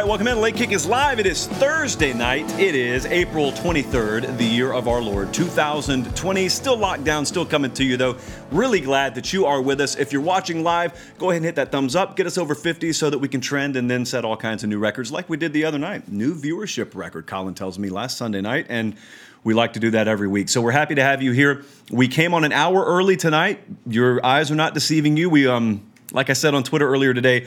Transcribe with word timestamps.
right, 0.00 0.08
welcome 0.08 0.26
in. 0.26 0.40
Late 0.40 0.56
Kick 0.56 0.72
is 0.72 0.86
live. 0.86 1.20
It 1.20 1.26
is 1.26 1.46
Thursday 1.46 2.12
night. 2.12 2.50
It 2.58 2.74
is 2.74 3.06
April 3.06 3.52
23rd, 3.52 4.36
the 4.38 4.44
year 4.44 4.72
of 4.72 4.88
our 4.88 5.00
Lord 5.00 5.32
2020. 5.32 6.48
Still 6.48 6.76
locked 6.76 7.04
down, 7.04 7.24
still 7.24 7.46
coming 7.46 7.72
to 7.74 7.84
you 7.84 7.96
though. 7.96 8.16
Really 8.50 8.80
glad 8.80 9.14
that 9.14 9.32
you 9.32 9.46
are 9.46 9.62
with 9.62 9.80
us. 9.80 9.94
If 9.94 10.12
you're 10.12 10.20
watching 10.20 10.64
live, 10.64 11.14
go 11.18 11.30
ahead 11.30 11.36
and 11.36 11.44
hit 11.44 11.54
that 11.54 11.70
thumbs 11.70 11.94
up. 11.94 12.16
Get 12.16 12.26
us 12.26 12.36
over 12.36 12.56
50 12.56 12.92
so 12.92 13.08
that 13.08 13.18
we 13.18 13.28
can 13.28 13.40
trend 13.40 13.76
and 13.76 13.88
then 13.88 14.04
set 14.04 14.24
all 14.24 14.36
kinds 14.36 14.64
of 14.64 14.68
new 14.68 14.80
records 14.80 15.12
like 15.12 15.28
we 15.28 15.36
did 15.36 15.52
the 15.52 15.64
other 15.64 15.78
night. 15.78 16.10
New 16.10 16.34
viewership 16.34 16.96
record, 16.96 17.28
Colin 17.28 17.54
tells 17.54 17.78
me, 17.78 17.88
last 17.88 18.18
Sunday 18.18 18.40
night. 18.40 18.66
And 18.68 18.96
we 19.44 19.54
like 19.54 19.74
to 19.74 19.80
do 19.80 19.92
that 19.92 20.08
every 20.08 20.26
week. 20.26 20.48
So 20.48 20.60
we're 20.60 20.72
happy 20.72 20.96
to 20.96 21.04
have 21.04 21.22
you 21.22 21.30
here. 21.30 21.64
We 21.88 22.08
came 22.08 22.34
on 22.34 22.42
an 22.42 22.50
hour 22.50 22.84
early 22.84 23.16
tonight. 23.16 23.62
Your 23.86 24.26
eyes 24.26 24.50
are 24.50 24.56
not 24.56 24.74
deceiving 24.74 25.16
you. 25.16 25.30
We, 25.30 25.46
um, 25.46 25.88
like 26.10 26.30
I 26.30 26.32
said 26.32 26.52
on 26.52 26.64
Twitter 26.64 26.88
earlier 26.88 27.14
today, 27.14 27.46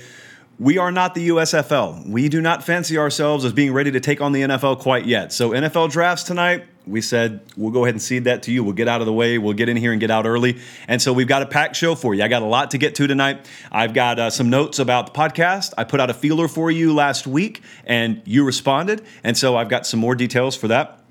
we 0.59 0.77
are 0.77 0.91
not 0.91 1.13
the 1.13 1.29
USFL. 1.29 2.07
We 2.07 2.29
do 2.29 2.41
not 2.41 2.63
fancy 2.63 2.97
ourselves 2.97 3.45
as 3.45 3.53
being 3.53 3.73
ready 3.73 3.91
to 3.91 3.99
take 3.99 4.21
on 4.21 4.31
the 4.31 4.41
NFL 4.41 4.79
quite 4.79 5.05
yet. 5.05 5.31
So, 5.31 5.51
NFL 5.51 5.91
drafts 5.91 6.23
tonight, 6.23 6.65
we 6.87 7.01
said 7.01 7.41
we'll 7.55 7.71
go 7.71 7.83
ahead 7.83 7.93
and 7.93 8.01
cede 8.01 8.23
that 8.23 8.43
to 8.43 8.51
you. 8.51 8.63
We'll 8.63 8.73
get 8.73 8.87
out 8.87 9.01
of 9.01 9.05
the 9.05 9.13
way. 9.13 9.37
We'll 9.37 9.53
get 9.53 9.69
in 9.69 9.77
here 9.77 9.91
and 9.91 9.99
get 9.99 10.09
out 10.09 10.25
early. 10.25 10.59
And 10.87 11.01
so 11.01 11.13
we've 11.13 11.27
got 11.27 11.41
a 11.41 11.45
packed 11.45 11.75
show 11.75 11.95
for 11.95 12.15
you. 12.15 12.23
I 12.23 12.27
got 12.27 12.41
a 12.41 12.45
lot 12.45 12.71
to 12.71 12.77
get 12.77 12.95
to 12.95 13.07
tonight. 13.07 13.47
I've 13.71 13.93
got 13.93 14.19
uh, 14.19 14.29
some 14.29 14.49
notes 14.49 14.79
about 14.79 15.13
the 15.13 15.19
podcast. 15.19 15.73
I 15.77 15.83
put 15.83 15.99
out 15.99 16.09
a 16.09 16.13
feeler 16.13 16.47
for 16.47 16.71
you 16.71 16.93
last 16.93 17.27
week, 17.27 17.61
and 17.85 18.21
you 18.25 18.43
responded. 18.43 19.05
And 19.23 19.37
so 19.37 19.57
I've 19.57 19.69
got 19.69 19.85
some 19.85 19.99
more 19.99 20.15
details 20.15 20.55
for 20.55 20.69
that. 20.69 21.06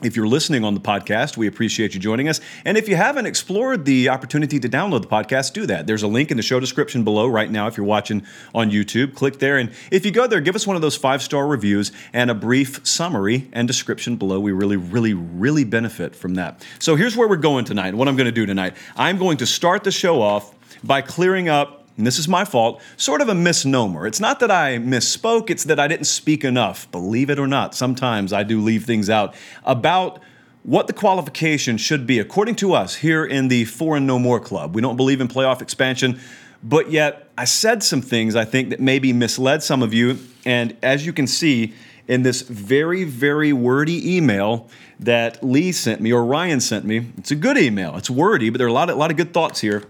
If 0.00 0.14
you're 0.14 0.28
listening 0.28 0.62
on 0.62 0.74
the 0.74 0.80
podcast, 0.80 1.36
we 1.36 1.48
appreciate 1.48 1.92
you 1.92 1.98
joining 1.98 2.28
us. 2.28 2.40
And 2.64 2.78
if 2.78 2.88
you 2.88 2.94
haven't 2.94 3.26
explored 3.26 3.84
the 3.84 4.10
opportunity 4.10 4.60
to 4.60 4.68
download 4.68 5.02
the 5.02 5.08
podcast, 5.08 5.54
do 5.54 5.66
that. 5.66 5.88
There's 5.88 6.04
a 6.04 6.06
link 6.06 6.30
in 6.30 6.36
the 6.36 6.42
show 6.44 6.60
description 6.60 7.02
below 7.02 7.26
right 7.26 7.50
now 7.50 7.66
if 7.66 7.76
you're 7.76 7.84
watching 7.84 8.24
on 8.54 8.70
YouTube. 8.70 9.16
Click 9.16 9.40
there. 9.40 9.58
And 9.58 9.72
if 9.90 10.06
you 10.06 10.12
go 10.12 10.28
there, 10.28 10.40
give 10.40 10.54
us 10.54 10.68
one 10.68 10.76
of 10.76 10.82
those 10.82 10.96
five 10.96 11.20
star 11.20 11.48
reviews 11.48 11.90
and 12.12 12.30
a 12.30 12.34
brief 12.34 12.86
summary 12.86 13.48
and 13.52 13.66
description 13.66 14.14
below. 14.14 14.38
We 14.38 14.52
really, 14.52 14.76
really, 14.76 15.14
really 15.14 15.64
benefit 15.64 16.14
from 16.14 16.36
that. 16.36 16.64
So 16.78 16.94
here's 16.94 17.16
where 17.16 17.26
we're 17.26 17.34
going 17.34 17.64
tonight. 17.64 17.92
What 17.94 18.06
I'm 18.06 18.14
going 18.14 18.26
to 18.26 18.32
do 18.32 18.46
tonight 18.46 18.76
I'm 18.94 19.18
going 19.18 19.38
to 19.38 19.46
start 19.46 19.82
the 19.82 19.90
show 19.90 20.22
off 20.22 20.54
by 20.84 21.02
clearing 21.02 21.48
up 21.48 21.77
and 21.98 22.06
this 22.06 22.18
is 22.18 22.28
my 22.28 22.44
fault, 22.44 22.80
sort 22.96 23.20
of 23.20 23.28
a 23.28 23.34
misnomer. 23.34 24.06
It's 24.06 24.20
not 24.20 24.38
that 24.40 24.50
I 24.50 24.78
misspoke, 24.78 25.50
it's 25.50 25.64
that 25.64 25.80
I 25.80 25.88
didn't 25.88 26.06
speak 26.06 26.44
enough. 26.44 26.90
Believe 26.92 27.28
it 27.28 27.38
or 27.38 27.48
not, 27.48 27.74
sometimes 27.74 28.32
I 28.32 28.44
do 28.44 28.62
leave 28.62 28.84
things 28.84 29.10
out 29.10 29.34
about 29.64 30.22
what 30.62 30.86
the 30.86 30.92
qualification 30.92 31.76
should 31.76 32.06
be, 32.06 32.20
according 32.20 32.54
to 32.56 32.72
us 32.72 32.96
here 32.96 33.24
in 33.24 33.48
the 33.48 33.64
Four 33.64 33.96
and 33.96 34.06
No 34.06 34.18
More 34.18 34.38
Club. 34.38 34.74
We 34.74 34.80
don't 34.80 34.96
believe 34.96 35.20
in 35.20 35.26
playoff 35.26 35.60
expansion, 35.60 36.20
but 36.62 36.90
yet 36.90 37.30
I 37.36 37.44
said 37.44 37.82
some 37.82 38.00
things 38.00 38.36
I 38.36 38.44
think 38.44 38.70
that 38.70 38.80
maybe 38.80 39.12
misled 39.12 39.62
some 39.62 39.82
of 39.82 39.92
you. 39.92 40.18
And 40.44 40.76
as 40.82 41.04
you 41.04 41.12
can 41.12 41.26
see 41.26 41.74
in 42.06 42.22
this 42.22 42.42
very, 42.42 43.04
very 43.04 43.52
wordy 43.52 44.16
email 44.16 44.68
that 45.00 45.42
Lee 45.42 45.72
sent 45.72 46.00
me 46.00 46.12
or 46.12 46.24
Ryan 46.24 46.60
sent 46.60 46.84
me, 46.84 47.06
it's 47.16 47.30
a 47.30 47.36
good 47.36 47.58
email. 47.58 47.96
It's 47.96 48.10
wordy, 48.10 48.50
but 48.50 48.58
there 48.58 48.66
are 48.66 48.70
a 48.70 48.72
lot 48.72 48.88
of, 48.88 48.96
a 48.96 48.98
lot 48.98 49.10
of 49.10 49.16
good 49.16 49.32
thoughts 49.32 49.60
here. 49.60 49.84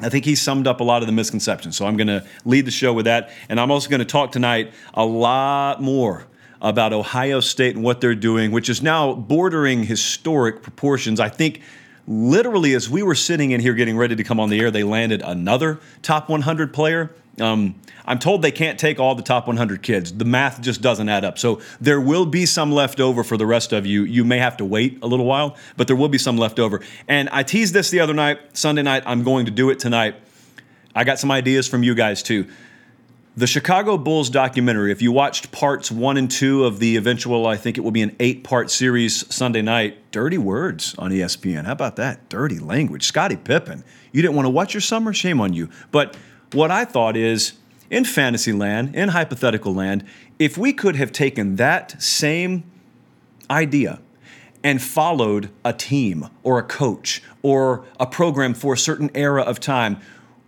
I 0.00 0.08
think 0.08 0.24
he 0.24 0.34
summed 0.34 0.66
up 0.66 0.80
a 0.80 0.84
lot 0.84 1.02
of 1.02 1.06
the 1.06 1.12
misconceptions. 1.12 1.76
So 1.76 1.86
I'm 1.86 1.96
going 1.96 2.08
to 2.08 2.24
lead 2.44 2.64
the 2.64 2.70
show 2.70 2.92
with 2.92 3.04
that. 3.04 3.30
And 3.48 3.60
I'm 3.60 3.70
also 3.70 3.90
going 3.90 4.00
to 4.00 4.06
talk 4.06 4.32
tonight 4.32 4.72
a 4.94 5.04
lot 5.04 5.82
more 5.82 6.26
about 6.60 6.92
Ohio 6.92 7.40
State 7.40 7.74
and 7.74 7.84
what 7.84 8.00
they're 8.00 8.14
doing, 8.14 8.52
which 8.52 8.68
is 8.68 8.82
now 8.82 9.14
bordering 9.14 9.84
historic 9.84 10.62
proportions. 10.62 11.20
I 11.20 11.28
think 11.28 11.60
literally 12.06 12.74
as 12.74 12.88
we 12.88 13.02
were 13.02 13.14
sitting 13.14 13.50
in 13.50 13.60
here 13.60 13.74
getting 13.74 13.96
ready 13.96 14.16
to 14.16 14.24
come 14.24 14.40
on 14.40 14.48
the 14.48 14.60
air, 14.60 14.70
they 14.70 14.84
landed 14.84 15.22
another 15.22 15.80
top 16.02 16.28
100 16.28 16.72
player. 16.72 17.10
Um, 17.42 17.74
I'm 18.04 18.18
told 18.18 18.42
they 18.42 18.50
can't 18.52 18.78
take 18.78 18.98
all 18.98 19.14
the 19.14 19.22
top 19.22 19.46
100 19.46 19.82
kids. 19.82 20.12
The 20.12 20.24
math 20.24 20.60
just 20.60 20.80
doesn't 20.80 21.08
add 21.08 21.24
up. 21.24 21.38
So 21.38 21.60
there 21.80 22.00
will 22.00 22.26
be 22.26 22.46
some 22.46 22.72
left 22.72 23.00
over 23.00 23.22
for 23.22 23.36
the 23.36 23.46
rest 23.46 23.72
of 23.72 23.86
you. 23.86 24.04
You 24.04 24.24
may 24.24 24.38
have 24.38 24.56
to 24.58 24.64
wait 24.64 24.98
a 25.02 25.06
little 25.06 25.26
while, 25.26 25.56
but 25.76 25.86
there 25.86 25.96
will 25.96 26.08
be 26.08 26.18
some 26.18 26.36
left 26.36 26.58
over. 26.58 26.80
And 27.08 27.28
I 27.30 27.42
teased 27.42 27.74
this 27.74 27.90
the 27.90 28.00
other 28.00 28.14
night, 28.14 28.56
Sunday 28.56 28.82
night. 28.82 29.02
I'm 29.06 29.22
going 29.22 29.46
to 29.46 29.52
do 29.52 29.70
it 29.70 29.78
tonight. 29.78 30.16
I 30.94 31.04
got 31.04 31.18
some 31.18 31.30
ideas 31.30 31.68
from 31.68 31.82
you 31.82 31.94
guys 31.94 32.22
too. 32.22 32.48
The 33.34 33.46
Chicago 33.46 33.96
Bulls 33.96 34.28
documentary, 34.28 34.92
if 34.92 35.00
you 35.00 35.10
watched 35.10 35.52
parts 35.52 35.90
one 35.90 36.18
and 36.18 36.30
two 36.30 36.66
of 36.66 36.80
the 36.80 36.96
eventual, 36.98 37.46
I 37.46 37.56
think 37.56 37.78
it 37.78 37.80
will 37.80 37.90
be 37.90 38.02
an 38.02 38.14
eight 38.20 38.44
part 38.44 38.70
series 38.70 39.34
Sunday 39.34 39.62
night, 39.62 40.10
dirty 40.10 40.36
words 40.36 40.94
on 40.98 41.12
ESPN. 41.12 41.64
How 41.64 41.72
about 41.72 41.96
that? 41.96 42.28
Dirty 42.28 42.58
language. 42.58 43.04
Scottie 43.04 43.36
Pippen. 43.36 43.84
You 44.12 44.20
didn't 44.20 44.36
want 44.36 44.44
to 44.44 44.50
watch 44.50 44.74
your 44.74 44.82
summer? 44.82 45.14
Shame 45.14 45.40
on 45.40 45.54
you. 45.54 45.70
But 45.90 46.14
what 46.54 46.70
I 46.70 46.84
thought 46.84 47.16
is 47.16 47.54
in 47.90 48.04
fantasy 48.04 48.52
land, 48.52 48.94
in 48.94 49.10
hypothetical 49.10 49.74
land, 49.74 50.04
if 50.38 50.56
we 50.56 50.72
could 50.72 50.96
have 50.96 51.12
taken 51.12 51.56
that 51.56 52.00
same 52.02 52.64
idea 53.50 54.00
and 54.64 54.80
followed 54.80 55.50
a 55.64 55.72
team 55.72 56.28
or 56.42 56.58
a 56.58 56.62
coach 56.62 57.22
or 57.42 57.84
a 58.00 58.06
program 58.06 58.54
for 58.54 58.74
a 58.74 58.78
certain 58.78 59.10
era 59.14 59.42
of 59.42 59.60
time, 59.60 60.00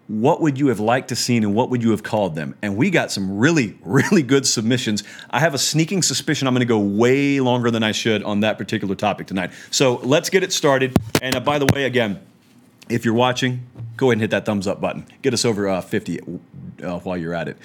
what 0.07 0.41
would 0.41 0.59
you 0.59 0.69
have 0.69 0.81
liked 0.81 1.09
to 1.09 1.17
seen 1.17 1.43
and 1.45 1.55
what 1.55 1.71
would 1.71 1.83
you 1.83 1.91
have 1.91 2.03
called 2.03 2.35
them? 2.35 2.55
And 2.63 2.77
we 2.77 2.91
got 2.91 3.11
some 3.11 3.39
really, 3.39 3.79
really 3.83 4.23
good 4.23 4.47
submissions. 4.47 5.03
I 5.31 5.41
have 5.41 5.55
a 5.55 5.59
sneaking 5.59 6.03
suspicion 6.03 6.47
I'm 6.47 6.55
going 6.55 6.61
to 6.61 6.67
go 6.67 6.79
way 6.79 7.41
longer 7.41 7.71
than 7.71 7.83
I 7.83 7.93
should 7.93 8.23
on 8.23 8.41
that 8.41 8.59
particular 8.59 8.95
topic 8.95 9.27
tonight. 9.27 9.53
So 9.71 9.97
let's 9.97 10.31
get 10.31 10.43
it 10.43 10.53
started. 10.53 10.97
And 11.23 11.35
uh, 11.35 11.41
by 11.41 11.59
the 11.59 11.67
way, 11.75 11.85
again, 11.85 12.21
if 12.89 13.05
you're 13.05 13.15
watching, 13.15 13.67
go 13.97 14.06
ahead 14.06 14.15
and 14.15 14.21
hit 14.21 14.31
that 14.31 14.45
thumbs 14.47 14.67
up 14.67 14.81
button. 14.81 15.06
Get 15.22 15.34
us 15.34 15.45
over 15.45 15.69
uh, 15.69 15.81
50 15.81 16.21
uh, 16.83 16.99
while 17.00 17.17
you're 17.17 17.34
at 17.34 17.49
it. 17.49 17.56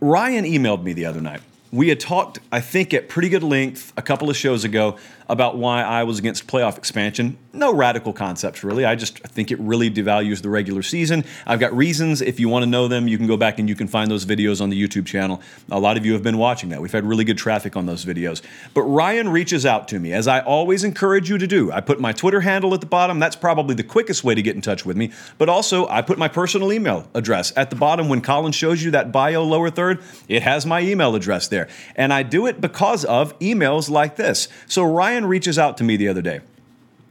Ryan 0.00 0.44
emailed 0.44 0.82
me 0.82 0.92
the 0.92 1.06
other 1.06 1.20
night. 1.20 1.40
We 1.70 1.88
had 1.88 2.00
talked, 2.00 2.38
I 2.50 2.60
think, 2.60 2.94
at 2.94 3.08
pretty 3.08 3.28
good 3.28 3.42
length 3.42 3.92
a 3.96 4.02
couple 4.02 4.30
of 4.30 4.36
shows 4.36 4.64
ago 4.64 4.96
about 5.28 5.56
why 5.56 5.82
I 5.82 6.04
was 6.04 6.18
against 6.18 6.46
playoff 6.46 6.78
expansion. 6.78 7.38
No 7.52 7.74
radical 7.74 8.12
concepts, 8.12 8.62
really. 8.62 8.84
I 8.84 8.94
just 8.94 9.18
think 9.18 9.50
it 9.50 9.58
really 9.58 9.90
devalues 9.90 10.42
the 10.42 10.48
regular 10.48 10.82
season. 10.82 11.24
I've 11.46 11.60
got 11.60 11.76
reasons. 11.76 12.22
If 12.22 12.38
you 12.38 12.48
want 12.48 12.62
to 12.62 12.66
know 12.66 12.88
them, 12.88 13.08
you 13.08 13.18
can 13.18 13.26
go 13.26 13.36
back 13.36 13.58
and 13.58 13.68
you 13.68 13.74
can 13.74 13.88
find 13.88 14.10
those 14.10 14.24
videos 14.24 14.60
on 14.60 14.70
the 14.70 14.80
YouTube 14.80 15.06
channel. 15.06 15.42
A 15.70 15.80
lot 15.80 15.96
of 15.96 16.06
you 16.06 16.12
have 16.12 16.22
been 16.22 16.38
watching 16.38 16.68
that. 16.70 16.80
We've 16.80 16.92
had 16.92 17.04
really 17.04 17.24
good 17.24 17.38
traffic 17.38 17.76
on 17.76 17.86
those 17.86 18.04
videos. 18.04 18.42
But 18.74 18.82
Ryan 18.82 19.28
reaches 19.28 19.66
out 19.66 19.88
to 19.88 19.98
me, 19.98 20.12
as 20.12 20.28
I 20.28 20.40
always 20.40 20.84
encourage 20.84 21.28
you 21.28 21.38
to 21.38 21.46
do. 21.46 21.72
I 21.72 21.80
put 21.80 22.00
my 22.00 22.12
Twitter 22.12 22.40
handle 22.40 22.72
at 22.74 22.80
the 22.80 22.86
bottom. 22.86 23.18
That's 23.18 23.36
probably 23.36 23.74
the 23.74 23.82
quickest 23.82 24.24
way 24.24 24.34
to 24.34 24.42
get 24.42 24.54
in 24.54 24.62
touch 24.62 24.86
with 24.86 24.96
me. 24.96 25.10
But 25.36 25.48
also, 25.48 25.88
I 25.88 26.02
put 26.02 26.18
my 26.18 26.28
personal 26.28 26.72
email 26.72 27.08
address 27.14 27.52
at 27.56 27.70
the 27.70 27.76
bottom. 27.76 28.08
When 28.08 28.20
Colin 28.20 28.52
shows 28.52 28.82
you 28.82 28.92
that 28.92 29.10
bio 29.10 29.42
lower 29.42 29.70
third, 29.70 30.00
it 30.28 30.42
has 30.42 30.64
my 30.64 30.80
email 30.80 31.14
address 31.14 31.48
there. 31.48 31.68
And 31.96 32.12
I 32.12 32.22
do 32.22 32.46
it 32.46 32.60
because 32.60 33.04
of 33.04 33.38
emails 33.40 33.90
like 33.90 34.16
this. 34.16 34.48
So 34.66 34.84
Ryan 34.84 35.17
Ryan 35.18 35.28
reaches 35.28 35.58
out 35.58 35.76
to 35.78 35.84
me 35.84 35.96
the 35.96 36.06
other 36.06 36.22
day. 36.22 36.40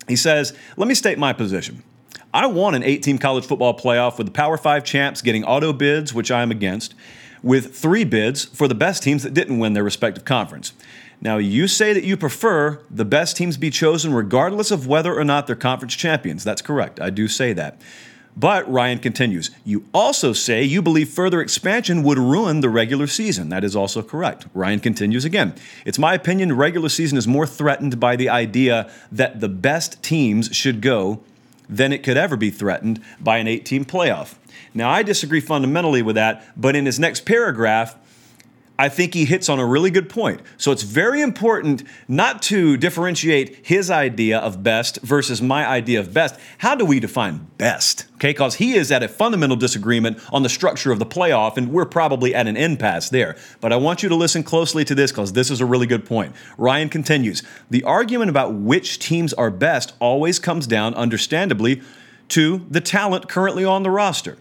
He 0.08 0.16
says, 0.16 0.58
Let 0.78 0.88
me 0.88 0.96
state 0.96 1.18
my 1.18 1.34
position. 1.34 1.84
I 2.34 2.46
want 2.46 2.78
an 2.78 2.84
eight 2.84 3.04
team 3.04 3.18
college 3.18 3.46
football 3.46 3.78
playoff 3.78 4.18
with 4.18 4.28
the 4.28 4.32
Power 4.32 4.58
Five 4.58 4.86
champs 4.86 5.22
getting 5.22 5.44
auto 5.44 5.74
bids, 5.74 6.14
which 6.14 6.32
I 6.32 6.42
am 6.42 6.50
against, 6.50 6.96
with 7.44 7.76
three 7.76 8.06
bids 8.06 8.46
for 8.46 8.70
the 8.70 8.76
best 8.76 9.04
teams 9.04 9.24
that 9.24 9.34
didn't 9.34 9.60
win 9.60 9.74
their 9.74 9.84
respective 9.84 10.24
conference. 10.24 10.72
Now, 11.20 11.38
you 11.38 11.68
say 11.68 11.92
that 11.92 12.06
you 12.06 12.16
prefer 12.16 12.80
the 12.90 13.04
best 13.04 13.36
teams 13.36 13.58
be 13.58 13.72
chosen 13.72 14.14
regardless 14.14 14.72
of 14.72 14.88
whether 14.88 15.14
or 15.14 15.26
not 15.26 15.48
they're 15.48 15.56
conference 15.56 15.96
champions. 15.96 16.46
That's 16.46 16.62
correct. 16.62 17.02
I 17.02 17.10
do 17.10 17.28
say 17.28 17.52
that. 17.54 17.82
But 18.40 18.72
Ryan 18.72 19.00
continues, 19.00 19.50
you 19.66 19.86
also 19.96 20.32
say 20.32 20.62
you 20.62 20.84
believe 20.84 21.10
further 21.10 21.42
expansion 21.42 22.04
would 22.04 22.20
ruin 22.20 22.60
the 22.60 22.70
regular 22.70 23.08
season. 23.08 23.50
That 23.50 23.64
is 23.64 23.76
also 23.76 24.04
correct. 24.04 24.46
Ryan 24.54 24.80
continues 24.80 25.26
again. 25.26 25.56
It's 25.86 25.98
my 25.98 26.14
opinion 26.14 26.56
regular 26.56 26.90
season 26.90 27.18
is 27.18 27.28
more 27.28 27.48
threatened 27.48 28.00
by 28.00 28.16
the 28.16 28.30
idea 28.30 28.92
that 29.12 29.40
the 29.40 29.50
best 29.50 30.04
teams 30.04 30.56
should 30.56 30.82
go 30.82 31.24
than 31.68 31.92
it 31.92 32.04
could 32.04 32.16
ever 32.16 32.38
be 32.38 32.52
threatened 32.52 33.02
by 33.20 33.40
an 33.40 33.48
18-team 33.48 33.86
playoff. 33.86 34.36
Now, 34.72 34.92
I 34.92 35.02
disagree 35.02 35.42
fundamentally 35.42 36.04
with 36.04 36.16
that, 36.16 36.46
but 36.56 36.76
in 36.76 36.86
his 36.86 37.00
next 37.00 37.26
paragraph, 37.26 37.96
I 38.80 38.90
think 38.90 39.14
he 39.14 39.26
hits 39.26 39.50
on 39.50 39.60
a 39.60 39.66
really 39.66 39.90
good 39.90 40.08
point. 40.08 40.42
So 40.58 40.72
it's 40.72 40.84
very 40.84 41.22
important 41.22 41.84
not 42.08 42.42
to 42.44 42.78
differentiate 42.78 43.66
his 43.66 43.90
idea 43.90 44.38
of 44.38 44.62
best 44.62 45.00
versus 45.02 45.42
my 45.42 45.68
idea 45.68 46.00
of 46.00 46.14
best. 46.14 46.40
How 46.60 46.76
do 46.76 46.86
we 46.86 47.00
define 47.00 47.48
best? 47.58 48.06
Okay, 48.16 48.30
because 48.30 48.56
he 48.56 48.74
is 48.74 48.92
at 48.92 49.02
a 49.02 49.08
fundamental 49.08 49.58
disagreement 49.58 50.20
on 50.32 50.44
the 50.44 50.50
structure 50.50 50.92
of 50.92 51.00
the 51.00 51.06
playoff, 51.06 51.58
and 51.58 51.72
we're 51.72 51.86
probably 51.86 52.36
at 52.36 52.48
an 52.48 52.58
impasse 52.58 53.10
there. 53.10 53.36
But 53.62 53.74
I 53.74 53.78
want 53.78 54.04
you 54.04 54.10
to 54.10 54.16
listen 54.16 54.44
closely 54.44 54.86
to 54.86 54.96
this 54.96 55.12
because 55.12 55.34
this 55.34 55.50
is 55.50 55.60
a 55.60 55.66
really 55.66 55.88
good 55.88 56.06
point. 56.06 56.36
Ryan 56.58 56.90
continues 56.90 57.42
The 57.70 57.84
argument 57.84 58.30
about 58.30 58.54
which 58.54 59.00
teams 59.00 59.34
are 59.34 59.50
best 59.50 59.94
always 60.00 60.38
comes 60.40 60.68
down, 60.68 60.94
understandably, 60.94 61.82
to 62.30 62.66
the 62.70 62.82
talent 62.82 63.28
currently 63.30 63.66
on 63.66 63.84
the 63.84 63.90
roster. 63.90 64.38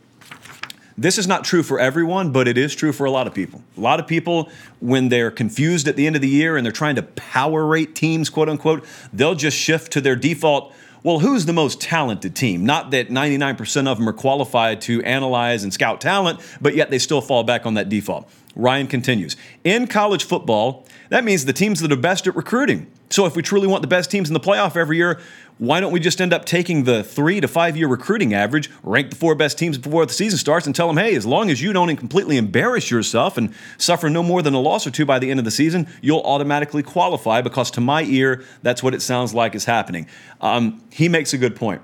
This 0.98 1.18
is 1.18 1.26
not 1.26 1.44
true 1.44 1.62
for 1.62 1.78
everyone, 1.78 2.32
but 2.32 2.48
it 2.48 2.56
is 2.56 2.74
true 2.74 2.92
for 2.92 3.04
a 3.04 3.10
lot 3.10 3.26
of 3.26 3.34
people. 3.34 3.62
A 3.76 3.80
lot 3.80 4.00
of 4.00 4.06
people, 4.06 4.48
when 4.80 5.10
they're 5.10 5.30
confused 5.30 5.88
at 5.88 5.96
the 5.96 6.06
end 6.06 6.16
of 6.16 6.22
the 6.22 6.28
year 6.28 6.56
and 6.56 6.64
they're 6.64 6.72
trying 6.72 6.94
to 6.96 7.02
power 7.02 7.66
rate 7.66 7.94
teams, 7.94 8.30
quote 8.30 8.48
unquote, 8.48 8.84
they'll 9.12 9.34
just 9.34 9.58
shift 9.58 9.92
to 9.92 10.00
their 10.00 10.16
default 10.16 10.72
well, 11.06 11.20
who's 11.20 11.46
the 11.46 11.52
most 11.52 11.80
talented 11.80 12.34
team? 12.34 12.66
Not 12.66 12.90
that 12.90 13.10
99% 13.10 13.86
of 13.86 13.96
them 13.96 14.08
are 14.08 14.12
qualified 14.12 14.80
to 14.80 15.00
analyze 15.04 15.62
and 15.62 15.72
scout 15.72 16.00
talent, 16.00 16.40
but 16.60 16.74
yet 16.74 16.90
they 16.90 16.98
still 16.98 17.20
fall 17.20 17.44
back 17.44 17.64
on 17.64 17.74
that 17.74 17.88
default. 17.88 18.28
Ryan 18.56 18.88
continues 18.88 19.36
In 19.62 19.86
college 19.86 20.24
football, 20.24 20.84
that 21.10 21.22
means 21.22 21.44
the 21.44 21.52
teams 21.52 21.78
that 21.78 21.92
are 21.92 21.96
best 21.96 22.26
at 22.26 22.34
recruiting. 22.34 22.90
So 23.10 23.24
if 23.24 23.36
we 23.36 23.42
truly 23.42 23.68
want 23.68 23.82
the 23.82 23.88
best 23.88 24.10
teams 24.10 24.28
in 24.28 24.34
the 24.34 24.40
playoff 24.40 24.76
every 24.76 24.96
year, 24.96 25.20
why 25.58 25.80
don't 25.80 25.92
we 25.92 26.00
just 26.00 26.20
end 26.20 26.32
up 26.32 26.44
taking 26.44 26.84
the 26.84 27.02
three 27.02 27.40
to 27.40 27.48
five 27.48 27.76
year 27.76 27.88
recruiting 27.88 28.34
average, 28.34 28.70
rank 28.82 29.10
the 29.10 29.16
four 29.16 29.34
best 29.34 29.58
teams 29.58 29.78
before 29.78 30.04
the 30.04 30.12
season 30.12 30.38
starts, 30.38 30.66
and 30.66 30.74
tell 30.74 30.86
them, 30.86 30.96
hey, 30.96 31.14
as 31.14 31.24
long 31.24 31.50
as 31.50 31.62
you 31.62 31.72
don't 31.72 31.96
completely 31.96 32.36
embarrass 32.36 32.90
yourself 32.90 33.38
and 33.38 33.54
suffer 33.78 34.10
no 34.10 34.22
more 34.22 34.42
than 34.42 34.54
a 34.54 34.60
loss 34.60 34.86
or 34.86 34.90
two 34.90 35.06
by 35.06 35.18
the 35.18 35.30
end 35.30 35.38
of 35.38 35.44
the 35.44 35.50
season, 35.50 35.86
you'll 36.00 36.22
automatically 36.22 36.82
qualify 36.82 37.40
because 37.40 37.70
to 37.70 37.80
my 37.80 38.02
ear, 38.02 38.44
that's 38.62 38.82
what 38.82 38.94
it 38.94 39.00
sounds 39.00 39.32
like 39.32 39.54
is 39.54 39.64
happening. 39.64 40.06
Um, 40.40 40.82
he 40.90 41.08
makes 41.08 41.32
a 41.32 41.38
good 41.38 41.56
point. 41.56 41.80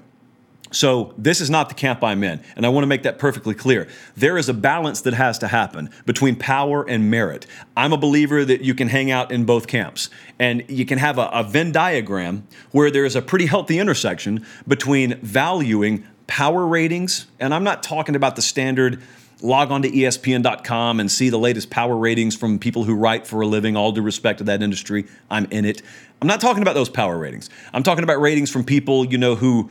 So, 0.72 1.14
this 1.18 1.40
is 1.40 1.50
not 1.50 1.68
the 1.68 1.74
camp 1.74 2.02
I'm 2.02 2.24
in, 2.24 2.40
and 2.56 2.64
I 2.66 2.70
want 2.70 2.82
to 2.82 2.86
make 2.86 3.02
that 3.02 3.18
perfectly 3.18 3.54
clear. 3.54 3.86
There 4.16 4.38
is 4.38 4.48
a 4.48 4.54
balance 4.54 5.02
that 5.02 5.14
has 5.14 5.38
to 5.40 5.48
happen 5.48 5.90
between 6.06 6.34
power 6.34 6.82
and 6.88 7.10
merit. 7.10 7.46
I'm 7.76 7.92
a 7.92 7.98
believer 7.98 8.44
that 8.44 8.62
you 8.62 8.74
can 8.74 8.88
hang 8.88 9.10
out 9.10 9.30
in 9.30 9.44
both 9.44 9.66
camps, 9.66 10.08
and 10.38 10.64
you 10.68 10.86
can 10.86 10.98
have 10.98 11.18
a, 11.18 11.28
a 11.32 11.44
Venn 11.44 11.72
diagram 11.72 12.46
where 12.70 12.90
there 12.90 13.04
is 13.04 13.14
a 13.14 13.22
pretty 13.22 13.46
healthy 13.46 13.78
intersection 13.78 14.46
between 14.66 15.18
valuing 15.20 16.04
power 16.26 16.66
ratings, 16.66 17.26
and 17.38 17.52
I'm 17.52 17.64
not 17.64 17.82
talking 17.82 18.16
about 18.16 18.36
the 18.36 18.42
standard 18.42 19.02
log 19.42 19.70
on 19.70 19.82
to 19.82 19.90
ESPN.com 19.90 21.00
and 21.00 21.10
see 21.10 21.28
the 21.28 21.38
latest 21.38 21.68
power 21.68 21.96
ratings 21.96 22.36
from 22.36 22.58
people 22.58 22.84
who 22.84 22.94
write 22.94 23.26
for 23.26 23.40
a 23.40 23.46
living, 23.46 23.76
all 23.76 23.92
due 23.92 24.02
respect 24.02 24.38
to 24.38 24.44
that 24.44 24.62
industry. 24.62 25.04
I'm 25.30 25.46
in 25.50 25.64
it. 25.64 25.82
I'm 26.20 26.28
not 26.28 26.40
talking 26.40 26.62
about 26.62 26.74
those 26.74 26.88
power 26.88 27.18
ratings. 27.18 27.50
I'm 27.72 27.82
talking 27.82 28.04
about 28.04 28.20
ratings 28.20 28.50
from 28.50 28.64
people, 28.64 29.04
you 29.04 29.18
know, 29.18 29.34
who 29.34 29.68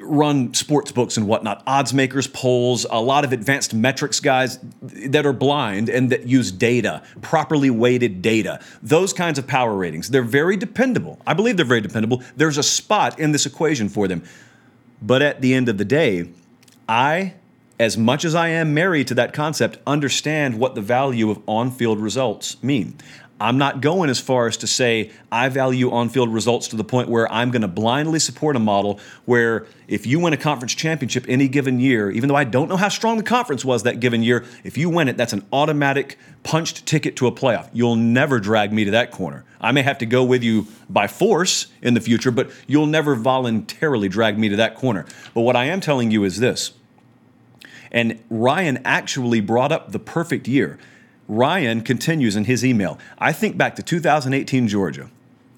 run 0.00 0.54
sports 0.54 0.92
books 0.92 1.16
and 1.16 1.26
whatnot, 1.26 1.62
odds 1.66 1.92
makers, 1.92 2.26
polls, 2.26 2.86
a 2.90 3.00
lot 3.00 3.24
of 3.24 3.32
advanced 3.32 3.74
metrics 3.74 4.18
guys 4.18 4.58
that 4.82 5.26
are 5.26 5.32
blind 5.32 5.88
and 5.88 6.10
that 6.10 6.26
use 6.26 6.50
data, 6.50 7.02
properly 7.20 7.70
weighted 7.70 8.22
data. 8.22 8.60
Those 8.82 9.12
kinds 9.12 9.38
of 9.38 9.46
power 9.46 9.74
ratings. 9.74 10.08
They're 10.08 10.22
very 10.22 10.56
dependable. 10.56 11.20
I 11.26 11.34
believe 11.34 11.56
they're 11.56 11.66
very 11.66 11.80
dependable. 11.80 12.22
There's 12.36 12.58
a 12.58 12.62
spot 12.62 13.18
in 13.18 13.32
this 13.32 13.46
equation 13.46 13.88
for 13.88 14.08
them. 14.08 14.22
But 15.02 15.22
at 15.22 15.40
the 15.40 15.54
end 15.54 15.68
of 15.68 15.78
the 15.78 15.84
day, 15.84 16.30
I, 16.88 17.34
as 17.78 17.96
much 17.96 18.24
as 18.24 18.34
I 18.34 18.48
am 18.48 18.74
married 18.74 19.08
to 19.08 19.14
that 19.14 19.32
concept, 19.32 19.78
understand 19.86 20.58
what 20.58 20.74
the 20.74 20.82
value 20.82 21.30
of 21.30 21.42
on 21.46 21.70
field 21.70 22.00
results 22.00 22.62
mean. 22.62 22.96
I'm 23.40 23.56
not 23.56 23.80
going 23.80 24.10
as 24.10 24.20
far 24.20 24.46
as 24.46 24.58
to 24.58 24.66
say 24.66 25.10
I 25.32 25.48
value 25.48 25.90
on 25.90 26.10
field 26.10 26.28
results 26.32 26.68
to 26.68 26.76
the 26.76 26.84
point 26.84 27.08
where 27.08 27.30
I'm 27.32 27.50
going 27.50 27.62
to 27.62 27.68
blindly 27.68 28.18
support 28.18 28.54
a 28.54 28.58
model 28.58 29.00
where 29.24 29.66
if 29.88 30.06
you 30.06 30.20
win 30.20 30.34
a 30.34 30.36
conference 30.36 30.74
championship 30.74 31.24
any 31.26 31.48
given 31.48 31.80
year, 31.80 32.10
even 32.10 32.28
though 32.28 32.36
I 32.36 32.44
don't 32.44 32.68
know 32.68 32.76
how 32.76 32.90
strong 32.90 33.16
the 33.16 33.22
conference 33.22 33.64
was 33.64 33.84
that 33.84 33.98
given 33.98 34.22
year, 34.22 34.44
if 34.62 34.76
you 34.76 34.90
win 34.90 35.08
it, 35.08 35.16
that's 35.16 35.32
an 35.32 35.46
automatic 35.54 36.18
punched 36.42 36.84
ticket 36.84 37.16
to 37.16 37.26
a 37.26 37.32
playoff. 37.32 37.70
You'll 37.72 37.96
never 37.96 38.40
drag 38.40 38.74
me 38.74 38.84
to 38.84 38.90
that 38.90 39.10
corner. 39.10 39.44
I 39.58 39.72
may 39.72 39.82
have 39.82 39.96
to 39.98 40.06
go 40.06 40.22
with 40.22 40.42
you 40.42 40.66
by 40.90 41.06
force 41.06 41.68
in 41.80 41.94
the 41.94 42.00
future, 42.00 42.30
but 42.30 42.50
you'll 42.66 42.86
never 42.86 43.14
voluntarily 43.14 44.10
drag 44.10 44.38
me 44.38 44.50
to 44.50 44.56
that 44.56 44.74
corner. 44.74 45.06
But 45.32 45.42
what 45.42 45.56
I 45.56 45.64
am 45.64 45.80
telling 45.80 46.10
you 46.10 46.24
is 46.24 46.40
this. 46.40 46.72
And 47.90 48.22
Ryan 48.28 48.80
actually 48.84 49.40
brought 49.40 49.72
up 49.72 49.92
the 49.92 49.98
perfect 49.98 50.46
year. 50.46 50.78
Ryan 51.30 51.82
continues 51.82 52.34
in 52.34 52.46
his 52.46 52.64
email 52.64 52.98
I 53.16 53.32
think 53.32 53.56
back 53.56 53.76
to 53.76 53.82
2018 53.84 54.66
Georgia. 54.66 55.08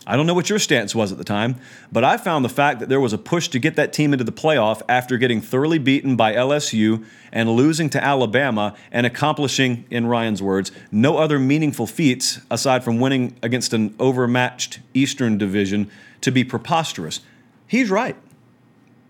I 0.07 0.17
don't 0.17 0.27
know 0.27 0.35
what 0.35 0.51
your 0.51 0.59
stance 0.59 0.95
was 0.95 1.13
at 1.13 1.19
the 1.19 1.25
time, 1.25 1.57
but 1.93 2.03
I 2.03 2.17
found 2.17 2.45
the 2.45 2.51
fact 2.51 2.81
that 2.81 2.89
there 2.89 3.01
was 3.01 3.13
a 3.13 3.19
push 3.19 3.47
to 3.49 3.61
get 3.61 3.77
that 3.77 3.93
team 3.93 4.13
into 4.13 4.25
the 4.25 4.33
playoff 4.33 4.83
after 4.89 5.17
getting 5.17 5.41
thoroughly 5.41 5.79
beaten 5.79 6.17
by 6.17 6.35
LSU 6.35 7.07
and 7.31 7.49
losing 7.51 7.89
to 7.91 8.03
Alabama 8.03 8.75
and 8.91 9.07
accomplishing, 9.07 9.85
in 9.91 10.07
Ryan's 10.07 10.43
words, 10.43 10.73
no 10.91 11.19
other 11.19 11.39
meaningful 11.39 11.87
feats 11.87 12.41
aside 12.51 12.83
from 12.83 12.99
winning 12.99 13.37
against 13.43 13.73
an 13.73 13.95
overmatched 14.01 14.81
Eastern 14.93 15.39
division 15.39 15.89
to 16.21 16.33
be 16.33 16.43
preposterous. 16.43 17.21
He's 17.69 17.89
right. 17.89 18.17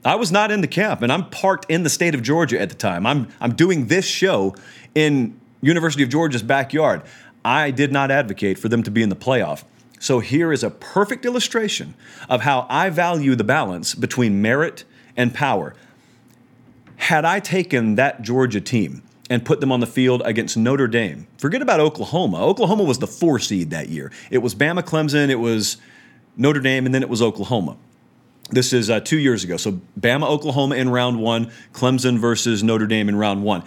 I 0.05 0.17
was 0.17 0.31
not 0.31 0.51
in 0.51 0.61
the 0.61 0.69
camp, 0.69 1.01
and 1.01 1.11
I'm 1.11 1.31
parked 1.31 1.71
in 1.71 1.85
the 1.85 1.91
state 1.91 2.15
of 2.15 2.23
Georgia 2.23 2.61
at 2.61 2.69
the 2.69 2.75
time. 2.75 3.07
I'm, 3.07 3.29
I'm 3.41 3.55
doing 3.55 3.87
this 3.87 4.05
show 4.05 4.55
in 4.95 5.41
University 5.63 6.03
of 6.03 6.11
Georgia's 6.11 6.43
backyard. 6.43 7.03
I 7.45 7.71
did 7.71 7.93
not 7.93 8.11
advocate 8.11 8.59
for 8.59 8.69
them 8.69 8.83
to 8.83 8.91
be 8.91 9.03
in 9.03 9.09
the 9.09 9.17
playoff. 9.17 9.65
So 9.99 10.19
here 10.19 10.53
is 10.53 10.65
a 10.65 10.71
perfect 10.71 11.25
illustration 11.25 11.95
of 12.29 12.43
how 12.43 12.67
I 12.69 12.91
value 12.91 13.37
the 13.37 13.45
balance 13.45 13.95
between 13.95 14.43
merit 14.43 14.85
and 15.17 15.33
power. 15.33 15.75
Had 16.97 17.25
I 17.25 17.41
taken 17.41 17.95
that 17.95 18.23
Georgia 18.23 18.61
team 18.61 19.03
and 19.31 19.45
put 19.45 19.61
them 19.61 19.71
on 19.71 19.81
the 19.81 19.87
field 19.87 20.21
against 20.25 20.57
Notre 20.57 20.89
Dame, 20.89 21.29
forget 21.39 21.63
about 21.63 21.79
Oklahoma. 21.79 22.45
Oklahoma 22.45 22.83
was 22.83 22.99
the 22.99 23.07
four 23.07 23.39
seed 23.39 23.71
that 23.71 23.89
year. 23.89 24.11
It 24.31 24.39
was 24.39 24.55
Bama 24.55 24.83
Clemson, 24.83 25.31
it 25.31 25.37
was 25.37 25.77
Notre 26.37 26.61
Dame, 26.61 26.85
and 26.85 26.95
then 26.95 27.03
it 27.03 27.09
was 27.09 27.23
Oklahoma. 27.23 27.77
This 28.51 28.73
is 28.73 28.91
uh, 28.91 29.01
two 29.01 29.19
years 29.19 29.45
ago. 29.45 29.57
So 29.57 29.81
Bama, 29.99 30.25
Oklahoma 30.25 30.75
in 30.75 30.91
round 30.91 31.21
one, 31.21 31.51
Clemson 31.73 32.19
versus 32.19 32.63
Notre 32.63 32.87
Dame 32.87 33.09
in 33.09 33.17
round 33.17 33.45
one. 33.45 33.63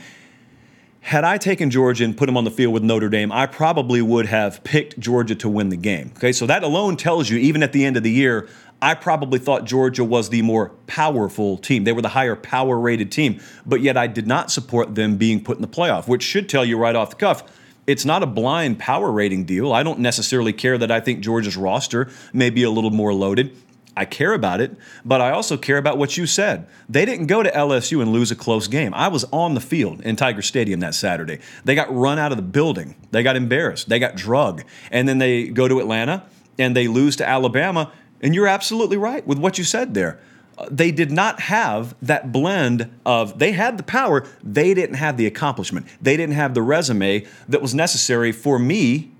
Had 1.05 1.23
I 1.23 1.37
taken 1.37 1.69
Georgia 1.69 2.03
and 2.03 2.17
put 2.17 2.25
them 2.25 2.35
on 2.35 2.45
the 2.45 2.49
field 2.49 2.73
with 2.73 2.81
Notre 2.81 3.09
Dame, 3.09 3.31
I 3.31 3.45
probably 3.45 4.01
would 4.01 4.25
have 4.25 4.63
picked 4.63 4.99
Georgia 4.99 5.35
to 5.35 5.47
win 5.47 5.69
the 5.69 5.77
game. 5.77 6.11
Okay, 6.17 6.31
so 6.31 6.47
that 6.47 6.63
alone 6.63 6.97
tells 6.97 7.29
you, 7.29 7.37
even 7.37 7.61
at 7.61 7.73
the 7.73 7.85
end 7.85 7.95
of 7.95 8.01
the 8.01 8.09
year, 8.09 8.49
I 8.81 8.95
probably 8.95 9.37
thought 9.37 9.65
Georgia 9.65 10.03
was 10.03 10.29
the 10.29 10.41
more 10.41 10.69
powerful 10.87 11.59
team. 11.59 11.83
They 11.83 11.93
were 11.93 12.01
the 12.01 12.09
higher 12.09 12.35
power 12.35 12.79
rated 12.79 13.11
team, 13.11 13.39
but 13.67 13.81
yet 13.81 13.97
I 13.97 14.07
did 14.07 14.25
not 14.25 14.49
support 14.49 14.95
them 14.95 15.15
being 15.15 15.43
put 15.43 15.57
in 15.57 15.61
the 15.61 15.67
playoff, 15.67 16.07
which 16.07 16.23
should 16.23 16.49
tell 16.49 16.65
you 16.65 16.75
right 16.75 16.95
off 16.95 17.11
the 17.11 17.17
cuff. 17.17 17.43
It's 17.85 18.03
not 18.03 18.23
a 18.23 18.25
blind 18.25 18.79
power 18.79 19.11
rating 19.11 19.45
deal. 19.45 19.73
I 19.73 19.83
don't 19.83 19.99
necessarily 19.99 20.53
care 20.53 20.75
that 20.79 20.89
I 20.89 21.01
think 21.01 21.19
Georgia's 21.19 21.55
roster 21.55 22.09
may 22.33 22.49
be 22.49 22.63
a 22.63 22.71
little 22.71 22.89
more 22.89 23.13
loaded. 23.13 23.55
I 23.97 24.05
care 24.05 24.33
about 24.33 24.59
it, 24.59 24.75
but 25.05 25.21
I 25.21 25.31
also 25.31 25.55
care 25.55 25.77
about 25.77 25.97
what 25.97 26.17
you 26.17 26.25
said. 26.25 26.67
They 26.89 27.05
didn't 27.05 27.27
go 27.27 27.43
to 27.43 27.49
LSU 27.49 28.01
and 28.01 28.11
lose 28.11 28.29
a 28.29 28.35
close 28.35 28.67
game. 28.67 28.93
I 28.93 29.07
was 29.07 29.23
on 29.31 29.53
the 29.53 29.61
field 29.61 30.01
in 30.01 30.17
Tiger 30.17 30.41
Stadium 30.41 30.81
that 30.81 30.95
Saturday. 30.95 31.39
They 31.63 31.75
got 31.75 31.93
run 31.95 32.19
out 32.19 32.31
of 32.31 32.37
the 32.37 32.43
building. 32.43 32.95
They 33.11 33.23
got 33.23 33.37
embarrassed. 33.37 33.87
They 33.87 33.99
got 33.99 34.15
drug. 34.15 34.63
And 34.91 35.07
then 35.07 35.19
they 35.19 35.47
go 35.47 35.67
to 35.67 35.79
Atlanta 35.79 36.25
and 36.59 36.75
they 36.75 36.87
lose 36.87 37.15
to 37.17 37.27
Alabama. 37.27 37.91
And 38.21 38.35
you're 38.35 38.47
absolutely 38.47 38.97
right 38.97 39.25
with 39.25 39.37
what 39.37 39.57
you 39.57 39.63
said 39.63 39.93
there. 39.93 40.19
Uh, 40.57 40.67
they 40.69 40.91
did 40.91 41.11
not 41.11 41.41
have 41.41 41.95
that 42.01 42.31
blend 42.31 42.89
of, 43.05 43.39
they 43.39 43.51
had 43.51 43.77
the 43.77 43.83
power, 43.83 44.25
they 44.43 44.73
didn't 44.73 44.95
have 44.95 45.17
the 45.17 45.25
accomplishment. 45.25 45.85
They 46.01 46.17
didn't 46.17 46.35
have 46.35 46.53
the 46.53 46.61
resume 46.61 47.25
that 47.47 47.61
was 47.61 47.73
necessary 47.73 48.31
for 48.31 48.57
me 48.59 49.11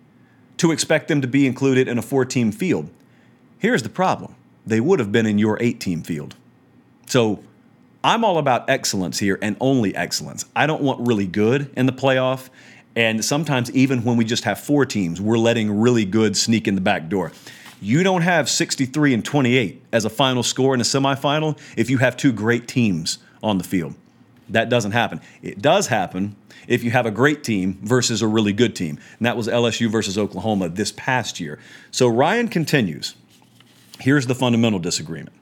to 0.57 0.71
expect 0.71 1.07
them 1.07 1.21
to 1.21 1.27
be 1.27 1.45
included 1.45 1.87
in 1.87 1.97
a 1.97 2.01
four 2.01 2.25
team 2.25 2.51
field. 2.51 2.89
Here's 3.57 3.83
the 3.83 3.89
problem 3.89 4.35
they 4.65 4.79
would 4.79 4.99
have 4.99 5.11
been 5.11 5.25
in 5.25 5.37
your 5.37 5.57
eight 5.61 5.79
team 5.79 6.01
field. 6.01 6.35
So 7.07 7.43
I'm 8.03 8.23
all 8.23 8.37
about 8.37 8.69
excellence 8.69 9.19
here 9.19 9.39
and 9.41 9.57
only 9.59 9.95
excellence. 9.95 10.45
I 10.55 10.67
don't 10.67 10.81
want 10.81 11.07
really 11.07 11.27
good 11.27 11.71
in 11.75 11.85
the 11.85 11.91
playoff. 11.91 12.49
And 12.95 13.25
sometimes, 13.25 13.69
even 13.71 14.03
when 14.03 14.15
we 14.15 14.23
just 14.23 14.45
have 14.45 14.59
four 14.59 14.85
teams, 14.85 15.19
we're 15.19 15.37
letting 15.37 15.79
really 15.79 16.05
good 16.05 16.37
sneak 16.37 16.67
in 16.67 16.75
the 16.75 16.81
back 16.81 17.09
door. 17.09 17.31
You 17.81 18.03
don't 18.03 18.21
have 18.21 18.49
63 18.49 19.13
and 19.13 19.25
28 19.25 19.83
as 19.91 20.05
a 20.05 20.09
final 20.09 20.43
score 20.43 20.73
in 20.73 20.81
a 20.81 20.85
semifinal 20.85 21.59
if 21.75 21.89
you 21.89 21.97
have 21.97 22.15
two 22.15 22.31
great 22.31 22.67
teams 22.67 23.17
on 23.43 23.57
the 23.57 23.63
field. 23.63 23.95
That 24.49 24.69
doesn't 24.69 24.91
happen. 24.91 25.19
It 25.41 25.61
does 25.61 25.87
happen 25.87 26.35
if 26.67 26.83
you 26.83 26.91
have 26.91 27.05
a 27.05 27.11
great 27.11 27.43
team 27.43 27.79
versus 27.81 28.21
a 28.21 28.27
really 28.27 28.53
good 28.53 28.75
team. 28.75 28.99
And 29.17 29.25
that 29.25 29.35
was 29.35 29.47
LSU 29.47 29.89
versus 29.89 30.17
Oklahoma 30.17 30.69
this 30.69 30.91
past 30.91 31.39
year. 31.39 31.59
So 31.91 32.07
Ryan 32.07 32.47
continues. 32.47 33.15
Here's 33.99 34.27
the 34.27 34.35
fundamental 34.35 34.79
disagreement. 34.79 35.35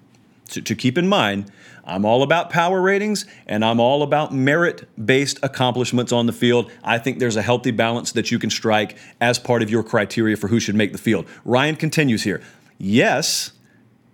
To, 0.50 0.62
to 0.62 0.76
keep 0.76 0.98
in 0.98 1.08
mind, 1.08 1.52
I'm 1.86 2.06
all 2.06 2.24
about 2.24 2.50
power 2.50 2.82
ratings 2.82 3.26
and 3.48 3.66
I'm 3.66 3.80
all 3.80 4.04
about 4.04 4.34
merit 4.34 4.88
based 5.04 5.40
accomplishments 5.42 6.12
on 6.12 6.28
the 6.28 6.34
field. 6.34 6.72
I 6.84 6.98
think 6.98 7.20
there's 7.20 7.36
a 7.36 7.42
healthy 7.42 7.72
balance 7.72 8.12
that 8.14 8.32
you 8.32 8.40
can 8.40 8.50
strike 8.50 8.98
as 9.20 9.40
part 9.40 9.62
of 9.62 9.70
your 9.70 9.84
criteria 9.84 10.38
for 10.38 10.48
who 10.48 10.60
should 10.60 10.76
make 10.76 10.92
the 10.92 10.98
field. 10.98 11.26
Ryan 11.44 11.76
continues 11.76 12.24
here. 12.24 12.42
Yes, 12.78 13.52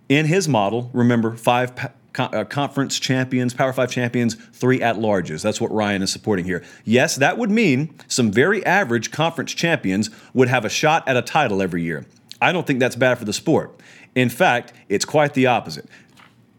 in 0.08 0.26
his 0.26 0.48
model, 0.48 0.90
remember, 0.92 1.36
five 1.36 1.72
uh, 2.18 2.44
conference 2.44 2.98
champions, 2.98 3.54
Power 3.54 3.72
Five 3.72 3.90
champions, 3.90 4.34
three 4.34 4.82
at 4.82 4.96
larges. 4.96 5.42
That's 5.42 5.60
what 5.60 5.70
Ryan 5.72 6.02
is 6.02 6.12
supporting 6.12 6.44
here. 6.44 6.64
Yes, 6.84 7.16
that 7.16 7.38
would 7.38 7.50
mean 7.50 7.94
some 8.08 8.32
very 8.32 8.64
average 8.66 9.12
conference 9.12 9.52
champions 9.52 10.10
would 10.34 10.48
have 10.48 10.64
a 10.64 10.68
shot 10.68 11.06
at 11.06 11.16
a 11.16 11.22
title 11.22 11.62
every 11.62 11.82
year. 11.82 12.06
I 12.42 12.52
don't 12.52 12.66
think 12.66 12.80
that's 12.80 12.96
bad 12.96 13.18
for 13.18 13.24
the 13.24 13.32
sport. 13.32 13.79
In 14.14 14.28
fact, 14.28 14.72
it's 14.88 15.04
quite 15.04 15.34
the 15.34 15.46
opposite. 15.46 15.86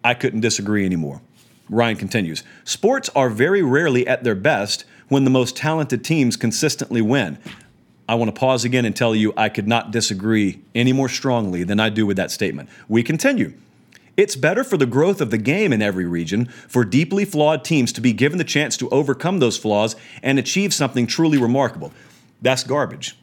I 0.03 0.13
couldn't 0.13 0.41
disagree 0.41 0.85
anymore. 0.85 1.21
Ryan 1.69 1.95
continues 1.95 2.43
Sports 2.63 3.09
are 3.15 3.29
very 3.29 3.61
rarely 3.61 4.05
at 4.07 4.23
their 4.23 4.35
best 4.35 4.85
when 5.07 5.23
the 5.23 5.29
most 5.29 5.55
talented 5.55 6.03
teams 6.03 6.37
consistently 6.37 7.01
win. 7.01 7.37
I 8.07 8.15
want 8.15 8.33
to 8.33 8.37
pause 8.37 8.65
again 8.65 8.85
and 8.85 8.95
tell 8.95 9.15
you 9.15 9.33
I 9.37 9.49
could 9.49 9.67
not 9.67 9.91
disagree 9.91 10.61
any 10.75 10.91
more 10.91 11.07
strongly 11.07 11.63
than 11.63 11.79
I 11.79 11.89
do 11.89 12.05
with 12.05 12.17
that 12.17 12.31
statement. 12.31 12.69
We 12.89 13.03
continue. 13.03 13.53
It's 14.17 14.35
better 14.35 14.63
for 14.63 14.75
the 14.75 14.85
growth 14.85 15.21
of 15.21 15.31
the 15.31 15.37
game 15.37 15.71
in 15.71 15.81
every 15.81 16.05
region 16.05 16.47
for 16.67 16.83
deeply 16.83 17.23
flawed 17.23 17.63
teams 17.63 17.93
to 17.93 18.01
be 18.01 18.11
given 18.11 18.37
the 18.37 18.43
chance 18.43 18.75
to 18.77 18.89
overcome 18.89 19.39
those 19.39 19.57
flaws 19.57 19.95
and 20.21 20.37
achieve 20.37 20.73
something 20.73 21.07
truly 21.07 21.37
remarkable. 21.37 21.93
That's 22.41 22.63
garbage. 22.63 23.17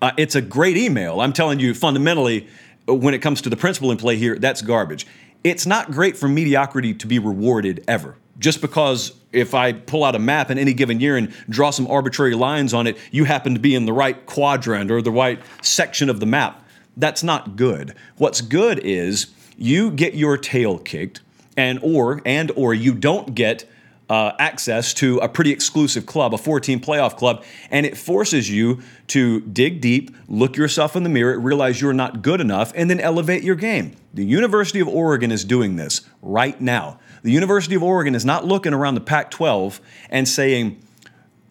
Uh, 0.00 0.12
it's 0.16 0.34
a 0.34 0.42
great 0.42 0.76
email. 0.76 1.20
I'm 1.20 1.32
telling 1.32 1.58
you, 1.58 1.74
fundamentally, 1.74 2.46
when 2.88 3.14
it 3.14 3.18
comes 3.20 3.42
to 3.42 3.50
the 3.50 3.56
principle 3.56 3.90
in 3.90 3.98
play 3.98 4.16
here, 4.16 4.38
that's 4.38 4.62
garbage. 4.62 5.06
It's 5.44 5.66
not 5.66 5.90
great 5.90 6.16
for 6.16 6.28
mediocrity 6.28 6.94
to 6.94 7.06
be 7.06 7.18
rewarded 7.18 7.84
ever. 7.86 8.16
Just 8.38 8.60
because 8.60 9.12
if 9.32 9.54
I 9.54 9.72
pull 9.72 10.04
out 10.04 10.14
a 10.14 10.18
map 10.18 10.50
in 10.50 10.58
any 10.58 10.72
given 10.72 11.00
year 11.00 11.16
and 11.16 11.32
draw 11.48 11.70
some 11.70 11.86
arbitrary 11.88 12.34
lines 12.34 12.72
on 12.72 12.86
it, 12.86 12.96
you 13.10 13.24
happen 13.24 13.54
to 13.54 13.60
be 13.60 13.74
in 13.74 13.84
the 13.84 13.92
right 13.92 14.24
quadrant 14.26 14.90
or 14.90 15.02
the 15.02 15.10
right 15.10 15.40
section 15.62 16.08
of 16.08 16.20
the 16.20 16.26
map. 16.26 16.64
That's 16.96 17.22
not 17.22 17.56
good. 17.56 17.94
What's 18.16 18.40
good 18.40 18.80
is 18.80 19.28
you 19.56 19.90
get 19.90 20.14
your 20.14 20.36
tail 20.36 20.78
kicked 20.78 21.20
and 21.56 21.80
or 21.82 22.22
and 22.24 22.50
or 22.56 22.74
you 22.74 22.94
don't 22.94 23.34
get 23.34 23.68
uh, 24.08 24.32
access 24.38 24.94
to 24.94 25.18
a 25.18 25.28
pretty 25.28 25.50
exclusive 25.50 26.06
club, 26.06 26.32
a 26.32 26.38
14 26.38 26.80
playoff 26.80 27.16
club, 27.16 27.44
and 27.70 27.84
it 27.84 27.96
forces 27.96 28.50
you 28.50 28.80
to 29.08 29.40
dig 29.40 29.80
deep, 29.80 30.14
look 30.28 30.56
yourself 30.56 30.96
in 30.96 31.02
the 31.02 31.08
mirror, 31.08 31.38
realize 31.38 31.80
you're 31.80 31.92
not 31.92 32.22
good 32.22 32.40
enough, 32.40 32.72
and 32.74 32.88
then 32.88 33.00
elevate 33.00 33.42
your 33.42 33.56
game. 33.56 33.94
The 34.14 34.24
University 34.24 34.80
of 34.80 34.88
Oregon 34.88 35.30
is 35.30 35.44
doing 35.44 35.76
this 35.76 36.02
right 36.22 36.58
now. 36.60 36.98
The 37.22 37.32
University 37.32 37.74
of 37.74 37.82
Oregon 37.82 38.14
is 38.14 38.24
not 38.24 38.44
looking 38.44 38.72
around 38.72 38.94
the 38.94 39.00
Pac 39.00 39.30
12 39.30 39.80
and 40.08 40.26
saying, 40.26 40.80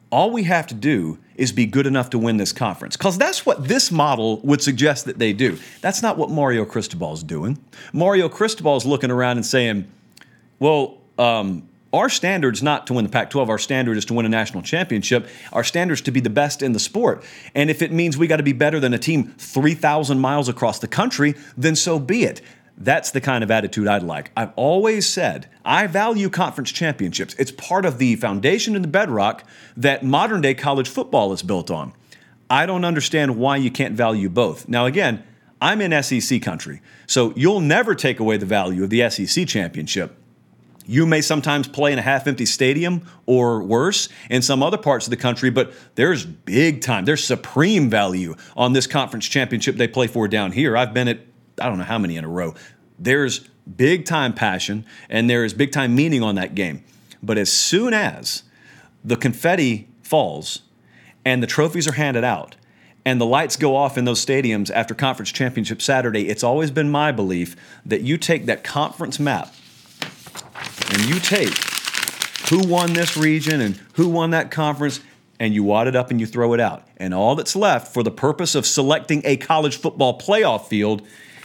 all 0.09 0.31
we 0.31 0.43
have 0.43 0.67
to 0.67 0.73
do 0.73 1.19
is 1.35 1.51
be 1.51 1.65
good 1.65 1.85
enough 1.85 2.09
to 2.11 2.17
win 2.17 2.37
this 2.37 2.51
conference. 2.51 2.97
Because 2.97 3.17
that's 3.17 3.45
what 3.45 3.67
this 3.67 3.91
model 3.91 4.39
would 4.41 4.61
suggest 4.61 5.05
that 5.05 5.19
they 5.19 5.33
do. 5.33 5.57
That's 5.81 6.01
not 6.01 6.17
what 6.17 6.29
Mario 6.29 6.65
Cristobal 6.65 7.13
is 7.13 7.23
doing. 7.23 7.59
Mario 7.93 8.29
Cristobal 8.29 8.77
is 8.77 8.85
looking 8.85 9.11
around 9.11 9.37
and 9.37 9.45
saying, 9.45 9.87
well, 10.59 10.97
um, 11.19 11.67
our 11.98 12.10
standard's 12.10 12.63
not 12.63 12.88
to 12.88 12.94
win 12.94 13.06
the 13.06 13.12
Pac 13.12 13.30
12. 13.30 13.50
Our 13.50 13.58
standard 13.58 13.98
is 13.98 14.06
to 14.06 14.13
win 14.13 14.25
a 14.25 14.30
national 14.30 14.63
championship. 14.63 15.27
Our 15.51 15.63
standard 15.63 15.94
is 15.94 16.01
to 16.01 16.12
be 16.12 16.20
the 16.20 16.30
best 16.30 16.62
in 16.62 16.72
the 16.74 16.80
sport. 16.80 17.24
And 17.54 17.70
if 17.70 17.82
it 17.82 17.92
means 17.92 18.18
we 18.18 18.27
got 18.27 18.38
to 18.38 18.44
be 18.44 18.54
better 18.54 18.80
than 18.80 18.94
a 18.94 19.00
team 19.00 19.34
3,000 19.38 20.20
miles 20.20 20.48
across 20.48 20.80
the 20.80 20.88
country, 20.88 21.36
then 21.58 21.75
so 21.75 22.00
be 22.00 22.24
it. 22.24 22.42
That's 22.77 23.10
the 23.10 23.22
kind 23.22 23.44
of 23.44 23.50
attitude 23.50 23.88
I'd 23.88 24.04
like. 24.04 24.32
I've 24.38 24.54
always 24.56 25.08
said 25.08 25.50
I 25.66 25.88
value 25.88 26.30
conference 26.30 26.72
championships. 26.72 27.34
It's 27.39 27.51
part 27.51 27.86
of 27.86 27.98
the 27.98 28.16
foundation 28.18 28.75
and 28.75 28.84
the 28.84 28.89
bedrock 28.89 29.44
that 29.75 30.04
modern 30.04 30.42
day 30.42 30.54
college 30.54 30.88
football 30.88 31.34
is 31.34 31.42
built 31.42 31.72
on. 31.72 31.94
I 32.50 32.66
don't 32.66 32.86
understand 32.86 33.38
why 33.38 33.58
you 33.58 33.72
can't 33.72 33.96
value 33.96 34.30
both. 34.30 34.70
Now, 34.70 34.86
again, 34.86 35.24
I'm 35.60 35.82
in 35.82 36.04
SEC 36.04 36.42
country, 36.42 36.82
so 37.08 37.34
you'll 37.36 37.60
never 37.60 37.96
take 37.96 38.20
away 38.20 38.38
the 38.38 38.46
value 38.46 38.84
of 38.84 38.92
the 38.92 39.10
SEC 39.10 39.48
championship. 39.48 40.16
You 40.88 41.06
may 41.06 41.20
sometimes 41.20 41.67
play 41.67 41.91
in 41.91 42.00
a 42.00 42.01
half 42.01 42.27
empty 42.27 42.46
stadium 42.46 43.06
or 43.25 43.62
worse 43.62 44.08
in 44.29 44.41
some 44.41 44.63
other 44.63 44.77
parts 44.77 45.06
of 45.06 45.12
the 45.12 45.17
country, 45.17 45.50
but 45.50 45.74
there's 45.96 46.25
big 46.25 46.82
time, 46.82 47.03
there's 47.03 47.24
supreme 47.24 47.89
value 47.89 48.36
on 48.56 48.72
this 48.72 48.88
conference 48.88 49.27
championship 49.27 49.75
they 49.75 49.88
play 49.88 50.08
for 50.08 50.29
down 50.29 50.53
here. 50.53 50.77
I've 50.77 50.94
been 50.94 51.10
at, 51.10 51.20
I 51.60 51.67
don't 51.67 51.77
know 51.77 51.84
how 51.84 52.00
many 52.00 52.15
in 52.15 52.24
a 52.24 52.29
row. 52.29 52.56
There's 52.98 53.39
big 53.75 54.06
time 54.06 54.34
passion 54.34 54.86
and 55.10 55.29
there 55.29 55.44
is 55.44 55.53
big 55.53 55.74
time 55.74 55.94
meaning 55.94 56.24
on 56.24 56.36
that 56.36 56.56
game. 56.56 56.86
But 57.22 57.38
as 57.38 57.51
soon 57.51 57.94
as 57.94 58.44
the 59.03 59.17
confetti 59.17 59.89
falls 60.03 60.62
and 61.25 61.44
the 61.44 61.48
trophies 61.48 61.88
are 61.88 61.94
handed 61.94 62.24
out, 62.24 62.56
and 63.03 63.22
the 63.22 63.25
lights 63.25 63.56
go 63.56 63.74
off 63.74 63.98
in 63.98 64.03
those 64.03 64.25
stadiums 64.25 64.70
after 64.70 64.94
conference 64.94 65.32
championship 65.32 65.82
Saturday, 65.82 66.27
it's 66.27 66.44
always 66.44 66.72
been 66.72 66.91
my 66.91 67.10
belief 67.10 67.56
that 67.86 68.01
you 68.01 68.17
take 68.17 68.48
that 68.48 68.65
conference 68.65 69.17
map 69.17 69.53
and 70.98 71.06
you 71.10 71.20
take 71.20 71.54
who 72.50 72.68
won 72.68 72.94
this 72.94 73.16
region 73.16 73.62
and 73.62 73.75
who 73.94 74.10
won 74.10 74.32
that 74.32 74.50
conference 74.50 75.00
and 75.39 75.54
you 75.54 75.63
wad 75.63 75.88
it 75.88 75.96
up 75.96 76.10
and 76.10 76.20
you 76.20 76.25
throw 76.25 76.54
it 76.54 76.60
out. 76.60 76.88
And 76.98 77.13
all 77.13 77.36
that's 77.36 77.56
left 77.56 77.94
for 77.94 78.01
the 78.01 78.10
purpose 78.10 78.56
of 78.56 78.66
selecting 78.66 79.22
a 79.24 79.38
college 79.38 79.77
football 79.77 80.20
playoff 80.20 80.66
field 80.66 81.04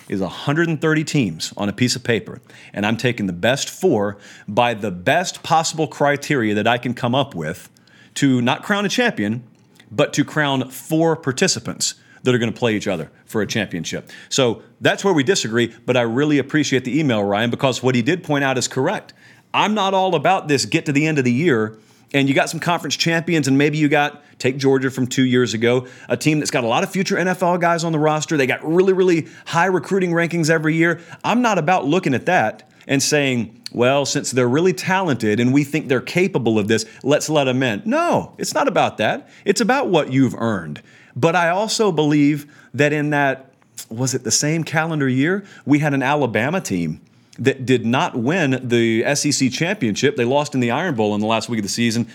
is 0.08 0.20
130 0.20 1.04
teams 1.04 1.52
on 1.56 1.68
a 1.68 1.72
piece 1.72 1.96
of 1.96 2.02
paper. 2.02 2.40
And 2.72 2.86
I'm 2.86 2.96
taking 2.96 3.26
the 3.26 3.32
best 3.34 3.68
four 3.68 4.16
by 4.48 4.72
the 4.72 4.90
best 4.90 5.42
possible 5.42 5.86
criteria 5.86 6.54
that 6.54 6.66
I 6.66 6.78
can 6.78 6.94
come 6.94 7.14
up 7.14 7.34
with 7.34 7.68
to 8.14 8.40
not 8.40 8.62
crown 8.62 8.86
a 8.86 8.88
champion, 8.88 9.42
but 9.90 10.14
to 10.14 10.24
crown 10.24 10.70
four 10.70 11.14
participants 11.14 11.96
that 12.22 12.34
are 12.34 12.38
going 12.38 12.52
to 12.52 12.58
play 12.58 12.74
each 12.74 12.88
other 12.88 13.10
for 13.26 13.42
a 13.42 13.46
championship. 13.46 14.10
So 14.28 14.62
that's 14.80 15.04
where 15.04 15.14
we 15.14 15.24
disagree, 15.24 15.74
but 15.84 15.96
I 15.96 16.02
really 16.02 16.38
appreciate 16.38 16.84
the 16.84 16.98
email, 16.98 17.22
Ryan, 17.24 17.50
because 17.50 17.82
what 17.82 17.94
he 17.94 18.02
did 18.02 18.22
point 18.22 18.44
out 18.44 18.58
is 18.58 18.68
correct. 18.68 19.12
I'm 19.54 19.74
not 19.74 19.94
all 19.94 20.14
about 20.14 20.48
this 20.48 20.64
get 20.64 20.86
to 20.86 20.92
the 20.92 21.06
end 21.06 21.18
of 21.18 21.24
the 21.24 21.32
year 21.32 21.78
and 22.14 22.28
you 22.28 22.34
got 22.34 22.50
some 22.50 22.60
conference 22.60 22.96
champions, 22.96 23.48
and 23.48 23.56
maybe 23.56 23.78
you 23.78 23.88
got, 23.88 24.22
take 24.38 24.58
Georgia 24.58 24.90
from 24.90 25.06
two 25.06 25.24
years 25.24 25.54
ago, 25.54 25.86
a 26.08 26.16
team 26.16 26.38
that's 26.38 26.50
got 26.50 26.64
a 26.64 26.66
lot 26.66 26.82
of 26.82 26.90
future 26.90 27.16
NFL 27.16 27.60
guys 27.60 27.84
on 27.84 27.92
the 27.92 27.98
roster. 27.98 28.36
They 28.36 28.46
got 28.46 28.66
really, 28.66 28.92
really 28.92 29.28
high 29.46 29.66
recruiting 29.66 30.10
rankings 30.10 30.50
every 30.50 30.74
year. 30.74 31.00
I'm 31.24 31.42
not 31.42 31.58
about 31.58 31.86
looking 31.86 32.14
at 32.14 32.26
that 32.26 32.68
and 32.86 33.02
saying, 33.02 33.62
well, 33.72 34.04
since 34.04 34.30
they're 34.30 34.48
really 34.48 34.72
talented 34.72 35.40
and 35.40 35.54
we 35.54 35.64
think 35.64 35.88
they're 35.88 36.00
capable 36.00 36.58
of 36.58 36.68
this, 36.68 36.84
let's 37.02 37.30
let 37.30 37.44
them 37.44 37.62
in. 37.62 37.82
No, 37.86 38.34
it's 38.36 38.54
not 38.54 38.68
about 38.68 38.98
that. 38.98 39.28
It's 39.44 39.60
about 39.60 39.88
what 39.88 40.12
you've 40.12 40.34
earned. 40.34 40.82
But 41.16 41.36
I 41.36 41.48
also 41.48 41.92
believe 41.92 42.52
that 42.74 42.92
in 42.92 43.10
that, 43.10 43.48
was 43.88 44.14
it 44.14 44.24
the 44.24 44.30
same 44.30 44.64
calendar 44.64 45.08
year, 45.08 45.44
we 45.64 45.78
had 45.78 45.94
an 45.94 46.02
Alabama 46.02 46.60
team 46.60 47.00
that 47.38 47.64
did 47.64 47.86
not 47.86 48.16
win 48.16 48.60
the 48.62 49.14
SEC 49.14 49.50
championship. 49.50 50.16
They 50.16 50.24
lost 50.24 50.54
in 50.54 50.60
the 50.60 50.70
Iron 50.70 50.94
Bowl 50.94 51.14
in 51.14 51.20
the 51.20 51.26
last 51.26 51.48
week 51.48 51.60
of 51.60 51.64
the 51.64 51.68
season. 51.68 52.08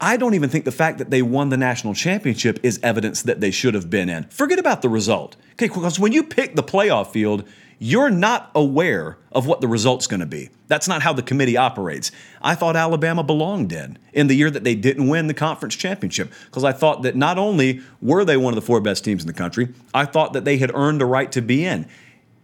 I 0.00 0.16
don't 0.16 0.34
even 0.34 0.48
think 0.48 0.64
the 0.64 0.72
fact 0.72 0.98
that 0.98 1.10
they 1.10 1.20
won 1.20 1.50
the 1.50 1.58
national 1.58 1.94
championship 1.94 2.58
is 2.62 2.80
evidence 2.82 3.22
that 3.22 3.40
they 3.40 3.50
should 3.50 3.74
have 3.74 3.90
been 3.90 4.08
in. 4.08 4.24
Forget 4.24 4.58
about 4.58 4.80
the 4.80 4.88
result. 4.88 5.36
Okay, 5.52 5.68
because 5.68 5.98
when 5.98 6.12
you 6.12 6.22
pick 6.22 6.56
the 6.56 6.62
playoff 6.62 7.08
field, 7.08 7.44
you're 7.78 8.10
not 8.10 8.50
aware 8.54 9.18
of 9.32 9.46
what 9.46 9.60
the 9.60 9.68
result's 9.68 10.06
going 10.06 10.20
to 10.20 10.26
be. 10.26 10.50
That's 10.68 10.88
not 10.88 11.02
how 11.02 11.12
the 11.12 11.22
committee 11.22 11.56
operates. 11.56 12.10
I 12.42 12.54
thought 12.54 12.76
Alabama 12.76 13.22
belonged 13.22 13.72
in 13.72 13.98
in 14.12 14.26
the 14.26 14.34
year 14.34 14.50
that 14.50 14.64
they 14.64 14.74
didn't 14.74 15.08
win 15.08 15.26
the 15.26 15.34
conference 15.34 15.76
championship 15.76 16.32
because 16.46 16.64
I 16.64 16.72
thought 16.72 17.02
that 17.02 17.14
not 17.14 17.38
only 17.38 17.80
were 18.02 18.24
they 18.24 18.36
one 18.36 18.52
of 18.52 18.56
the 18.56 18.66
four 18.66 18.80
best 18.80 19.04
teams 19.04 19.22
in 19.22 19.26
the 19.26 19.32
country, 19.32 19.68
I 19.94 20.06
thought 20.06 20.32
that 20.32 20.44
they 20.44 20.58
had 20.58 20.70
earned 20.74 21.02
a 21.02 21.06
right 21.06 21.30
to 21.32 21.40
be 21.40 21.64
in. 21.64 21.86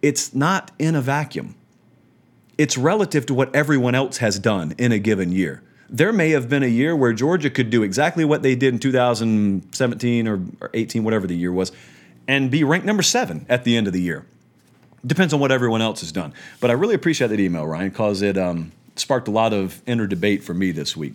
It's 0.02 0.34
not 0.34 0.70
in 0.78 0.94
a 0.94 1.00
vacuum. 1.00 1.54
It's 2.58 2.78
relative 2.78 3.26
to 3.26 3.34
what 3.34 3.54
everyone 3.54 3.94
else 3.94 4.18
has 4.18 4.38
done 4.38 4.74
in 4.78 4.92
a 4.92 4.98
given 4.98 5.32
year. 5.32 5.62
There 5.88 6.12
may 6.12 6.30
have 6.30 6.48
been 6.48 6.62
a 6.62 6.68
year 6.68 6.96
where 6.96 7.12
Georgia 7.12 7.50
could 7.50 7.70
do 7.70 7.82
exactly 7.82 8.24
what 8.24 8.42
they 8.42 8.56
did 8.56 8.74
in 8.74 8.80
2017 8.80 10.26
or 10.28 10.40
18, 10.74 11.04
whatever 11.04 11.26
the 11.26 11.36
year 11.36 11.52
was, 11.52 11.70
and 12.26 12.50
be 12.50 12.64
ranked 12.64 12.86
number 12.86 13.02
seven 13.02 13.46
at 13.48 13.64
the 13.64 13.76
end 13.76 13.86
of 13.86 13.92
the 13.92 14.00
year. 14.00 14.26
Depends 15.06 15.32
on 15.32 15.38
what 15.38 15.52
everyone 15.52 15.82
else 15.82 16.00
has 16.00 16.10
done. 16.10 16.32
But 16.60 16.70
I 16.70 16.72
really 16.72 16.94
appreciate 16.94 17.28
that 17.28 17.38
email, 17.38 17.66
Ryan, 17.66 17.90
because 17.90 18.22
it 18.22 18.36
um, 18.36 18.72
sparked 18.96 19.28
a 19.28 19.30
lot 19.30 19.52
of 19.52 19.80
inner 19.86 20.06
debate 20.06 20.42
for 20.42 20.54
me 20.54 20.72
this 20.72 20.96
week. 20.96 21.14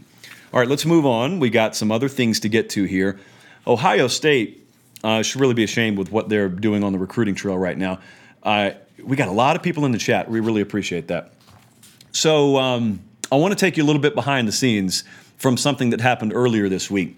All 0.53 0.59
right, 0.59 0.69
let's 0.69 0.85
move 0.85 1.05
on. 1.05 1.39
We 1.39 1.49
got 1.49 1.75
some 1.75 1.91
other 1.91 2.07
things 2.07 2.39
to 2.41 2.49
get 2.49 2.69
to 2.71 2.83
here. 2.83 3.19
Ohio 3.67 4.07
State 4.07 4.65
uh, 5.03 5.21
should 5.21 5.41
really 5.41 5.53
be 5.53 5.63
ashamed 5.63 5.97
with 5.97 6.11
what 6.11 6.29
they're 6.29 6.49
doing 6.49 6.83
on 6.83 6.93
the 6.93 6.99
recruiting 6.99 7.35
trail 7.35 7.57
right 7.57 7.77
now. 7.77 7.99
Uh, 8.43 8.71
we 9.03 9.15
got 9.15 9.27
a 9.27 9.33
lot 9.33 9.55
of 9.55 9.63
people 9.63 9.85
in 9.85 9.91
the 9.91 9.97
chat. 9.97 10.29
We 10.29 10.39
really 10.39 10.61
appreciate 10.61 11.07
that. 11.07 11.33
So 12.11 12.57
um, 12.57 13.01
I 13.31 13.35
want 13.35 13.51
to 13.51 13.59
take 13.59 13.77
you 13.77 13.83
a 13.83 13.87
little 13.87 14.01
bit 14.01 14.15
behind 14.15 14.47
the 14.47 14.51
scenes 14.51 15.03
from 15.37 15.57
something 15.57 15.91
that 15.91 16.01
happened 16.01 16.33
earlier 16.33 16.69
this 16.69 16.91
week. 16.91 17.17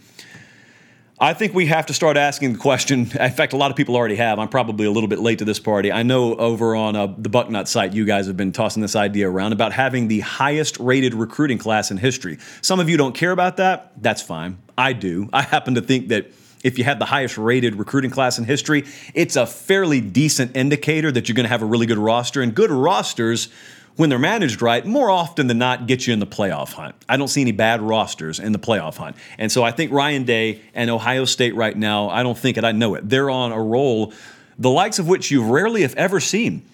I 1.20 1.34
think 1.34 1.54
we 1.54 1.68
have 1.68 1.86
to 1.86 1.94
start 1.94 2.18
asking 2.18 2.54
the 2.54 2.60
question. 2.60 3.02
In 3.20 3.32
fact, 3.32 3.54
a 3.54 3.58
lot 3.58 3.72
of 3.72 3.78
people 3.78 3.96
already 3.96 4.16
have. 4.16 4.40
I'm 4.40 4.50
probably 4.50 4.86
a 4.86 4.92
little 4.92 5.08
bit 5.08 5.20
late 5.20 5.40
to 5.40 5.46
this 5.46 5.60
party. 5.60 5.92
I 5.92 6.04
know 6.04 6.36
over 6.36 6.76
on 6.76 6.96
uh, 6.96 7.08
the 7.18 7.30
Bucknut 7.30 7.68
site, 7.68 7.94
you 7.94 8.04
guys 8.04 8.28
have 8.28 8.36
been 8.36 8.52
tossing 8.52 8.82
this 8.82 8.96
idea 8.96 9.30
around 9.30 9.54
about 9.54 9.72
having 9.72 10.08
the 10.08 10.20
highest 10.22 10.80
rated 10.80 11.14
recruiting 11.14 11.60
class 11.60 11.92
in 11.92 11.98
history. 11.98 12.40
Some 12.62 12.80
of 12.80 12.90
you 12.90 12.98
don't 12.98 13.16
care 13.16 13.32
about 13.32 13.58
that. 13.58 13.94
That's 14.02 14.22
fine. 14.22 14.58
I 14.78 14.94
do. 14.94 15.30
I 15.32 15.44
happen 15.44 15.76
to 15.76 15.82
think 15.82 16.10
that 16.10 16.32
if 16.64 16.78
you 16.78 16.84
have 16.86 17.00
the 17.00 17.06
highest 17.06 17.38
rated 17.38 17.76
recruiting 17.76 18.10
class 18.12 18.38
in 18.38 18.46
history, 18.46 18.86
it's 19.14 19.36
a 19.36 19.46
fairly 19.46 20.02
decent 20.02 20.56
indicator 20.56 21.12
that 21.12 21.28
you're 21.28 21.36
going 21.36 21.46
to 21.46 21.50
have 21.50 21.62
a 21.62 21.66
really 21.66 21.86
good 21.86 21.98
roster. 21.98 22.42
And 22.42 22.56
good 22.56 22.72
rosters 22.72 23.50
when 23.96 24.10
they're 24.10 24.20
managed 24.20 24.62
right, 24.62 24.86
more 24.86 25.10
often 25.10 25.48
than 25.48 25.60
not 25.60 25.86
get 25.86 26.08
you 26.08 26.14
in 26.14 26.20
the 26.20 26.28
playoff 26.28 26.74
hunt. 26.74 26.96
I 27.08 27.18
don't 27.18 27.28
see 27.28 27.42
any 27.42 27.52
bad 27.52 27.82
rosters 27.82 28.40
in 28.40 28.52
the 28.52 28.60
playoff 28.60 28.98
hunt. 28.98 29.16
And 29.38 29.52
so 29.52 29.64
I 29.64 29.72
think 29.72 29.92
Ryan 29.92 30.24
Day 30.24 30.62
and 30.74 30.90
Ohio 30.90 31.26
State 31.26 31.56
right 31.56 31.78
now, 31.78 32.10
I 32.10 32.24
don't 32.24 32.38
think 32.38 32.58
it, 32.58 32.64
I 32.64 32.72
know 32.72 32.96
it. 32.96 33.08
They're 33.08 33.30
on 33.30 33.52
a 33.52 33.62
roll, 33.62 34.14
the 34.58 34.70
likes 34.70 34.98
of 34.98 35.08
which 35.08 35.30
you've 35.30 35.48
rarely 35.48 35.84
if 35.84 35.96
ever 35.96 36.20
seen. 36.20 36.66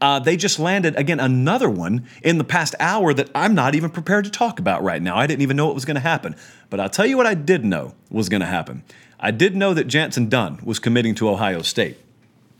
Uh, 0.00 0.18
they 0.18 0.36
just 0.36 0.58
landed 0.58 0.96
again 0.96 1.20
another 1.20 1.70
one 1.70 2.04
in 2.22 2.38
the 2.38 2.44
past 2.44 2.74
hour 2.80 3.14
that 3.14 3.30
I'm 3.36 3.54
not 3.54 3.76
even 3.76 3.88
prepared 3.88 4.24
to 4.24 4.30
talk 4.30 4.58
about 4.58 4.82
right 4.82 5.00
now. 5.00 5.16
I 5.16 5.28
didn't 5.28 5.42
even 5.42 5.56
know 5.56 5.70
it 5.70 5.74
was 5.74 5.84
going 5.84 5.94
to 5.94 6.00
happen. 6.00 6.34
But 6.70 6.80
I'll 6.80 6.90
tell 6.90 7.06
you 7.06 7.16
what 7.16 7.26
I 7.26 7.34
did 7.34 7.64
know 7.64 7.94
was 8.10 8.28
going 8.28 8.40
to 8.40 8.46
happen. 8.46 8.82
I 9.22 9.30
did 9.30 9.54
know 9.54 9.72
that 9.72 9.86
Jantzen 9.86 10.28
Dunn 10.28 10.58
was 10.64 10.80
committing 10.80 11.14
to 11.14 11.30
Ohio 11.30 11.62
State. 11.62 11.96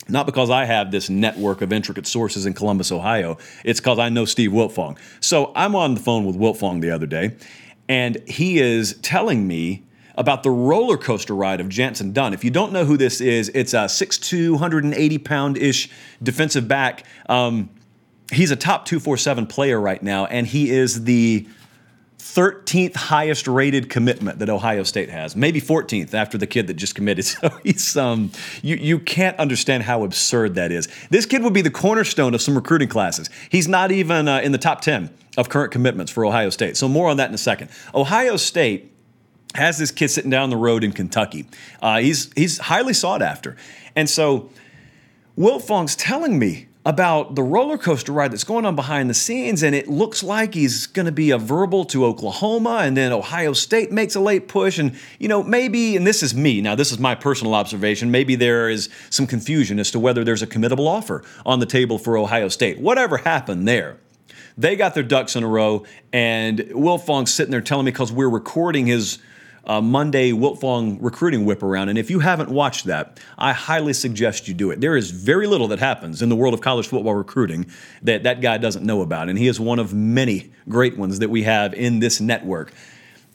Not 0.08 0.26
because 0.26 0.48
I 0.48 0.64
have 0.64 0.92
this 0.92 1.10
network 1.10 1.60
of 1.60 1.72
intricate 1.72 2.06
sources 2.06 2.46
in 2.46 2.54
Columbus, 2.54 2.92
Ohio. 2.92 3.36
It's 3.64 3.80
because 3.80 3.98
I 3.98 4.08
know 4.08 4.24
Steve 4.24 4.50
Wiltfong. 4.50 4.96
So 5.20 5.52
I'm 5.54 5.74
on 5.74 5.94
the 5.94 6.00
phone 6.00 6.24
with 6.24 6.36
Wiltfong 6.36 6.80
the 6.80 6.90
other 6.90 7.06
day, 7.06 7.36
and 7.88 8.16
he 8.28 8.58
is 8.58 8.94
telling 9.02 9.46
me 9.46 9.84
about 10.16 10.42
the 10.42 10.50
roller 10.50 10.96
coaster 10.96 11.34
ride 11.34 11.60
of 11.60 11.68
Jantzen 11.68 12.12
Dunn. 12.12 12.34
If 12.34 12.44
you 12.44 12.50
don't 12.50 12.72
know 12.72 12.84
who 12.84 12.96
this 12.96 13.20
is, 13.20 13.50
it's 13.54 13.74
a 13.74 13.86
6'2", 13.86 14.52
180 14.52 15.18
pound 15.18 15.56
ish 15.56 15.88
defensive 16.22 16.68
back. 16.68 17.04
Um, 17.28 17.70
he's 18.32 18.50
a 18.50 18.56
top 18.56 18.84
247 18.84 19.46
player 19.46 19.80
right 19.80 20.02
now, 20.02 20.26
and 20.26 20.46
he 20.46 20.70
is 20.70 21.04
the 21.04 21.46
13th 22.22 22.94
highest 22.94 23.48
rated 23.48 23.90
commitment 23.90 24.38
that 24.38 24.48
Ohio 24.48 24.84
State 24.84 25.10
has, 25.10 25.34
maybe 25.34 25.60
14th 25.60 26.14
after 26.14 26.38
the 26.38 26.46
kid 26.46 26.68
that 26.68 26.74
just 26.74 26.94
committed. 26.94 27.26
So 27.42 27.48
he's 27.64 27.96
um, 27.96 28.30
you 28.62 28.76
you 28.76 28.98
can't 28.98 29.36
understand 29.38 29.82
how 29.84 30.04
absurd 30.04 30.54
that 30.54 30.70
is. 30.70 30.88
This 31.10 31.26
kid 31.26 31.42
would 31.42 31.52
be 31.52 31.62
the 31.62 31.70
cornerstone 31.70 32.34
of 32.34 32.42
some 32.42 32.54
recruiting 32.54 32.88
classes. 32.88 33.28
He's 33.50 33.66
not 33.66 33.90
even 33.90 34.28
uh, 34.28 34.40
in 34.40 34.52
the 34.52 34.58
top 34.58 34.80
10 34.80 35.10
of 35.36 35.48
current 35.48 35.72
commitments 35.72 36.12
for 36.12 36.24
Ohio 36.24 36.50
State. 36.50 36.76
So 36.76 36.88
more 36.88 37.08
on 37.08 37.16
that 37.16 37.28
in 37.28 37.34
a 37.34 37.38
second. 37.38 37.70
Ohio 37.94 38.36
State 38.36 38.92
has 39.54 39.78
this 39.78 39.90
kid 39.90 40.08
sitting 40.08 40.30
down 40.30 40.50
the 40.50 40.56
road 40.56 40.84
in 40.84 40.92
Kentucky. 40.92 41.46
Uh, 41.80 41.98
he's 41.98 42.32
he's 42.34 42.58
highly 42.58 42.94
sought 42.94 43.22
after, 43.22 43.56
and 43.96 44.08
so 44.08 44.50
Wiltfong's 45.36 45.96
telling 45.96 46.38
me 46.38 46.68
about 46.84 47.36
the 47.36 47.42
roller 47.42 47.78
coaster 47.78 48.10
ride 48.10 48.32
that's 48.32 48.44
going 48.44 48.66
on 48.66 48.74
behind 48.74 49.08
the 49.08 49.14
scenes, 49.14 49.62
and 49.62 49.74
it 49.74 49.88
looks 49.88 50.22
like 50.22 50.54
he's 50.54 50.86
going 50.88 51.06
to 51.06 51.12
be 51.12 51.30
a 51.30 51.38
verbal 51.38 51.84
to 51.84 52.04
Oklahoma, 52.04 52.80
and 52.82 52.96
then 52.96 53.12
Ohio 53.12 53.52
State 53.52 53.92
makes 53.92 54.16
a 54.16 54.20
late 54.20 54.48
push, 54.48 54.78
and 54.78 54.96
you 55.20 55.28
know 55.28 55.42
maybe, 55.42 55.96
and 55.96 56.06
this 56.06 56.22
is 56.22 56.34
me 56.34 56.60
now, 56.60 56.74
this 56.74 56.90
is 56.90 56.98
my 56.98 57.14
personal 57.14 57.54
observation, 57.54 58.10
maybe 58.10 58.34
there 58.34 58.68
is 58.68 58.88
some 59.10 59.26
confusion 59.26 59.78
as 59.78 59.92
to 59.92 60.00
whether 60.00 60.24
there's 60.24 60.42
a 60.42 60.46
committable 60.46 60.88
offer 60.88 61.22
on 61.46 61.60
the 61.60 61.66
table 61.66 61.98
for 61.98 62.16
Ohio 62.16 62.48
State. 62.48 62.78
Whatever 62.78 63.18
happened 63.18 63.68
there. 63.68 63.98
They 64.58 64.76
got 64.76 64.94
their 64.94 65.02
ducks 65.02 65.34
in 65.34 65.44
a 65.44 65.48
row, 65.48 65.84
and 66.12 66.58
Wiltfong's 66.58 67.32
sitting 67.32 67.52
there 67.52 67.62
telling 67.62 67.86
me 67.86 67.92
because 67.92 68.12
we're 68.12 68.28
recording 68.28 68.86
his 68.86 69.18
uh, 69.64 69.80
Monday 69.80 70.32
Wiltfong 70.32 70.98
recruiting 71.00 71.44
whip 71.44 71.62
around. 71.62 71.88
And 71.88 71.98
if 71.98 72.10
you 72.10 72.20
haven't 72.20 72.50
watched 72.50 72.86
that, 72.86 73.20
I 73.38 73.52
highly 73.52 73.92
suggest 73.92 74.48
you 74.48 74.54
do 74.54 74.70
it. 74.70 74.80
There 74.80 74.96
is 74.96 75.10
very 75.10 75.46
little 75.46 75.68
that 75.68 75.78
happens 75.78 76.22
in 76.22 76.28
the 76.28 76.36
world 76.36 76.54
of 76.54 76.60
college 76.60 76.88
football 76.88 77.14
recruiting 77.14 77.66
that 78.02 78.24
that 78.24 78.40
guy 78.40 78.58
doesn't 78.58 78.84
know 78.84 79.02
about. 79.02 79.28
And 79.28 79.38
he 79.38 79.48
is 79.48 79.60
one 79.60 79.78
of 79.78 79.94
many 79.94 80.52
great 80.68 80.98
ones 80.98 81.18
that 81.20 81.30
we 81.30 81.42
have 81.44 81.74
in 81.74 82.00
this 82.00 82.20
network. 82.20 82.72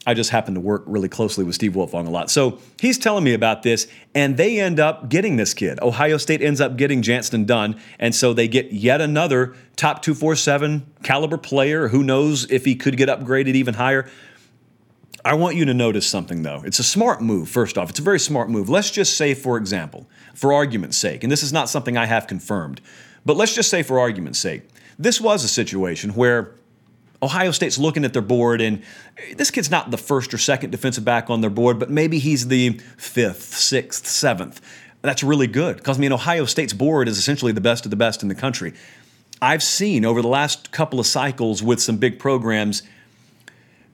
I 0.07 0.13
just 0.13 0.29
happen 0.29 0.53
to 0.53 0.61
work 0.61 0.83
really 0.85 1.09
closely 1.09 1.43
with 1.43 1.55
Steve 1.55 1.73
Wiltfong 1.73 2.07
a 2.07 2.09
lot. 2.09 2.31
So 2.31 2.59
he's 2.79 2.97
telling 2.97 3.25
me 3.25 3.33
about 3.33 3.63
this, 3.63 3.87
and 4.15 4.37
they 4.37 4.57
end 4.57 4.79
up 4.79 5.09
getting 5.09 5.35
this 5.35 5.53
kid. 5.53 5.79
Ohio 5.81 6.15
State 6.15 6.41
ends 6.41 6.61
up 6.61 6.77
getting 6.77 7.01
Jantzen 7.01 7.45
Dunn, 7.45 7.77
and 7.99 8.15
so 8.15 8.31
they 8.31 8.47
get 8.47 8.71
yet 8.71 9.01
another 9.01 9.53
top 9.75 10.01
247 10.01 10.89
caliber 11.03 11.37
player. 11.37 11.89
Who 11.89 12.03
knows 12.03 12.49
if 12.49 12.63
he 12.63 12.73
could 12.73 12.95
get 12.95 13.09
upgraded 13.09 13.55
even 13.55 13.73
higher? 13.73 14.09
I 15.27 15.33
want 15.33 15.57
you 15.57 15.65
to 15.65 15.73
notice 15.73 16.07
something 16.07 16.43
though. 16.43 16.63
It's 16.65 16.79
a 16.79 16.83
smart 16.83 17.21
move, 17.21 17.49
first 17.49 17.77
off. 17.77 17.89
It's 17.89 17.99
a 17.99 18.03
very 18.03 18.19
smart 18.19 18.49
move. 18.49 18.69
Let's 18.69 18.89
just 18.89 19.17
say, 19.17 19.33
for 19.33 19.57
example, 19.57 20.07
for 20.33 20.53
argument's 20.53 20.97
sake, 20.97 21.21
and 21.21 21.29
this 21.29 21.43
is 21.43 21.51
not 21.51 21.69
something 21.69 21.97
I 21.97 22.05
have 22.05 22.27
confirmed, 22.27 22.79
but 23.25 23.35
let's 23.35 23.53
just 23.53 23.69
say, 23.69 23.83
for 23.83 23.99
argument's 23.99 24.39
sake, 24.39 24.63
this 24.97 25.19
was 25.19 25.43
a 25.43 25.49
situation 25.49 26.11
where 26.11 26.55
Ohio 27.21 27.51
State's 27.51 27.77
looking 27.77 28.05
at 28.05 28.13
their 28.13 28.21
board, 28.21 28.61
and 28.61 28.81
eh, 29.17 29.33
this 29.35 29.51
kid's 29.51 29.69
not 29.69 29.91
the 29.91 29.97
first 29.97 30.33
or 30.33 30.37
second 30.37 30.69
defensive 30.69 31.03
back 31.03 31.29
on 31.29 31.41
their 31.41 31.49
board, 31.49 31.77
but 31.77 31.89
maybe 31.89 32.19
he's 32.19 32.47
the 32.47 32.79
fifth, 32.97 33.53
sixth, 33.53 34.07
seventh. 34.07 34.61
That's 35.01 35.23
really 35.23 35.47
good 35.47 35.75
because 35.75 35.97
I 35.97 35.99
mean, 35.99 36.13
Ohio 36.13 36.45
State's 36.45 36.73
board 36.73 37.09
is 37.09 37.17
essentially 37.17 37.51
the 37.51 37.61
best 37.61 37.85
of 37.85 37.89
the 37.89 37.97
best 37.97 38.23
in 38.23 38.29
the 38.29 38.35
country. 38.35 38.73
I've 39.41 39.61
seen 39.61 40.05
over 40.05 40.21
the 40.21 40.27
last 40.29 40.71
couple 40.71 41.01
of 41.01 41.05
cycles 41.05 41.61
with 41.61 41.81
some 41.81 41.97
big 41.97 42.17
programs 42.17 42.81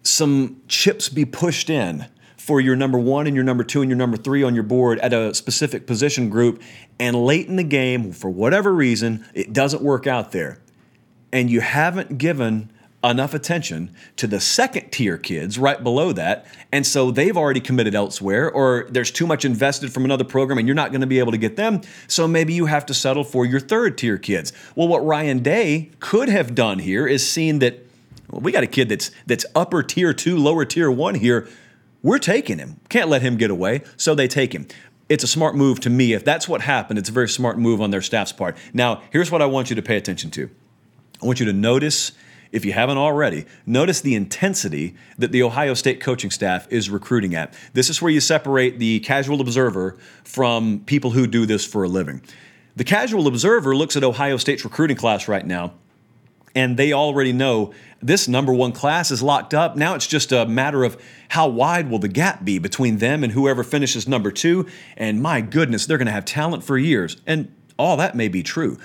some 0.04 0.62
chips 0.68 1.10
be 1.10 1.26
pushed 1.26 1.70
in 1.70 2.06
for 2.38 2.60
your 2.60 2.76
number 2.76 3.00
one 3.00 3.26
and 3.26 3.36
your 3.36 3.46
number 3.46 3.64
two 3.64 3.82
and 3.82 3.90
your 3.90 3.98
number 3.98 4.18
three 4.18 4.44
on 4.44 4.54
your 4.54 4.64
board 4.64 5.00
at 5.00 5.14
a 5.14 5.34
specific 5.34 5.88
position 5.88 6.30
group, 6.30 6.62
and 7.00 7.16
late 7.16 7.48
in 7.48 7.56
the 7.56 7.64
game, 7.64 8.12
for 8.12 8.30
whatever 8.30 8.74
reason, 8.74 9.26
it 9.34 9.54
doesn't 9.54 9.82
work 9.82 10.06
out 10.08 10.32
there. 10.32 10.60
And 11.32 11.50
you 11.50 11.62
haven't 11.62 12.18
given 12.18 12.70
enough 13.04 13.34
attention 13.34 13.94
to 14.16 14.28
the 14.28 14.40
second 14.40 14.90
tier 14.92 15.18
kids 15.18 15.60
right 15.60 15.84
below 15.84 16.14
that. 16.14 16.46
And 16.72 16.88
so 16.88 17.12
they've 17.12 17.36
already 17.36 17.60
committed 17.60 17.96
elsewhere, 17.96 18.50
or 18.50 18.88
there's 18.90 19.12
too 19.12 19.28
much 19.28 19.44
invested 19.44 19.92
from 19.92 20.06
another 20.06 20.24
program 20.24 20.58
and 20.58 20.68
you're 20.68 20.76
not 20.76 20.92
going 20.92 21.02
to 21.02 21.08
be 21.08 21.20
able 21.20 21.32
to 21.34 21.38
get 21.38 21.56
them. 21.56 21.82
So 22.08 22.28
maybe 22.28 22.54
you 22.54 22.68
have 22.68 22.86
to 22.88 22.94
settle 22.94 23.24
for 23.24 23.46
your 23.46 23.60
third 23.60 23.98
tier 23.98 24.18
kids. 24.18 24.54
Well, 24.76 24.88
what 24.88 25.06
Ryan 25.06 25.40
Day 25.40 25.92
could 26.00 26.30
have 26.30 26.56
done 26.56 26.80
here 26.80 27.06
is 27.06 27.28
seen 27.28 27.60
that 27.60 27.83
we 28.30 28.52
got 28.52 28.64
a 28.64 28.68
kid 28.68 28.90
that's 28.90 29.12
that's 29.26 29.46
upper 29.56 29.84
tier 29.84 30.14
two, 30.14 30.38
lower 30.38 30.66
tier 30.66 30.90
one 30.90 31.16
here. 31.16 31.48
We're 32.02 32.20
taking 32.20 32.58
him. 32.58 32.80
Can't 32.90 33.10
let 33.10 33.22
him 33.22 33.38
get 33.38 33.50
away. 33.50 33.82
So 33.96 34.14
they 34.14 34.28
take 34.28 34.54
him. 34.54 34.68
It's 35.10 35.24
a 35.24 35.28
smart 35.28 35.56
move 35.56 35.80
to 35.82 35.90
me. 35.90 36.14
If 36.14 36.26
that's 36.26 36.48
what 36.48 36.62
happened, 36.62 37.00
it's 37.00 37.10
a 37.10 37.14
very 37.14 37.30
smart 37.30 37.58
move 37.58 37.82
on 37.82 37.92
their 37.92 38.02
staff's 38.02 38.32
part. 38.32 38.58
Now, 38.74 39.02
here's 39.12 39.32
what 39.32 39.42
I 39.42 39.46
want 39.46 39.70
you 39.70 39.76
to 39.76 39.82
pay 39.82 39.98
attention 39.98 40.32
to. 40.32 40.50
I 41.22 41.26
want 41.26 41.40
you 41.40 41.46
to 41.46 41.54
notice, 41.54 42.14
if 42.52 42.66
you 42.66 42.74
haven't 42.74 42.98
already, 42.98 43.46
notice 43.66 44.02
the 44.02 44.16
intensity 44.16 44.96
that 45.18 45.32
the 45.32 45.44
Ohio 45.44 45.74
State 45.74 46.02
coaching 46.02 46.32
staff 46.32 46.68
is 46.70 46.90
recruiting 46.90 47.36
at. 47.36 47.54
This 47.74 47.90
is 47.90 48.02
where 48.02 48.12
you 48.12 48.20
separate 48.20 48.80
the 48.80 49.00
casual 49.02 49.40
observer 49.40 49.98
from 50.24 50.82
people 50.86 51.12
who 51.12 51.28
do 51.28 51.46
this 51.46 51.66
for 51.66 51.84
a 51.84 51.88
living. 51.88 52.22
The 52.76 52.84
casual 52.84 53.28
observer 53.28 53.76
looks 53.76 53.96
at 53.96 54.04
Ohio 54.04 54.38
State's 54.38 54.64
recruiting 54.64 54.98
class 54.98 55.28
right 55.28 55.46
now 55.46 55.74
and 56.56 56.78
they 56.78 56.94
already 56.94 57.34
know 57.34 57.74
this 58.02 58.28
number 58.28 58.54
one 58.54 58.72
class 58.72 59.12
is 59.12 59.24
locked 59.24 59.54
up. 59.54 59.76
Now 59.76 59.96
it's 59.96 60.08
just 60.08 60.32
a 60.32 60.46
matter 60.46 60.84
of 60.84 61.02
how 61.30 61.48
wide 61.48 61.90
will 61.90 62.00
the 62.00 62.08
gap 62.08 62.44
be 62.44 62.60
between 62.60 62.98
them 62.98 63.24
and 63.24 63.32
whoever 63.32 63.64
finishes 63.64 64.08
number 64.08 64.32
two. 64.32 64.68
And 64.98 65.22
my 65.22 65.42
goodness, 65.42 65.86
they're 65.86 65.98
going 65.98 66.08
to 66.08 66.12
have 66.12 66.26
talent 66.26 66.64
for 66.64 66.78
years. 66.78 67.22
And 67.26 67.54
all 67.78 67.98
that 67.98 68.16
may 68.16 68.28
be 68.28 68.44
true. 68.44 68.78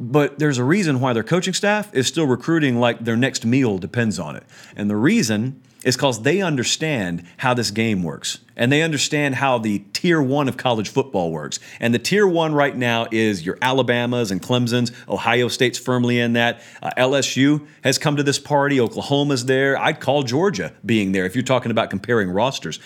But 0.00 0.38
there's 0.38 0.56
a 0.56 0.64
reason 0.64 0.98
why 1.00 1.12
their 1.12 1.22
coaching 1.22 1.52
staff 1.52 1.94
is 1.94 2.06
still 2.06 2.26
recruiting 2.26 2.80
like 2.80 3.04
their 3.04 3.18
next 3.18 3.44
meal 3.44 3.76
depends 3.76 4.18
on 4.18 4.34
it. 4.34 4.44
And 4.74 4.88
the 4.88 4.96
reason 4.96 5.60
is 5.84 5.94
because 5.94 6.22
they 6.22 6.40
understand 6.40 7.22
how 7.38 7.52
this 7.52 7.70
game 7.70 8.02
works 8.02 8.38
and 8.56 8.72
they 8.72 8.82
understand 8.82 9.34
how 9.34 9.58
the 9.58 9.80
tier 9.92 10.20
one 10.20 10.48
of 10.48 10.56
college 10.56 10.88
football 10.88 11.30
works. 11.30 11.60
And 11.80 11.94
the 11.94 11.98
tier 11.98 12.26
one 12.26 12.54
right 12.54 12.74
now 12.74 13.06
is 13.10 13.44
your 13.44 13.58
Alabamas 13.60 14.30
and 14.30 14.40
Clemson's. 14.40 14.90
Ohio 15.06 15.48
State's 15.48 15.78
firmly 15.78 16.18
in 16.18 16.32
that. 16.32 16.62
Uh, 16.82 16.90
LSU 16.96 17.66
has 17.84 17.98
come 17.98 18.16
to 18.16 18.22
this 18.22 18.38
party. 18.38 18.80
Oklahoma's 18.80 19.44
there. 19.44 19.78
I'd 19.78 20.00
call 20.00 20.22
Georgia 20.22 20.72
being 20.84 21.12
there 21.12 21.26
if 21.26 21.34
you're 21.34 21.42
talking 21.42 21.70
about 21.70 21.90
comparing 21.90 22.30
rosters. 22.30 22.80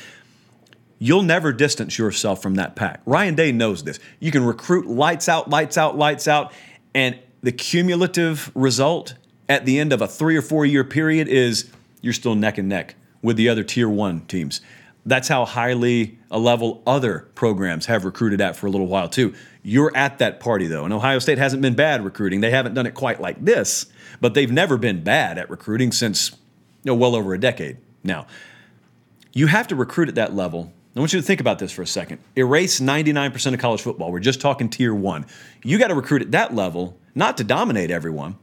You'll 1.01 1.23
never 1.23 1.53
distance 1.53 1.99
yourself 1.99 2.41
from 2.41 2.55
that 2.55 2.77
pack. 2.77 3.03
Ryan 3.05 3.35
Day 3.35 3.53
knows 3.53 3.83
this. 3.85 3.99
You 4.21 4.31
can 4.31 4.45
recruit 4.45 4.87
lights 4.87 5.29
out, 5.29 5.51
lights 5.51 5.77
out, 5.77 5.99
lights 5.99 6.29
out, 6.29 6.53
and 6.95 7.19
the 7.43 7.53
cumulative 7.53 8.51
result 8.55 9.15
at 9.49 9.67
the 9.67 9.79
end 9.79 9.93
of 9.93 10.01
a 10.01 10.09
three 10.09 10.37
or 10.37 10.43
four 10.43 10.65
year 10.65 10.85
period 10.85 11.29
is 11.29 11.71
you're 12.01 12.13
still 12.13 12.35
neck 12.35 12.59
and 12.59 12.69
neck 12.69 12.95
with 13.23 13.37
the 13.37 13.49
other 13.49 13.65
tier 13.65 13.89
one 13.89 14.21
teams. 14.27 14.61
That's 15.07 15.29
how 15.29 15.45
highly 15.45 16.19
a 16.31 16.39
level 16.39 16.83
other 16.87 17.29
programs 17.35 17.87
have 17.87 18.05
recruited 18.05 18.41
at 18.41 18.57
for 18.57 18.67
a 18.67 18.71
little 18.71 18.87
while 18.87 19.09
too. 19.09 19.35
You're 19.63 19.95
at 19.95 20.19
that 20.19 20.41
party 20.41 20.67
though, 20.67 20.85
and 20.85 20.93
Ohio 20.93 21.19
State 21.19 21.39
hasn't 21.39 21.61
been 21.61 21.75
bad 21.75 22.05
recruiting. 22.05 22.41
They 22.41 22.51
haven't 22.51 22.75
done 22.75 22.87
it 22.87 22.95
quite 22.95 23.21
like 23.21 23.45
this, 23.45 23.87
but 24.21 24.35
they've 24.35 24.51
never 24.51 24.77
been 24.77 25.03
bad 25.03 25.37
at 25.37 25.51
recruiting 25.51 25.93
since 25.93 26.31
you 26.83 26.93
know, 26.93 26.95
well 26.95 27.15
over 27.15 27.35
a 27.35 27.41
decade 27.41 27.79
now. 28.03 28.27
You 29.33 29.49
have 29.49 29.67
to 29.69 29.77
recruit 29.77 30.09
at 30.09 30.15
that 30.15 30.35
level. 30.35 30.73
I 30.97 31.01
want 31.01 31.13
you 31.13 31.21
to 31.21 31.27
think 31.27 31.41
about 31.41 31.59
this 31.59 31.73
for 31.73 31.83
a 31.83 31.87
second. 31.87 32.21
Erase 32.37 32.79
99% 32.79 33.53
of 33.53 33.59
college 33.59 33.83
football. 33.83 34.13
We're 34.13 34.21
just 34.21 34.41
talking 34.41 34.69
tier 34.69 34.95
one. 34.95 35.27
You 35.65 35.79
got 35.79 35.89
to 35.89 35.95
recruit 35.95 36.23
at 36.23 36.31
that 36.31 36.55
level, 36.55 36.97
not 37.17 37.37
to 37.39 37.45
dominate 37.45 37.91
everyone, 37.91 38.37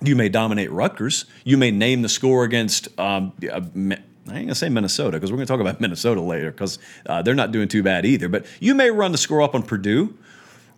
you 0.00 0.14
may 0.14 0.28
dominate 0.28 0.70
Rutgers. 0.70 1.24
You 1.44 1.56
may 1.56 1.70
name 1.70 2.02
the 2.02 2.08
score 2.08 2.44
against. 2.44 2.88
Um, 2.98 3.32
uh, 3.50 3.60
I 3.60 4.36
ain't 4.36 4.46
gonna 4.46 4.54
say 4.54 4.68
Minnesota 4.68 5.16
because 5.16 5.32
we're 5.32 5.38
gonna 5.38 5.46
talk 5.46 5.60
about 5.60 5.80
Minnesota 5.80 6.20
later 6.20 6.50
because 6.50 6.78
uh, 7.06 7.22
they're 7.22 7.34
not 7.34 7.50
doing 7.50 7.68
too 7.68 7.82
bad 7.82 8.06
either. 8.06 8.28
But 8.28 8.46
you 8.60 8.74
may 8.74 8.90
run 8.90 9.12
the 9.12 9.18
score 9.18 9.42
up 9.42 9.54
on 9.54 9.62
Purdue 9.62 10.16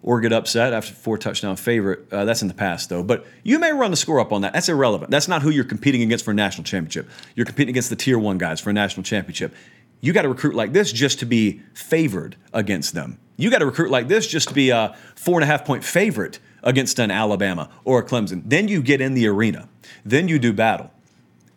or 0.03 0.21
get 0.21 0.33
upset 0.33 0.73
after 0.73 0.95
four 0.95 1.19
touchdown 1.19 1.57
favorite. 1.57 2.11
Uh, 2.11 2.25
that's 2.25 2.41
in 2.41 2.49
the 2.49 2.55
past 2.55 2.89
though. 2.89 3.03
But 3.03 3.27
you 3.43 3.59
may 3.59 3.73
run 3.73 3.91
the 3.91 3.97
score 3.97 4.21
up 4.21 4.33
on 4.33 4.41
that. 4.43 4.55
That's 4.55 4.69
irrelevant. 4.69 5.11
That's 5.11 5.29
not 5.29 5.43
who 5.43 5.51
you're 5.51 5.65
competing 5.65 6.03
against 6.03 6.25
for 6.25 6.31
a 6.31 6.35
national 6.35 6.65
championship. 6.65 7.11
You're 7.35 7.47
competing 7.47 7.73
against 7.73 7.91
the 7.91 7.97
tier 7.97 8.19
one 8.19 8.39
guys 8.39 8.61
for 8.61 8.71
a 8.71 8.73
national 8.73 9.03
championship. 9.03 9.55
You 10.01 10.13
got 10.13 10.23
to 10.23 10.29
recruit 10.29 10.55
like 10.55 10.73
this 10.73 10.93
just 10.93 11.19
to 11.21 11.27
be 11.27 11.63
favored 11.75 12.37
against 12.53 12.95
them. 12.95 13.19
You 13.37 13.51
got 13.51 13.59
to 13.59 13.67
recruit 13.67 13.91
like 13.91 14.09
this 14.09 14.27
just 14.27 14.49
to 14.49 14.55
be 14.55 14.71
a 14.71 14.97
four 15.15 15.37
and 15.37 15.45
a 15.45 15.47
half 15.47 15.65
point 15.65 15.85
favorite 15.85 16.39
against 16.63 16.99
an 16.99 17.11
Alabama 17.11 17.71
or 17.85 18.01
a 18.01 18.05
Clemson. 18.05 18.43
Then 18.45 18.69
you 18.69 18.83
get 18.83 19.01
in 19.01 19.15
the 19.15 19.27
arena. 19.27 19.69
Then 20.05 20.29
you 20.29 20.39
do 20.39 20.53
battle. 20.53 20.91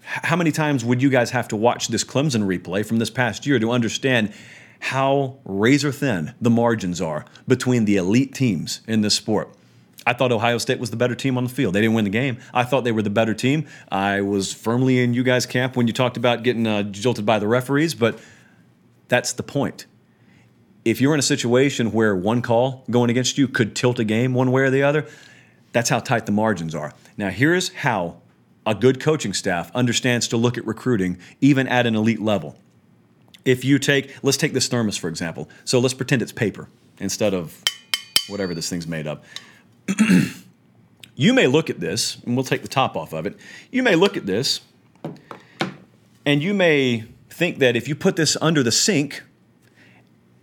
How 0.01 0.35
many 0.35 0.51
times 0.51 0.83
would 0.83 1.01
you 1.01 1.09
guys 1.09 1.31
have 1.31 1.47
to 1.49 1.55
watch 1.55 1.87
this 1.87 2.03
Clemson 2.03 2.45
replay 2.45 2.85
from 2.85 2.97
this 2.97 3.09
past 3.09 3.45
year 3.45 3.59
to 3.59 3.71
understand 3.71 4.33
how 4.83 5.37
razor 5.45 5.93
thin 5.93 6.33
the 6.41 6.49
margins 6.49 6.99
are 6.99 7.23
between 7.47 7.85
the 7.85 7.95
elite 7.95 8.35
teams 8.35 8.81
in 8.85 8.99
this 8.99 9.15
sport. 9.15 9.49
I 10.05 10.11
thought 10.11 10.33
Ohio 10.33 10.57
State 10.57 10.77
was 10.77 10.89
the 10.89 10.97
better 10.97 11.15
team 11.15 11.37
on 11.37 11.45
the 11.45 11.49
field. 11.49 11.73
They 11.73 11.79
didn't 11.79 11.95
win 11.95 12.03
the 12.03 12.11
game. 12.11 12.37
I 12.53 12.65
thought 12.65 12.83
they 12.83 12.91
were 12.91 13.01
the 13.01 13.09
better 13.09 13.33
team. 13.33 13.65
I 13.89 14.19
was 14.19 14.53
firmly 14.53 15.01
in 15.01 15.13
you 15.13 15.23
guys' 15.23 15.45
camp 15.45 15.77
when 15.77 15.87
you 15.87 15.93
talked 15.93 16.17
about 16.17 16.43
getting 16.43 16.67
uh, 16.67 16.83
jilted 16.83 17.25
by 17.25 17.39
the 17.39 17.47
referees, 17.47 17.93
but 17.93 18.19
that's 19.13 19.33
the 19.33 19.43
point. 19.43 19.85
If 20.83 20.99
you're 20.99 21.13
in 21.13 21.19
a 21.19 21.21
situation 21.21 21.91
where 21.91 22.15
one 22.15 22.41
call 22.41 22.83
going 22.89 23.11
against 23.11 23.37
you 23.37 23.47
could 23.47 23.75
tilt 23.75 23.99
a 23.99 24.03
game 24.03 24.33
one 24.33 24.51
way 24.51 24.63
or 24.63 24.71
the 24.71 24.81
other, 24.81 25.05
that's 25.71 25.89
how 25.89 25.99
tight 25.99 26.25
the 26.25 26.31
margins 26.31 26.73
are. 26.73 26.93
Now, 27.15 27.29
here's 27.29 27.71
how 27.73 28.17
a 28.65 28.73
good 28.73 28.99
coaching 28.99 29.33
staff 29.33 29.69
understands 29.75 30.27
to 30.29 30.37
look 30.37 30.57
at 30.57 30.65
recruiting, 30.65 31.19
even 31.41 31.67
at 31.67 31.85
an 31.85 31.93
elite 31.93 32.21
level. 32.21 32.57
If 33.45 33.63
you 33.63 33.77
take, 33.77 34.15
let's 34.23 34.37
take 34.37 34.53
this 34.53 34.67
thermos 34.67 34.97
for 34.97 35.09
example. 35.09 35.47
So 35.63 35.77
let's 35.77 35.93
pretend 35.93 36.23
it's 36.23 36.31
paper 36.31 36.67
instead 36.97 37.35
of 37.35 37.61
whatever 38.29 38.55
this 38.55 38.67
thing's 38.67 38.87
made 38.87 39.05
of. 39.05 39.23
you 41.15 41.33
may 41.33 41.45
look 41.45 41.69
at 41.69 41.79
this, 41.79 42.17
and 42.25 42.35
we'll 42.35 42.45
take 42.45 42.63
the 42.63 42.67
top 42.67 42.97
off 42.97 43.13
of 43.13 43.27
it. 43.27 43.37
You 43.69 43.83
may 43.83 43.95
look 43.95 44.17
at 44.17 44.25
this, 44.25 44.61
and 46.25 46.41
you 46.41 46.55
may 46.55 47.05
think 47.33 47.59
that 47.59 47.75
if 47.75 47.87
you 47.87 47.95
put 47.95 48.15
this 48.15 48.37
under 48.41 48.63
the 48.63 48.71
sink, 48.71 49.23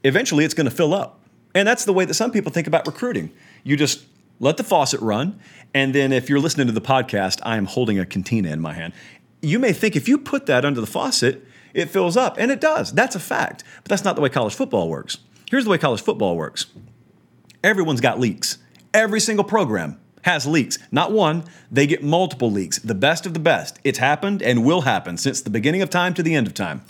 eventually 0.05 0.45
it's 0.45 0.55
going 0.55 0.69
to 0.69 0.75
fill 0.75 0.93
up. 0.93 1.21
And 1.55 1.67
that's 1.67 1.85
the 1.85 1.93
way 1.93 2.05
that 2.05 2.15
some 2.15 2.31
people 2.31 2.53
think 2.53 2.67
about 2.67 2.87
recruiting. 2.87 3.31
You 3.65 3.77
just 3.77 4.05
let 4.39 4.57
the 4.57 4.65
faucet 4.65 5.01
run, 5.01 5.39
and 5.75 5.95
then 5.95 6.13
if 6.13 6.29
you're 6.29 6.41
listening 6.41 6.67
to 6.67 6.73
the 6.73 6.81
podcast, 6.81 7.41
I 7.43 7.57
am 7.57 7.67
holding 7.67 7.99
a 7.99 8.07
cantina 8.07 8.51
in 8.51 8.61
my 8.61 8.73
hand. 8.73 8.93
You 9.43 9.59
may 9.59 9.73
think 9.73 9.97
if 9.97 10.09
you 10.09 10.19
put 10.19 10.47
that 10.47 10.65
under 10.65 10.81
the 10.81 10.87
faucet, 10.87 11.47
it 11.75 11.91
fills 11.91 12.17
up, 12.17 12.37
and 12.39 12.51
it 12.51 12.61
does. 12.61 12.93
That's 12.93 13.15
a 13.15 13.21
fact. 13.21 13.65
But 13.83 13.91
that's 13.91 14.05
not 14.05 14.17
the 14.17 14.23
way 14.23 14.29
college 14.29 14.55
football 14.55 14.89
works. 14.89 15.19
Here's 15.51 15.65
the 15.65 15.71
way 15.71 15.79
college 15.79 16.03
football 16.03 16.37
works 16.37 16.67
everyone's 17.63 18.01
got 18.01 18.19
leaks. 18.19 18.59
Every 18.95 19.21
single 19.21 19.45
program 19.45 20.01
has 20.23 20.47
leaks. 20.47 20.79
Not 20.91 21.13
one, 21.13 21.45
they 21.71 21.87
get 21.87 22.03
multiple 22.03 22.51
leaks. 22.51 22.79
The 22.79 22.95
best 22.95 23.27
of 23.27 23.35
the 23.35 23.41
best. 23.41 23.79
It's 23.85 23.99
happened 23.99 24.43
and 24.43 24.65
will 24.65 24.83
happen 24.83 25.17
since 25.17 25.41
the 25.41 25.51
beginning 25.51 25.83
of 25.83 25.91
time 25.91 26.15
to 26.15 26.23
the 26.23 26.35
end 26.35 26.47
of 26.47 26.55
time. 26.55 26.83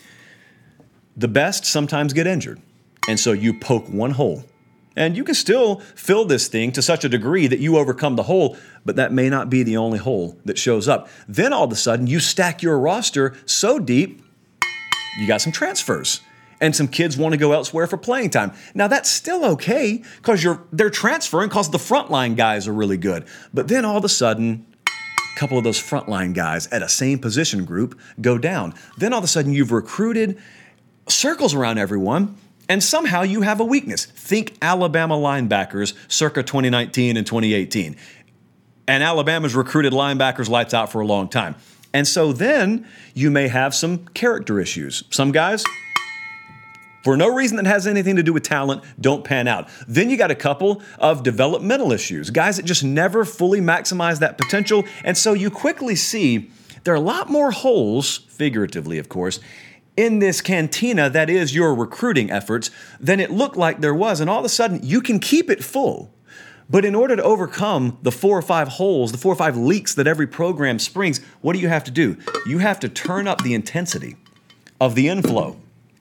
The 1.16 1.28
best 1.28 1.64
sometimes 1.64 2.12
get 2.12 2.26
injured. 2.26 2.60
And 3.08 3.18
so 3.18 3.32
you 3.32 3.58
poke 3.58 3.88
one 3.88 4.12
hole. 4.12 4.44
And 4.96 5.16
you 5.16 5.24
can 5.24 5.34
still 5.34 5.80
fill 5.94 6.24
this 6.24 6.48
thing 6.48 6.72
to 6.72 6.82
such 6.82 7.04
a 7.04 7.08
degree 7.08 7.46
that 7.46 7.60
you 7.60 7.78
overcome 7.78 8.16
the 8.16 8.24
hole, 8.24 8.56
but 8.84 8.96
that 8.96 9.12
may 9.12 9.30
not 9.30 9.48
be 9.48 9.62
the 9.62 9.76
only 9.76 9.98
hole 9.98 10.38
that 10.44 10.58
shows 10.58 10.88
up. 10.88 11.08
Then 11.28 11.52
all 11.52 11.64
of 11.64 11.72
a 11.72 11.76
sudden, 11.76 12.06
you 12.06 12.20
stack 12.20 12.62
your 12.62 12.78
roster 12.78 13.34
so 13.46 13.78
deep, 13.78 14.22
you 15.18 15.26
got 15.26 15.40
some 15.40 15.52
transfers 15.52 16.20
and 16.60 16.76
some 16.76 16.88
kids 16.88 17.16
want 17.16 17.32
to 17.32 17.38
go 17.38 17.52
elsewhere 17.52 17.86
for 17.86 17.96
playing 17.96 18.30
time. 18.30 18.52
Now 18.74 18.88
that's 18.88 19.10
still 19.10 19.44
okay 19.52 20.02
because 20.16 20.44
you're 20.44 20.62
they're 20.72 20.90
transferring 20.90 21.48
because 21.48 21.70
the 21.70 21.78
frontline 21.78 22.36
guys 22.36 22.68
are 22.68 22.72
really 22.72 22.98
good. 22.98 23.26
But 23.52 23.68
then 23.68 23.84
all 23.84 23.96
of 23.96 24.04
a 24.04 24.08
sudden, 24.08 24.66
a 24.86 25.38
couple 25.38 25.58
of 25.58 25.64
those 25.64 25.80
frontline 25.80 26.34
guys 26.34 26.66
at 26.68 26.82
a 26.82 26.88
same 26.88 27.18
position 27.18 27.64
group 27.64 27.98
go 28.20 28.38
down. 28.38 28.74
Then 28.98 29.12
all 29.12 29.18
of 29.18 29.24
a 29.24 29.28
sudden 29.28 29.52
you've 29.52 29.72
recruited 29.72 30.38
circles 31.08 31.54
around 31.54 31.78
everyone. 31.78 32.36
And 32.68 32.84
somehow 32.84 33.22
you 33.22 33.40
have 33.40 33.58
a 33.58 33.64
weakness. 33.64 34.04
Think 34.06 34.56
Alabama 34.62 35.16
linebackers 35.16 35.94
circa 36.06 36.44
2019 36.44 37.16
and 37.16 37.26
2018. 37.26 37.96
And 38.86 39.02
Alabama's 39.02 39.56
recruited 39.56 39.92
linebackers 39.92 40.48
lights 40.48 40.72
out 40.72 40.92
for 40.92 41.00
a 41.00 41.06
long 41.06 41.28
time. 41.28 41.56
And 41.92 42.06
so 42.06 42.32
then 42.32 42.86
you 43.12 43.28
may 43.28 43.48
have 43.48 43.74
some 43.74 44.06
character 44.14 44.60
issues. 44.60 45.02
Some 45.10 45.32
guys 45.32 45.64
for 47.02 47.16
no 47.16 47.32
reason 47.32 47.56
that 47.56 47.66
has 47.66 47.86
anything 47.86 48.16
to 48.16 48.22
do 48.22 48.32
with 48.32 48.42
talent, 48.42 48.82
don't 49.00 49.24
pan 49.24 49.48
out. 49.48 49.68
Then 49.88 50.10
you 50.10 50.16
got 50.16 50.30
a 50.30 50.34
couple 50.34 50.82
of 50.98 51.22
developmental 51.22 51.92
issues, 51.92 52.30
guys 52.30 52.56
that 52.56 52.64
just 52.64 52.84
never 52.84 53.24
fully 53.24 53.60
maximize 53.60 54.18
that 54.20 54.36
potential. 54.36 54.84
And 55.04 55.16
so 55.16 55.32
you 55.32 55.50
quickly 55.50 55.96
see 55.96 56.50
there 56.84 56.94
are 56.94 56.98
a 56.98 57.00
lot 57.00 57.28
more 57.28 57.50
holes, 57.50 58.18
figuratively, 58.28 58.98
of 58.98 59.08
course, 59.08 59.40
in 59.96 60.18
this 60.18 60.40
cantina 60.40 61.10
that 61.10 61.28
is 61.28 61.54
your 61.54 61.74
recruiting 61.74 62.30
efforts 62.30 62.70
than 62.98 63.20
it 63.20 63.30
looked 63.30 63.56
like 63.56 63.80
there 63.80 63.94
was. 63.94 64.20
And 64.20 64.30
all 64.30 64.38
of 64.38 64.44
a 64.44 64.50
sudden, 64.50 64.80
you 64.82 65.00
can 65.00 65.18
keep 65.18 65.50
it 65.50 65.64
full. 65.64 66.14
But 66.68 66.84
in 66.84 66.94
order 66.94 67.16
to 67.16 67.22
overcome 67.22 67.98
the 68.02 68.12
four 68.12 68.38
or 68.38 68.42
five 68.42 68.68
holes, 68.68 69.10
the 69.10 69.18
four 69.18 69.32
or 69.32 69.36
five 69.36 69.56
leaks 69.56 69.92
that 69.94 70.06
every 70.06 70.28
program 70.28 70.78
springs, 70.78 71.18
what 71.40 71.54
do 71.54 71.58
you 71.58 71.68
have 71.68 71.82
to 71.84 71.90
do? 71.90 72.16
You 72.46 72.58
have 72.58 72.78
to 72.80 72.88
turn 72.88 73.26
up 73.26 73.42
the 73.42 73.54
intensity 73.54 74.16
of 74.80 74.94
the 74.94 75.08
inflow 75.08 75.56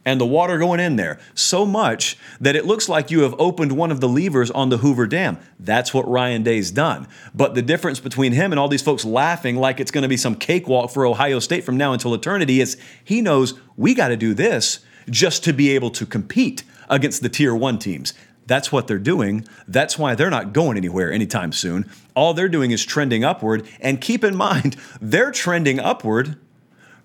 and 0.09 0.19
the 0.19 0.25
water 0.25 0.57
going 0.57 0.79
in 0.79 0.95
there 0.95 1.19
so 1.35 1.67
much 1.67 2.17
that 2.41 2.55
it 2.55 2.65
looks 2.65 2.89
like 2.89 3.11
you 3.11 3.21
have 3.21 3.35
opened 3.37 3.71
one 3.73 3.91
of 3.91 4.01
the 4.01 4.09
levers 4.09 4.49
on 4.49 4.69
the 4.69 4.77
Hoover 4.77 5.05
Dam. 5.05 5.37
That's 5.59 5.93
what 5.93 6.09
Ryan 6.09 6.41
Day's 6.41 6.71
done. 6.71 7.07
But 7.35 7.53
the 7.53 7.61
difference 7.61 7.99
between 7.99 8.33
him 8.33 8.51
and 8.51 8.57
all 8.57 8.67
these 8.67 8.81
folks 8.81 9.05
laughing 9.05 9.57
like 9.57 9.79
it's 9.79 9.91
going 9.91 10.01
to 10.01 10.07
be 10.07 10.17
some 10.17 10.33
cakewalk 10.33 10.89
for 10.89 11.05
Ohio 11.05 11.37
State 11.37 11.63
from 11.63 11.77
now 11.77 11.93
until 11.93 12.15
eternity 12.15 12.59
is 12.59 12.75
he 13.03 13.21
knows 13.21 13.53
we 13.77 13.93
got 13.93 14.07
to 14.07 14.17
do 14.17 14.33
this 14.33 14.79
just 15.11 15.43
to 15.43 15.53
be 15.53 15.69
able 15.75 15.91
to 15.91 16.07
compete 16.07 16.63
against 16.89 17.21
the 17.21 17.29
tier 17.29 17.53
one 17.53 17.77
teams. 17.77 18.15
That's 18.47 18.71
what 18.71 18.87
they're 18.87 18.97
doing. 18.97 19.47
That's 19.67 19.99
why 19.99 20.15
they're 20.15 20.31
not 20.31 20.53
going 20.53 20.75
anywhere 20.75 21.11
anytime 21.11 21.51
soon. 21.51 21.87
All 22.15 22.33
they're 22.33 22.49
doing 22.49 22.71
is 22.71 22.83
trending 22.83 23.23
upward. 23.23 23.67
And 23.79 24.01
keep 24.01 24.23
in 24.23 24.35
mind, 24.35 24.75
they're 24.99 25.29
trending 25.29 25.79
upward 25.79 26.35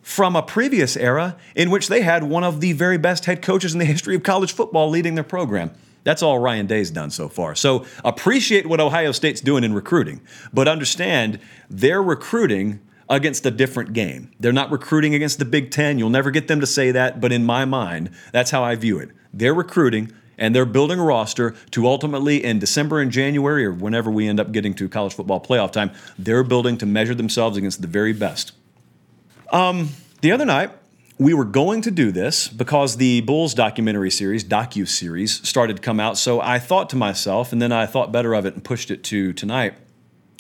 from 0.05 0.37
a 0.37 0.43
previous 0.43 0.99
era 0.99 1.35
in 1.57 1.71
which 1.71 1.89
they 1.89 2.03
had 2.03 2.23
one 2.23 2.45
of 2.45 2.61
the 2.61 2.75
very 2.75 2.99
best 2.99 3.25
head 3.25 3.41
coaches 3.41 3.73
in 3.73 3.79
the 3.79 3.85
history 3.87 4.15
of 4.15 4.23
college 4.23 4.53
football 4.53 4.91
leading 4.91 5.15
their 5.15 5.25
program. 5.25 5.71
That's 6.05 6.23
all 6.23 6.39
Ryan 6.39 6.67
Day's 6.67 6.91
done 6.91 7.11
so 7.11 7.31
far. 7.31 7.55
So 7.55 7.87
appreciate 8.05 8.67
what 8.67 8.81
Ohio 8.81 9.13
State's 9.13 9.41
doing 9.41 9.65
in 9.65 9.73
recruiting, 9.73 10.21
but 10.53 10.69
understand 10.69 11.41
they're 11.71 12.03
recruiting 12.03 12.81
against 13.09 13.47
a 13.47 13.51
different 13.51 13.95
game. 13.95 14.31
They're 14.39 14.53
not 14.53 14.71
recruiting 14.71 15.15
against 15.15 15.39
the 15.39 15.47
Big 15.47 15.71
Ten. 15.71 15.99
You'll 15.99 16.11
never 16.11 16.31
get 16.31 16.49
them 16.49 16.61
to 16.61 16.67
say 16.67 16.91
that, 16.91 17.23
but 17.23 17.33
in 17.33 17.47
my 17.47 17.65
mind, 17.65 18.11
that's 18.31 18.51
how 18.51 18.63
I 18.63 18.75
view 18.77 18.99
it. 18.99 19.09
They're 19.33 19.55
recruiting 19.55 20.13
and 20.37 20.55
they're 20.55 20.67
building 20.67 20.99
a 20.99 21.05
roster 21.05 21.55
to 21.71 21.87
ultimately 21.87 22.45
in 22.45 22.59
December 22.59 23.01
and 23.01 23.11
January 23.11 23.65
or 23.65 23.73
whenever 23.73 24.11
we 24.11 24.29
end 24.29 24.39
up 24.39 24.53
getting 24.53 24.75
to 24.75 24.87
college 24.87 25.15
football 25.15 25.41
playoff 25.41 25.73
time, 25.73 25.93
they're 26.19 26.45
building 26.45 26.77
to 26.77 26.85
measure 26.85 27.15
themselves 27.15 27.57
against 27.57 27.81
the 27.81 27.89
very 27.89 28.13
best. 28.13 28.53
Um, 29.51 29.91
the 30.21 30.33
other 30.33 30.45
night, 30.45 30.71
we 31.19 31.33
were 31.33 31.45
going 31.45 31.81
to 31.83 31.91
do 31.91 32.11
this 32.11 32.49
because 32.49 32.97
the 32.97 33.21
Bulls 33.21 33.55
documentary 33.55 34.11
series, 34.11 34.43
docu 34.45 34.87
series, 34.89 35.47
started 35.47 35.77
to 35.77 35.83
come 35.83 36.01
out. 36.01 36.19
So 36.19 36.41
I 36.41 36.59
thought 36.59 36.91
to 36.91 36.97
myself, 36.97 37.53
and 37.53 37.63
then 37.63 37.71
I 37.71 37.87
thought 37.87 38.11
better 38.11 38.35
of 38.35 38.47
it 38.47 38.55
and 38.55 38.65
pushed 38.65 38.91
it 38.91 39.05
to 39.05 39.33
tonight. 39.33 39.75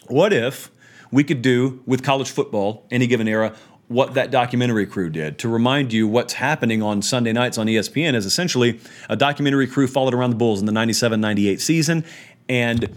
What 0.09 0.33
if 0.33 0.71
we 1.13 1.23
could 1.23 1.43
do 1.43 1.83
with 1.87 2.03
college 2.03 2.31
football, 2.31 2.87
any 2.91 3.07
given 3.07 3.29
era, 3.29 3.55
what 3.87 4.15
that 4.15 4.31
documentary 4.31 4.87
crew 4.87 5.11
did 5.11 5.39
to 5.39 5.49
remind 5.49 5.93
you 5.93 6.09
what's 6.09 6.33
happening 6.33 6.83
on 6.83 7.03
Sunday 7.03 7.33
nights 7.33 7.59
on 7.59 7.67
ESPN 7.67 8.15
is 8.15 8.27
essentially 8.27 8.81
a 9.09 9.15
documentary 9.15 9.67
crew 9.67 9.87
followed 9.87 10.15
around 10.15 10.31
the 10.31 10.37
Bulls 10.37 10.59
in 10.59 10.67
the 10.67 10.73
97 10.73 11.21
98 11.21 11.61
season, 11.61 12.05
and 12.49 12.91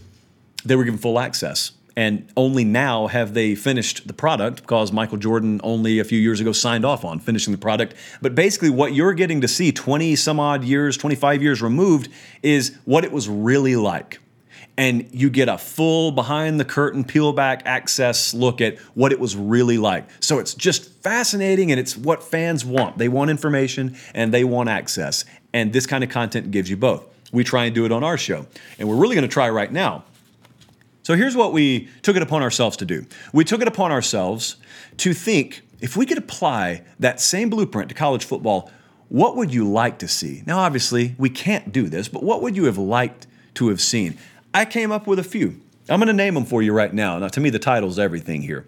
they 0.65 0.75
were 0.75 0.83
given 0.83 0.97
full 0.97 1.19
access 1.19 1.73
and 1.97 2.31
only 2.37 2.63
now 2.63 3.07
have 3.07 3.33
they 3.33 3.55
finished 3.55 4.07
the 4.07 4.13
product 4.13 4.61
because 4.61 4.91
Michael 4.91 5.17
Jordan 5.17 5.59
only 5.63 5.97
a 5.97 6.03
few 6.03 6.19
years 6.19 6.39
ago 6.39 6.51
signed 6.51 6.85
off 6.85 7.03
on 7.03 7.19
finishing 7.19 7.51
the 7.51 7.57
product. 7.57 7.95
But 8.21 8.35
basically, 8.35 8.69
what 8.69 8.93
you're 8.93 9.15
getting 9.15 9.41
to 9.41 9.47
see 9.47 9.71
20 9.71 10.15
some 10.15 10.39
odd 10.39 10.63
years, 10.63 10.95
25 10.95 11.41
years 11.41 11.59
removed, 11.59 12.09
is 12.43 12.77
what 12.85 13.03
it 13.03 13.11
was 13.11 13.27
really 13.27 13.75
like. 13.75 14.19
And 14.77 15.09
you 15.11 15.31
get 15.31 15.49
a 15.49 15.57
full 15.57 16.11
behind 16.11 16.59
the 16.59 16.65
curtain, 16.65 17.03
peel 17.03 17.33
back 17.33 17.63
access 17.65 18.31
look 18.31 18.61
at 18.61 18.77
what 18.93 19.11
it 19.11 19.19
was 19.19 19.35
really 19.35 19.79
like. 19.79 20.07
So 20.19 20.37
it's 20.37 20.53
just 20.53 20.91
fascinating 21.01 21.71
and 21.71 21.79
it's 21.79 21.97
what 21.97 22.21
fans 22.21 22.63
want. 22.63 22.99
They 22.99 23.09
want 23.09 23.31
information 23.31 23.97
and 24.13 24.31
they 24.31 24.43
want 24.43 24.69
access. 24.69 25.25
And 25.51 25.73
this 25.73 25.87
kind 25.87 26.03
of 26.03 26.11
content 26.11 26.51
gives 26.51 26.69
you 26.69 26.77
both. 26.77 27.03
We 27.31 27.43
try 27.43 27.65
and 27.65 27.73
do 27.73 27.85
it 27.85 27.91
on 27.91 28.03
our 28.03 28.19
show. 28.19 28.45
And 28.77 28.87
we're 28.87 28.97
really 28.97 29.15
going 29.15 29.27
to 29.27 29.33
try 29.33 29.49
right 29.49 29.71
now 29.71 30.03
so 31.07 31.15
here's 31.15 31.37
what 31.37 31.53
we 31.53 31.87
took 32.01 32.17
it 32.17 32.21
upon 32.21 32.41
ourselves 32.41 32.75
to 32.75 32.85
do 32.85 33.05
we 33.31 33.45
took 33.45 33.61
it 33.61 33.67
upon 33.69 33.93
ourselves 33.93 34.57
to 34.97 35.13
think 35.13 35.61
if 35.79 35.95
we 35.95 36.05
could 36.05 36.17
apply 36.17 36.83
that 36.99 37.21
same 37.21 37.49
blueprint 37.49 37.87
to 37.87 37.95
college 37.95 38.25
football, 38.25 38.69
what 39.07 39.37
would 39.37 39.53
you 39.53 39.65
like 39.65 39.99
to 39.99 40.07
see? 40.09 40.43
Now, 40.45 40.59
obviously, 40.59 41.15
we 41.17 41.29
can't 41.29 41.71
do 41.71 41.87
this, 41.87 42.09
but 42.09 42.23
what 42.23 42.41
would 42.41 42.57
you 42.57 42.65
have 42.65 42.77
liked 42.77 43.25
to 43.53 43.69
have 43.69 43.79
seen? 43.79 44.17
I 44.53 44.65
came 44.65 44.91
up 44.91 45.07
with 45.07 45.17
a 45.17 45.23
few. 45.23 45.61
I'm 45.87 46.01
going 46.01 46.07
to 46.07 46.13
name 46.13 46.33
them 46.33 46.43
for 46.43 46.61
you 46.61 46.73
right 46.73 46.93
now. 46.93 47.17
Now, 47.19 47.29
to 47.29 47.39
me, 47.39 47.51
the 47.51 47.57
title's 47.57 47.97
everything 47.97 48.41
here. 48.41 48.67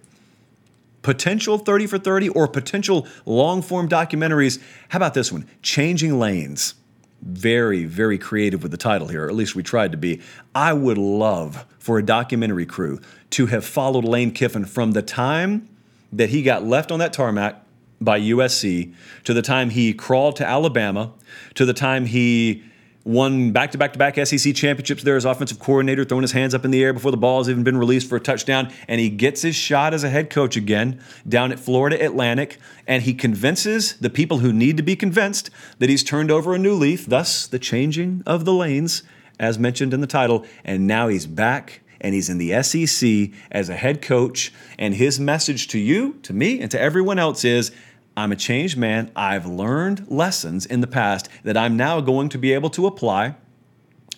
Potential 1.01 1.57
30 1.57 1.87
for 1.87 1.97
30 1.97 2.29
or 2.29 2.47
potential 2.47 3.05
long 3.25 3.61
form 3.61 3.89
documentaries. 3.89 4.61
How 4.87 4.97
about 4.97 5.13
this 5.13 5.29
one? 5.29 5.45
Changing 5.61 6.17
Lanes 6.17 6.75
very, 7.21 7.85
very 7.85 8.17
creative 8.17 8.63
with 8.63 8.71
the 8.71 8.77
title 8.77 9.07
here, 9.07 9.25
or 9.25 9.29
at 9.29 9.35
least 9.35 9.55
we 9.55 9.63
tried 9.63 9.91
to 9.91 9.97
be. 9.97 10.21
I 10.55 10.73
would 10.73 10.97
love 10.97 11.65
for 11.89 11.97
a 11.97 12.05
documentary 12.05 12.67
crew 12.67 13.01
to 13.31 13.47
have 13.47 13.65
followed 13.65 14.05
Lane 14.05 14.29
Kiffin 14.29 14.63
from 14.63 14.91
the 14.91 15.01
time 15.01 15.67
that 16.13 16.29
he 16.29 16.43
got 16.43 16.63
left 16.63 16.91
on 16.91 16.99
that 16.99 17.11
tarmac 17.13 17.65
by 17.99 18.19
USC 18.19 18.93
to 19.23 19.33
the 19.33 19.41
time 19.41 19.71
he 19.71 19.91
crawled 19.91 20.35
to 20.35 20.45
Alabama 20.47 21.13
to 21.55 21.65
the 21.65 21.73
time 21.73 22.05
he 22.05 22.63
won 23.05 23.51
back 23.51 23.71
to 23.71 23.79
back 23.79 23.93
to 23.93 23.97
back 23.97 24.23
SEC 24.23 24.53
championships 24.53 25.01
there 25.01 25.15
as 25.15 25.25
offensive 25.25 25.57
coordinator, 25.57 26.05
throwing 26.05 26.21
his 26.21 26.33
hands 26.33 26.53
up 26.53 26.63
in 26.63 26.69
the 26.69 26.83
air 26.83 26.93
before 26.93 27.09
the 27.09 27.17
ball 27.17 27.39
has 27.39 27.49
even 27.49 27.63
been 27.63 27.77
released 27.77 28.07
for 28.07 28.17
a 28.17 28.19
touchdown. 28.19 28.71
And 28.87 29.01
he 29.01 29.09
gets 29.09 29.41
his 29.41 29.55
shot 29.55 29.91
as 29.95 30.03
a 30.03 30.11
head 30.11 30.29
coach 30.29 30.55
again 30.55 31.01
down 31.27 31.51
at 31.51 31.59
Florida 31.59 32.05
Atlantic. 32.05 32.59
And 32.85 33.01
he 33.01 33.15
convinces 33.15 33.97
the 33.97 34.11
people 34.11 34.39
who 34.39 34.53
need 34.53 34.77
to 34.77 34.83
be 34.83 34.95
convinced 34.95 35.49
that 35.79 35.89
he's 35.89 36.03
turned 36.03 36.29
over 36.29 36.53
a 36.53 36.59
new 36.59 36.75
leaf, 36.75 37.07
thus 37.07 37.47
the 37.47 37.57
changing 37.57 38.21
of 38.27 38.45
the 38.45 38.53
lanes, 38.53 39.01
as 39.39 39.57
mentioned 39.57 39.93
in 39.93 40.01
the 40.01 40.07
title. 40.07 40.45
And 40.63 40.85
now 40.85 41.07
he's 41.07 41.25
back 41.25 41.81
and 42.01 42.13
he's 42.13 42.29
in 42.29 42.37
the 42.37 42.61
SEC 42.63 43.31
as 43.51 43.69
a 43.69 43.75
head 43.75 44.01
coach. 44.01 44.53
And 44.77 44.93
his 44.93 45.19
message 45.19 45.67
to 45.69 45.79
you, 45.79 46.13
to 46.23 46.33
me, 46.33 46.61
and 46.61 46.69
to 46.71 46.79
everyone 46.79 47.19
else 47.19 47.43
is 47.43 47.71
I'm 48.15 48.31
a 48.31 48.35
changed 48.35 48.77
man. 48.77 49.11
I've 49.15 49.45
learned 49.45 50.09
lessons 50.09 50.65
in 50.65 50.81
the 50.81 50.87
past 50.87 51.29
that 51.43 51.57
I'm 51.57 51.77
now 51.77 52.01
going 52.01 52.29
to 52.29 52.37
be 52.37 52.53
able 52.53 52.69
to 52.71 52.85
apply. 52.85 53.35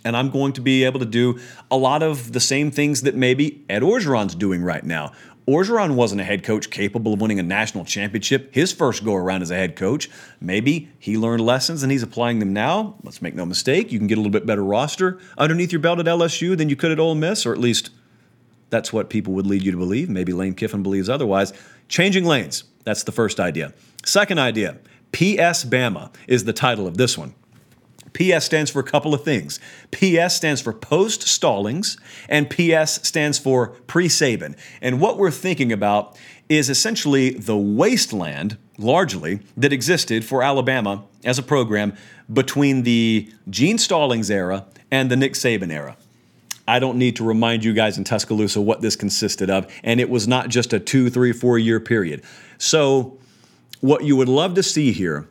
And 0.03 0.17
I'm 0.17 0.31
going 0.31 0.53
to 0.53 0.61
be 0.61 0.83
able 0.83 0.99
to 0.99 1.05
do 1.05 1.39
a 1.69 1.77
lot 1.77 2.01
of 2.01 2.31
the 2.31 2.39
same 2.39 2.71
things 2.71 3.03
that 3.03 3.13
maybe 3.13 3.63
Ed 3.69 3.83
Orgeron's 3.83 4.33
doing 4.33 4.63
right 4.63 4.83
now. 4.83 5.11
Orgeron 5.51 5.95
wasn't 5.95 6.21
a 6.21 6.23
head 6.23 6.43
coach 6.43 6.69
capable 6.69 7.13
of 7.13 7.19
winning 7.19 7.37
a 7.37 7.43
national 7.43 7.83
championship 7.83 8.55
his 8.55 8.71
first 8.71 9.03
go 9.03 9.15
around 9.15 9.41
as 9.41 9.51
a 9.51 9.55
head 9.55 9.75
coach. 9.75 10.09
Maybe 10.39 10.89
he 10.97 11.17
learned 11.17 11.41
lessons 11.41 11.83
and 11.83 11.91
he's 11.91 12.03
applying 12.03 12.39
them 12.39 12.53
now. 12.53 12.95
Let's 13.03 13.21
make 13.21 13.35
no 13.35 13.45
mistake, 13.45 13.91
you 13.91 13.99
can 13.99 14.07
get 14.07 14.17
a 14.17 14.21
little 14.21 14.31
bit 14.31 14.45
better 14.45 14.63
roster 14.63 15.19
underneath 15.37 15.73
your 15.73 15.81
belt 15.81 15.99
at 15.99 16.05
LSU 16.05 16.57
than 16.57 16.69
you 16.69 16.77
could 16.77 16.91
at 16.91 17.01
Ole 17.01 17.15
Miss, 17.15 17.45
or 17.45 17.51
at 17.51 17.57
least 17.57 17.89
that's 18.69 18.93
what 18.93 19.09
people 19.09 19.33
would 19.33 19.45
lead 19.45 19.63
you 19.63 19.71
to 19.73 19.77
believe. 19.77 20.09
Maybe 20.09 20.31
Lane 20.31 20.53
Kiffin 20.53 20.83
believes 20.83 21.09
otherwise. 21.09 21.51
Changing 21.89 22.23
lanes. 22.23 22.63
That's 22.85 23.03
the 23.03 23.11
first 23.11 23.37
idea. 23.37 23.73
Second 24.05 24.39
idea 24.39 24.77
PS 25.11 25.65
Bama 25.65 26.13
is 26.27 26.45
the 26.45 26.53
title 26.53 26.87
of 26.87 26.95
this 26.95 27.17
one. 27.17 27.35
PS 28.13 28.45
stands 28.45 28.69
for 28.69 28.79
a 28.79 28.83
couple 28.83 29.13
of 29.13 29.23
things. 29.23 29.59
PS 29.91 30.33
stands 30.33 30.61
for 30.61 30.73
post 30.73 31.23
Stallings, 31.23 31.97
and 32.27 32.49
PS 32.49 33.07
stands 33.07 33.37
for 33.39 33.69
pre 33.87 34.07
Saban. 34.07 34.57
And 34.81 34.99
what 34.99 35.17
we're 35.17 35.31
thinking 35.31 35.71
about 35.71 36.17
is 36.49 36.69
essentially 36.69 37.31
the 37.31 37.57
wasteland, 37.57 38.57
largely, 38.77 39.39
that 39.55 39.71
existed 39.71 40.25
for 40.25 40.43
Alabama 40.43 41.03
as 41.23 41.39
a 41.39 41.43
program 41.43 41.93
between 42.31 42.83
the 42.83 43.31
Gene 43.49 43.77
Stallings 43.77 44.29
era 44.29 44.65
and 44.91 45.09
the 45.09 45.15
Nick 45.15 45.33
Saban 45.33 45.71
era. 45.71 45.95
I 46.67 46.79
don't 46.79 46.97
need 46.97 47.15
to 47.17 47.23
remind 47.23 47.63
you 47.63 47.73
guys 47.73 47.97
in 47.97 48.03
Tuscaloosa 48.03 48.61
what 48.61 48.81
this 48.81 48.95
consisted 48.95 49.49
of, 49.49 49.71
and 49.83 49.99
it 49.99 50.09
was 50.09 50.27
not 50.27 50.49
just 50.49 50.73
a 50.73 50.79
two, 50.79 51.09
three, 51.09 51.31
four 51.31 51.57
year 51.57 51.79
period. 51.79 52.23
So, 52.57 53.17
what 53.79 54.03
you 54.03 54.15
would 54.15 54.29
love 54.29 54.53
to 54.55 54.63
see 54.63 54.91
here 54.91 55.27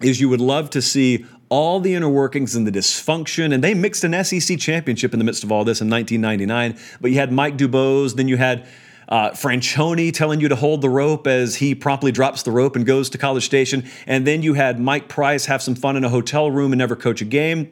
is 0.00 0.20
you 0.20 0.28
would 0.28 0.40
love 0.40 0.70
to 0.70 0.82
see 0.82 1.26
all 1.54 1.78
the 1.78 1.94
inner 1.94 2.08
workings 2.08 2.56
and 2.56 2.66
the 2.66 2.72
dysfunction. 2.72 3.54
And 3.54 3.62
they 3.62 3.74
mixed 3.74 4.02
an 4.02 4.24
SEC 4.24 4.58
championship 4.58 5.12
in 5.12 5.20
the 5.20 5.24
midst 5.24 5.44
of 5.44 5.52
all 5.52 5.64
this 5.64 5.80
in 5.80 5.88
1999. 5.88 6.76
But 7.00 7.12
you 7.12 7.18
had 7.18 7.30
Mike 7.30 7.56
Dubose, 7.56 8.16
then 8.16 8.26
you 8.26 8.36
had 8.36 8.66
uh, 9.08 9.30
Franchione 9.30 10.12
telling 10.12 10.40
you 10.40 10.48
to 10.48 10.56
hold 10.56 10.80
the 10.82 10.88
rope 10.88 11.28
as 11.28 11.54
he 11.54 11.76
promptly 11.76 12.10
drops 12.10 12.42
the 12.42 12.50
rope 12.50 12.74
and 12.74 12.84
goes 12.84 13.08
to 13.10 13.18
College 13.18 13.44
Station. 13.44 13.88
And 14.04 14.26
then 14.26 14.42
you 14.42 14.54
had 14.54 14.80
Mike 14.80 15.08
Price 15.08 15.46
have 15.46 15.62
some 15.62 15.76
fun 15.76 15.96
in 15.96 16.02
a 16.02 16.08
hotel 16.08 16.50
room 16.50 16.72
and 16.72 16.78
never 16.80 16.96
coach 16.96 17.22
a 17.22 17.24
game. 17.24 17.70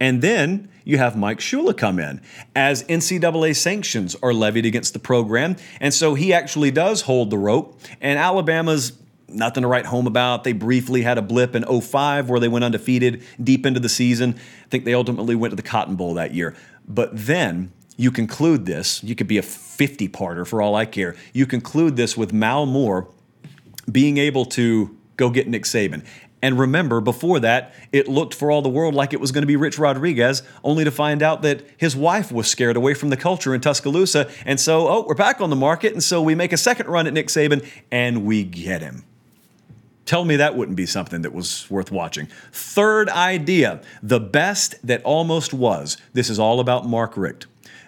And 0.00 0.22
then 0.22 0.70
you 0.84 0.96
have 0.96 1.14
Mike 1.14 1.40
Shula 1.40 1.76
come 1.76 1.98
in 1.98 2.22
as 2.56 2.82
NCAA 2.84 3.54
sanctions 3.54 4.16
are 4.22 4.32
levied 4.32 4.64
against 4.64 4.94
the 4.94 4.98
program. 4.98 5.56
And 5.80 5.92
so 5.92 6.14
he 6.14 6.32
actually 6.32 6.70
does 6.70 7.02
hold 7.02 7.28
the 7.28 7.36
rope. 7.36 7.78
And 8.00 8.18
Alabama's 8.18 8.92
nothing 9.34 9.62
to 9.62 9.68
write 9.68 9.86
home 9.86 10.06
about. 10.06 10.44
They 10.44 10.52
briefly 10.52 11.02
had 11.02 11.18
a 11.18 11.22
blip 11.22 11.54
in 11.54 11.64
05 11.64 12.28
where 12.28 12.40
they 12.40 12.48
went 12.48 12.64
undefeated 12.64 13.24
deep 13.42 13.66
into 13.66 13.80
the 13.80 13.88
season. 13.88 14.34
I 14.64 14.68
think 14.68 14.84
they 14.84 14.94
ultimately 14.94 15.34
went 15.34 15.52
to 15.52 15.56
the 15.56 15.62
Cotton 15.62 15.96
Bowl 15.96 16.14
that 16.14 16.34
year. 16.34 16.54
But 16.86 17.10
then 17.12 17.72
you 17.96 18.10
conclude 18.10 18.66
this, 18.66 19.02
you 19.04 19.14
could 19.14 19.28
be 19.28 19.38
a 19.38 19.42
50 19.42 20.08
parter 20.08 20.46
for 20.46 20.62
all 20.62 20.74
I 20.74 20.84
care. 20.84 21.14
You 21.32 21.46
conclude 21.46 21.96
this 21.96 22.16
with 22.16 22.32
Mal 22.32 22.66
Moore 22.66 23.08
being 23.90 24.18
able 24.18 24.44
to 24.46 24.96
go 25.16 25.30
get 25.30 25.48
Nick 25.48 25.64
Saban. 25.64 26.04
And 26.44 26.58
remember, 26.58 27.00
before 27.00 27.38
that, 27.40 27.72
it 27.92 28.08
looked 28.08 28.34
for 28.34 28.50
all 28.50 28.62
the 28.62 28.68
world 28.68 28.94
like 28.94 29.12
it 29.12 29.20
was 29.20 29.30
going 29.30 29.42
to 29.42 29.46
be 29.46 29.54
Rich 29.54 29.78
Rodriguez, 29.78 30.42
only 30.64 30.82
to 30.82 30.90
find 30.90 31.22
out 31.22 31.42
that 31.42 31.64
his 31.76 31.94
wife 31.94 32.32
was 32.32 32.50
scared 32.50 32.76
away 32.76 32.94
from 32.94 33.10
the 33.10 33.16
culture 33.16 33.54
in 33.54 33.60
Tuscaloosa. 33.60 34.28
And 34.44 34.60
so, 34.60 34.88
oh, 34.88 35.04
we're 35.06 35.14
back 35.14 35.40
on 35.40 35.50
the 35.50 35.56
market. 35.56 35.92
And 35.92 36.02
so 36.02 36.20
we 36.20 36.34
make 36.34 36.52
a 36.52 36.56
second 36.56 36.88
run 36.88 37.06
at 37.06 37.12
Nick 37.12 37.28
Saban 37.28 37.64
and 37.92 38.24
we 38.24 38.42
get 38.42 38.82
him. 38.82 39.04
Tell 40.12 40.26
me 40.26 40.36
that 40.36 40.58
wouldn't 40.58 40.76
be 40.76 40.84
something 40.84 41.22
that 41.22 41.32
was 41.32 41.70
worth 41.70 41.90
watching. 41.90 42.28
Third 42.52 43.08
idea 43.08 43.80
the 44.02 44.20
best 44.20 44.74
that 44.86 45.02
almost 45.04 45.54
was. 45.54 45.96
This 46.12 46.28
is 46.28 46.38
all 46.38 46.60
about 46.60 46.86
Mark 46.86 47.16
Richt. 47.16 47.46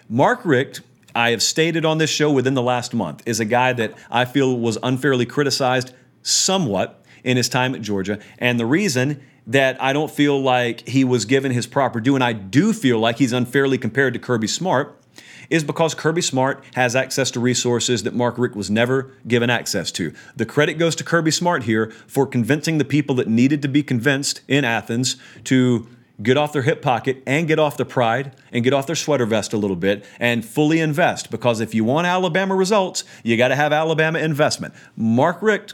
Mark 0.09 0.43
Richt, 0.43 0.81
I 1.13 1.29
have 1.29 1.43
stated 1.43 1.85
on 1.85 1.99
this 1.99 2.09
show 2.09 2.31
within 2.31 2.55
the 2.55 2.63
last 2.63 2.95
month, 2.95 3.21
is 3.27 3.39
a 3.39 3.45
guy 3.45 3.73
that 3.73 3.93
I 4.09 4.25
feel 4.25 4.57
was 4.57 4.79
unfairly 4.81 5.27
criticized 5.27 5.93
somewhat 6.23 6.99
in 7.23 7.37
his 7.37 7.47
time 7.47 7.75
at 7.75 7.83
Georgia. 7.83 8.17
And 8.39 8.59
the 8.59 8.65
reason 8.65 9.21
that 9.45 9.79
I 9.79 9.93
don't 9.93 10.09
feel 10.09 10.41
like 10.41 10.87
he 10.87 11.03
was 11.03 11.25
given 11.25 11.51
his 11.51 11.67
proper 11.67 11.99
due, 11.99 12.15
and 12.15 12.23
I 12.23 12.33
do 12.33 12.73
feel 12.73 12.97
like 12.97 13.19
he's 13.19 13.33
unfairly 13.33 13.77
compared 13.77 14.13
to 14.13 14.19
Kirby 14.19 14.47
Smart, 14.47 14.99
is 15.49 15.63
because 15.63 15.93
Kirby 15.93 16.21
Smart 16.21 16.63
has 16.75 16.95
access 16.95 17.31
to 17.31 17.39
resources 17.39 18.03
that 18.03 18.13
Mark 18.13 18.37
Richt 18.37 18.55
was 18.55 18.69
never 18.69 19.11
given 19.27 19.49
access 19.49 19.91
to. 19.93 20.13
The 20.35 20.45
credit 20.45 20.75
goes 20.75 20.95
to 20.97 21.03
Kirby 21.03 21.31
Smart 21.31 21.63
here 21.63 21.91
for 22.07 22.25
convincing 22.25 22.77
the 22.77 22.85
people 22.85 23.15
that 23.15 23.27
needed 23.27 23.61
to 23.61 23.67
be 23.67 23.83
convinced 23.83 24.41
in 24.47 24.65
Athens 24.65 25.17
to 25.45 25.87
get 26.21 26.37
off 26.37 26.53
their 26.53 26.61
hip 26.61 26.81
pocket 26.81 27.21
and 27.25 27.47
get 27.47 27.59
off 27.59 27.77
their 27.77 27.85
pride 27.85 28.33
and 28.51 28.63
get 28.63 28.73
off 28.73 28.87
their 28.87 28.95
sweater 28.95 29.25
vest 29.25 29.53
a 29.53 29.57
little 29.57 29.75
bit 29.75 30.05
and 30.19 30.45
fully 30.45 30.79
invest. 30.79 31.29
Because 31.29 31.59
if 31.59 31.75
you 31.75 31.83
want 31.83 32.07
Alabama 32.07 32.55
results, 32.55 33.03
you 33.23 33.35
got 33.37 33.49
to 33.49 33.55
have 33.55 33.73
Alabama 33.73 34.19
investment. 34.19 34.73
Mark 34.95 35.41
Richt, 35.41 35.73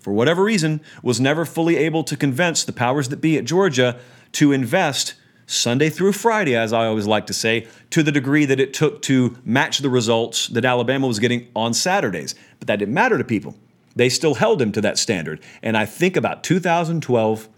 for 0.00 0.12
whatever 0.12 0.42
reason, 0.42 0.80
was 1.02 1.20
never 1.20 1.44
fully 1.44 1.76
able 1.76 2.04
to 2.04 2.16
convince 2.16 2.64
the 2.64 2.72
powers 2.72 3.08
that 3.10 3.20
be 3.20 3.36
at 3.36 3.44
Georgia 3.44 3.98
to 4.32 4.52
invest 4.52 5.14
Sunday 5.52 5.90
through 5.90 6.12
Friday, 6.12 6.56
as 6.56 6.72
I 6.72 6.86
always 6.86 7.06
like 7.06 7.26
to 7.26 7.34
say, 7.34 7.66
to 7.90 8.02
the 8.02 8.12
degree 8.12 8.44
that 8.46 8.58
it 8.58 8.72
took 8.72 9.02
to 9.02 9.36
match 9.44 9.78
the 9.78 9.90
results 9.90 10.48
that 10.48 10.64
Alabama 10.64 11.06
was 11.06 11.18
getting 11.18 11.48
on 11.54 11.74
Saturdays. 11.74 12.34
But 12.58 12.68
that 12.68 12.78
didn't 12.78 12.94
matter 12.94 13.18
to 13.18 13.24
people. 13.24 13.56
They 13.94 14.08
still 14.08 14.34
held 14.34 14.62
him 14.62 14.72
to 14.72 14.80
that 14.80 14.98
standard. 14.98 15.40
And 15.62 15.76
I 15.76 15.84
think 15.84 16.16
about 16.16 16.42
2012 16.42 17.48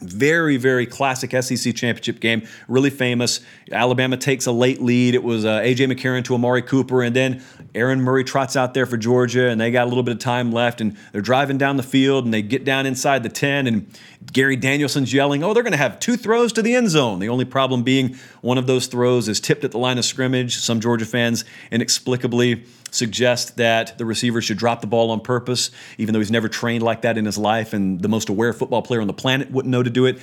very, 0.00 0.56
very 0.56 0.86
classic 0.86 1.30
SEC 1.42 1.74
championship 1.74 2.20
game, 2.20 2.46
really 2.68 2.90
famous. 2.90 3.40
Alabama 3.70 4.16
takes 4.16 4.46
a 4.46 4.52
late 4.52 4.80
lead. 4.82 5.14
It 5.14 5.22
was 5.22 5.44
uh, 5.44 5.60
A.J. 5.62 5.86
McCarron 5.86 6.24
to 6.24 6.34
Amari 6.34 6.62
Cooper, 6.62 7.02
and 7.02 7.14
then 7.14 7.42
Aaron 7.74 8.00
Murray 8.00 8.24
trots 8.24 8.56
out 8.56 8.74
there 8.74 8.86
for 8.86 8.96
Georgia, 8.96 9.48
and 9.48 9.60
they 9.60 9.70
got 9.70 9.84
a 9.84 9.88
little 9.88 10.02
bit 10.02 10.12
of 10.12 10.18
time 10.18 10.52
left, 10.52 10.80
and 10.80 10.96
they're 11.12 11.20
driving 11.20 11.58
down 11.58 11.76
the 11.76 11.82
field, 11.82 12.24
and 12.24 12.34
they 12.34 12.42
get 12.42 12.64
down 12.64 12.86
inside 12.86 13.22
the 13.22 13.28
10, 13.28 13.66
and 13.66 13.86
Gary 14.32 14.56
Danielson's 14.56 15.12
yelling, 15.12 15.44
Oh, 15.44 15.54
they're 15.54 15.62
going 15.62 15.72
to 15.72 15.78
have 15.78 16.00
two 16.00 16.16
throws 16.16 16.52
to 16.54 16.62
the 16.62 16.74
end 16.74 16.90
zone. 16.90 17.18
The 17.18 17.28
only 17.28 17.44
problem 17.44 17.82
being 17.82 18.16
one 18.40 18.58
of 18.58 18.66
those 18.66 18.86
throws 18.86 19.28
is 19.28 19.40
tipped 19.40 19.64
at 19.64 19.70
the 19.70 19.78
line 19.78 19.98
of 19.98 20.04
scrimmage. 20.04 20.56
Some 20.56 20.80
Georgia 20.80 21.06
fans 21.06 21.44
inexplicably 21.70 22.64
suggest 22.94 23.56
that 23.56 23.98
the 23.98 24.04
receiver 24.04 24.40
should 24.40 24.58
drop 24.58 24.80
the 24.80 24.86
ball 24.86 25.10
on 25.10 25.20
purpose, 25.20 25.70
even 25.98 26.12
though 26.12 26.20
he's 26.20 26.30
never 26.30 26.48
trained 26.48 26.82
like 26.82 27.02
that 27.02 27.18
in 27.18 27.24
his 27.24 27.38
life, 27.38 27.72
and 27.72 28.00
the 28.00 28.08
most 28.08 28.28
aware 28.28 28.52
football 28.52 28.82
player 28.82 29.00
on 29.00 29.06
the 29.06 29.12
planet 29.12 29.50
wouldn't 29.50 29.70
know 29.70 29.82
to 29.82 29.90
do 29.90 30.06
it. 30.06 30.18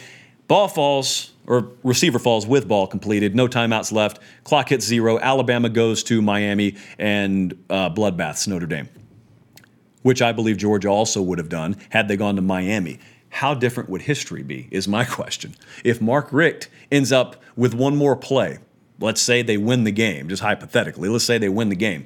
Ball 0.47 0.67
falls, 0.67 1.31
or 1.47 1.71
receiver 1.83 2.19
falls 2.19 2.45
with 2.45 2.67
ball 2.67 2.87
completed, 2.87 3.35
no 3.35 3.47
timeouts 3.47 3.91
left, 3.91 4.19
clock 4.43 4.69
hits 4.69 4.85
zero. 4.85 5.17
Alabama 5.19 5.69
goes 5.69 6.03
to 6.03 6.21
Miami 6.21 6.75
and 6.99 7.53
uh, 7.69 7.89
bloodbaths 7.89 8.47
Notre 8.47 8.65
Dame, 8.65 8.89
which 10.01 10.21
I 10.21 10.33
believe 10.33 10.57
Georgia 10.57 10.89
also 10.89 11.21
would 11.21 11.37
have 11.37 11.49
done 11.49 11.77
had 11.89 12.07
they 12.07 12.17
gone 12.17 12.35
to 12.35 12.41
Miami. 12.41 12.99
How 13.29 13.53
different 13.53 13.89
would 13.89 14.01
history 14.01 14.43
be, 14.43 14.67
is 14.71 14.87
my 14.87 15.05
question. 15.05 15.55
If 15.85 16.01
Mark 16.01 16.27
Richt 16.33 16.67
ends 16.91 17.13
up 17.13 17.41
with 17.55 17.73
one 17.73 17.95
more 17.95 18.17
play, 18.17 18.59
let's 18.99 19.21
say 19.21 19.41
they 19.41 19.57
win 19.57 19.85
the 19.85 19.91
game, 19.91 20.27
just 20.27 20.41
hypothetically, 20.41 21.07
let's 21.07 21.23
say 21.23 21.37
they 21.37 21.47
win 21.47 21.69
the 21.69 21.75
game 21.75 22.05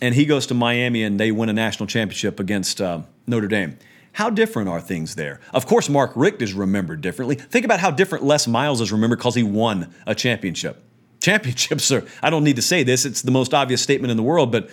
and 0.00 0.14
he 0.14 0.24
goes 0.24 0.46
to 0.46 0.54
Miami 0.54 1.02
and 1.02 1.18
they 1.18 1.32
win 1.32 1.48
a 1.48 1.52
national 1.52 1.86
championship 1.86 2.38
against 2.40 2.80
uh, 2.80 3.02
Notre 3.26 3.48
Dame. 3.48 3.78
How 4.12 4.30
different 4.30 4.68
are 4.68 4.80
things 4.80 5.14
there? 5.14 5.40
Of 5.52 5.66
course, 5.66 5.88
Mark 5.88 6.12
Richt 6.14 6.42
is 6.42 6.52
remembered 6.52 7.00
differently. 7.00 7.36
Think 7.36 7.64
about 7.64 7.80
how 7.80 7.90
different 7.90 8.24
Les 8.24 8.46
Miles 8.46 8.80
is 8.80 8.90
remembered 8.90 9.18
because 9.18 9.34
he 9.34 9.42
won 9.42 9.92
a 10.06 10.14
championship. 10.14 10.82
Championships 11.20 11.90
are, 11.92 12.04
I 12.22 12.30
don't 12.30 12.44
need 12.44 12.56
to 12.56 12.62
say 12.62 12.82
this, 12.82 13.04
it's 13.04 13.22
the 13.22 13.30
most 13.30 13.52
obvious 13.52 13.82
statement 13.82 14.10
in 14.10 14.16
the 14.16 14.22
world, 14.22 14.52
but 14.52 14.70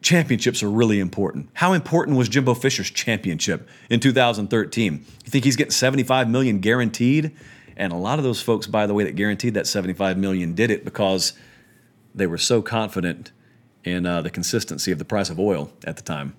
championships 0.00 0.62
are 0.62 0.70
really 0.70 0.98
important. 0.98 1.48
How 1.54 1.72
important 1.72 2.16
was 2.16 2.28
Jimbo 2.28 2.54
Fisher's 2.54 2.90
championship 2.90 3.68
in 3.88 4.00
2013? 4.00 4.92
You 4.94 5.30
think 5.30 5.44
he's 5.44 5.56
getting 5.56 5.70
75 5.70 6.28
million 6.28 6.58
guaranteed? 6.60 7.36
And 7.76 7.92
a 7.92 7.96
lot 7.96 8.18
of 8.18 8.24
those 8.24 8.42
folks, 8.42 8.66
by 8.66 8.86
the 8.86 8.94
way, 8.94 9.04
that 9.04 9.16
guaranteed 9.16 9.54
that 9.54 9.66
75 9.66 10.18
million 10.18 10.54
did 10.54 10.70
it 10.70 10.84
because 10.84 11.34
they 12.14 12.26
were 12.26 12.38
so 12.38 12.60
confident 12.60 13.30
in 13.84 14.06
uh, 14.06 14.22
the 14.22 14.30
consistency 14.30 14.92
of 14.92 14.98
the 14.98 15.04
price 15.04 15.30
of 15.30 15.38
oil 15.38 15.72
at 15.84 15.96
the 15.96 16.02
time. 16.02 16.34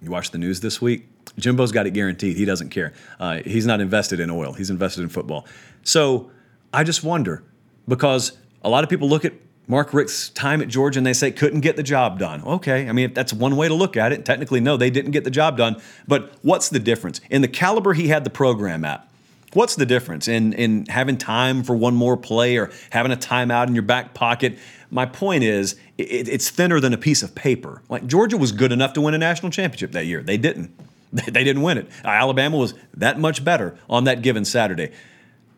You 0.00 0.10
watch 0.10 0.30
the 0.30 0.38
news 0.38 0.60
this 0.60 0.80
week. 0.80 1.08
Jimbo's 1.38 1.72
got 1.72 1.86
it 1.86 1.90
guaranteed. 1.90 2.36
He 2.36 2.44
doesn't 2.44 2.70
care. 2.70 2.92
Uh, 3.20 3.40
he's 3.44 3.66
not 3.66 3.80
invested 3.80 4.20
in 4.20 4.30
oil. 4.30 4.52
He's 4.52 4.70
invested 4.70 5.02
in 5.02 5.08
football. 5.08 5.46
So 5.82 6.30
I 6.72 6.84
just 6.84 7.04
wonder 7.04 7.42
because 7.86 8.36
a 8.62 8.68
lot 8.68 8.84
of 8.84 8.90
people 8.90 9.08
look 9.08 9.24
at 9.24 9.32
Mark 9.66 9.92
Richt's 9.92 10.30
time 10.30 10.62
at 10.62 10.68
Georgia 10.68 10.98
and 10.98 11.06
they 11.06 11.12
say 11.12 11.30
couldn't 11.30 11.60
get 11.60 11.76
the 11.76 11.82
job 11.82 12.18
done. 12.18 12.42
Okay, 12.42 12.88
I 12.88 12.92
mean 12.92 13.12
that's 13.12 13.32
one 13.32 13.56
way 13.56 13.68
to 13.68 13.74
look 13.74 13.96
at 13.96 14.12
it. 14.12 14.24
Technically, 14.24 14.60
no, 14.60 14.76
they 14.76 14.90
didn't 14.90 15.10
get 15.10 15.24
the 15.24 15.30
job 15.30 15.58
done. 15.58 15.76
But 16.06 16.32
what's 16.42 16.70
the 16.70 16.78
difference 16.78 17.20
in 17.28 17.42
the 17.42 17.48
caliber 17.48 17.92
he 17.92 18.08
had 18.08 18.24
the 18.24 18.30
program 18.30 18.84
at? 18.84 19.07
What's 19.54 19.76
the 19.76 19.86
difference 19.86 20.28
in 20.28 20.52
in 20.52 20.86
having 20.86 21.16
time 21.16 21.62
for 21.62 21.74
one 21.74 21.94
more 21.94 22.16
play 22.16 22.56
or 22.56 22.70
having 22.90 23.12
a 23.12 23.16
timeout 23.16 23.66
in 23.66 23.74
your 23.74 23.82
back 23.82 24.14
pocket? 24.14 24.58
My 24.90 25.06
point 25.06 25.44
is, 25.44 25.76
it, 25.96 26.28
it's 26.28 26.50
thinner 26.50 26.80
than 26.80 26.92
a 26.92 26.98
piece 26.98 27.22
of 27.22 27.34
paper. 27.34 27.82
Like 27.88 28.06
Georgia 28.06 28.36
was 28.36 28.52
good 28.52 28.72
enough 28.72 28.92
to 28.94 29.00
win 29.00 29.14
a 29.14 29.18
national 29.18 29.50
championship 29.50 29.92
that 29.92 30.06
year. 30.06 30.22
They 30.22 30.36
didn't. 30.36 30.70
They 31.10 31.42
didn't 31.42 31.62
win 31.62 31.78
it. 31.78 31.86
Uh, 32.04 32.08
Alabama 32.08 32.58
was 32.58 32.74
that 32.92 33.18
much 33.18 33.42
better 33.42 33.78
on 33.88 34.04
that 34.04 34.20
given 34.20 34.44
Saturday. 34.44 34.92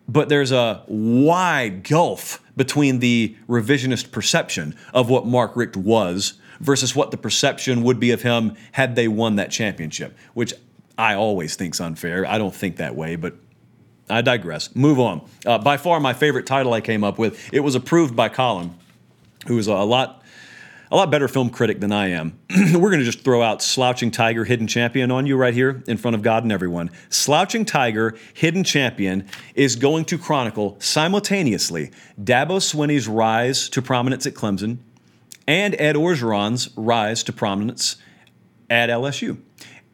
But 0.08 0.28
there's 0.28 0.52
a 0.52 0.84
wide 0.86 1.82
gulf 1.82 2.40
between 2.56 3.00
the 3.00 3.36
revisionist 3.48 4.12
perception 4.12 4.76
of 4.94 5.10
what 5.10 5.26
Mark 5.26 5.56
Richt 5.56 5.76
was 5.76 6.34
versus 6.60 6.94
what 6.94 7.10
the 7.10 7.16
perception 7.16 7.82
would 7.82 7.98
be 7.98 8.12
of 8.12 8.22
him 8.22 8.54
had 8.72 8.94
they 8.94 9.08
won 9.08 9.34
that 9.36 9.50
championship, 9.50 10.16
which 10.34 10.54
I 10.96 11.14
always 11.14 11.56
think's 11.56 11.80
unfair. 11.80 12.24
I 12.26 12.38
don't 12.38 12.54
think 12.54 12.76
that 12.76 12.94
way, 12.94 13.16
but 13.16 13.34
I 14.10 14.22
digress. 14.22 14.74
Move 14.74 14.98
on. 14.98 15.22
Uh, 15.46 15.58
by 15.58 15.76
far, 15.76 16.00
my 16.00 16.12
favorite 16.12 16.46
title 16.46 16.72
I 16.72 16.80
came 16.80 17.04
up 17.04 17.18
with. 17.18 17.52
It 17.52 17.60
was 17.60 17.74
approved 17.74 18.16
by 18.16 18.28
Colin, 18.28 18.74
who 19.46 19.58
is 19.58 19.66
a 19.66 19.74
lot 19.74 20.20
a 20.92 20.96
lot 20.96 21.10
better 21.10 21.28
film 21.28 21.50
critic 21.50 21.78
than 21.78 21.92
I 21.92 22.08
am. 22.08 22.36
We're 22.50 22.90
going 22.90 22.98
to 22.98 23.04
just 23.04 23.22
throw 23.22 23.42
out 23.42 23.62
Slouching 23.62 24.10
Tiger, 24.10 24.44
Hidden 24.44 24.66
Champion 24.66 25.12
on 25.12 25.24
you 25.24 25.36
right 25.36 25.54
here 25.54 25.84
in 25.86 25.96
front 25.96 26.16
of 26.16 26.22
God 26.22 26.42
and 26.42 26.50
everyone. 26.50 26.90
Slouching 27.08 27.64
Tiger, 27.64 28.16
Hidden 28.34 28.64
Champion 28.64 29.26
is 29.54 29.76
going 29.76 30.04
to 30.06 30.18
chronicle 30.18 30.76
simultaneously 30.80 31.92
Dabo 32.20 32.58
Swinney's 32.58 33.06
rise 33.06 33.68
to 33.68 33.80
prominence 33.80 34.26
at 34.26 34.34
Clemson 34.34 34.78
and 35.46 35.80
Ed 35.80 35.94
Orgeron's 35.94 36.70
rise 36.76 37.22
to 37.24 37.32
prominence 37.32 37.96
at 38.68 38.90
LSU. 38.90 39.38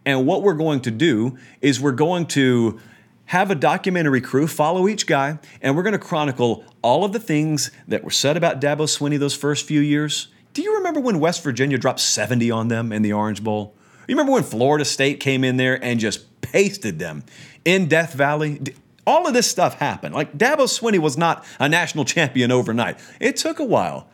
And 0.07 0.27
what 0.27 0.43
we're 0.43 0.55
going 0.55 0.81
to 0.83 0.91
do 0.91 1.37
is 1.61 1.81
we're 1.81 1.93
going 1.93 2.27
to 2.27 2.81
have 3.27 3.51
a 3.51 3.55
documentary 3.55 4.21
crew 4.21 4.47
follow 4.47 4.89
each 4.89 5.07
guy, 5.07 5.39
and 5.61 5.77
we're 5.77 5.83
going 5.83 5.93
to 5.93 5.99
chronicle 5.99 6.65
all 6.83 7.05
of 7.05 7.13
the 7.13 7.21
things 7.21 7.71
that 7.89 8.05
were 8.05 8.11
said 8.11 8.37
about 8.37 8.61
Dabo 8.61 8.87
Swinney 8.87 9.19
those 9.19 9.35
first 9.35 9.67
few 9.67 9.81
years. 9.81 10.29
Do 10.55 10.63
you 10.63 10.77
remember 10.77 11.01
when 11.01 11.21
West 11.21 11.43
Virginia 11.43 11.77
dropped 11.77 12.01
70 12.01 12.51
on 12.51 12.69
them 12.69 12.93
in 12.93 13.03
the 13.03 13.13
Orange 13.13 13.43
Bowl? 13.43 13.75
You 14.09 14.15
remember 14.15 14.33
when 14.33 14.45
Florida 14.45 14.85
State 14.85 15.21
came 15.21 15.45
in 15.45 15.57
there 15.57 15.83
and 15.85 15.99
just 15.99 16.41
pasted 16.41 16.99
them 16.99 17.25
in 17.65 17.89
Death 17.89 18.15
Valley? 18.15 18.61
All 19.07 19.27
of 19.27 19.35
this 19.35 19.51
stuff 19.51 19.75
happened. 19.75 20.15
Like 20.15 20.39
Dabo 20.39 20.67
Swinney 20.67 20.99
was 20.99 21.19
not 21.19 21.45
a 21.59 21.69
national 21.69 22.05
champion 22.05 22.53
overnight. 22.53 22.99
It 23.21 23.37
took 23.37 23.59
a 23.59 23.65
while. 23.65 24.09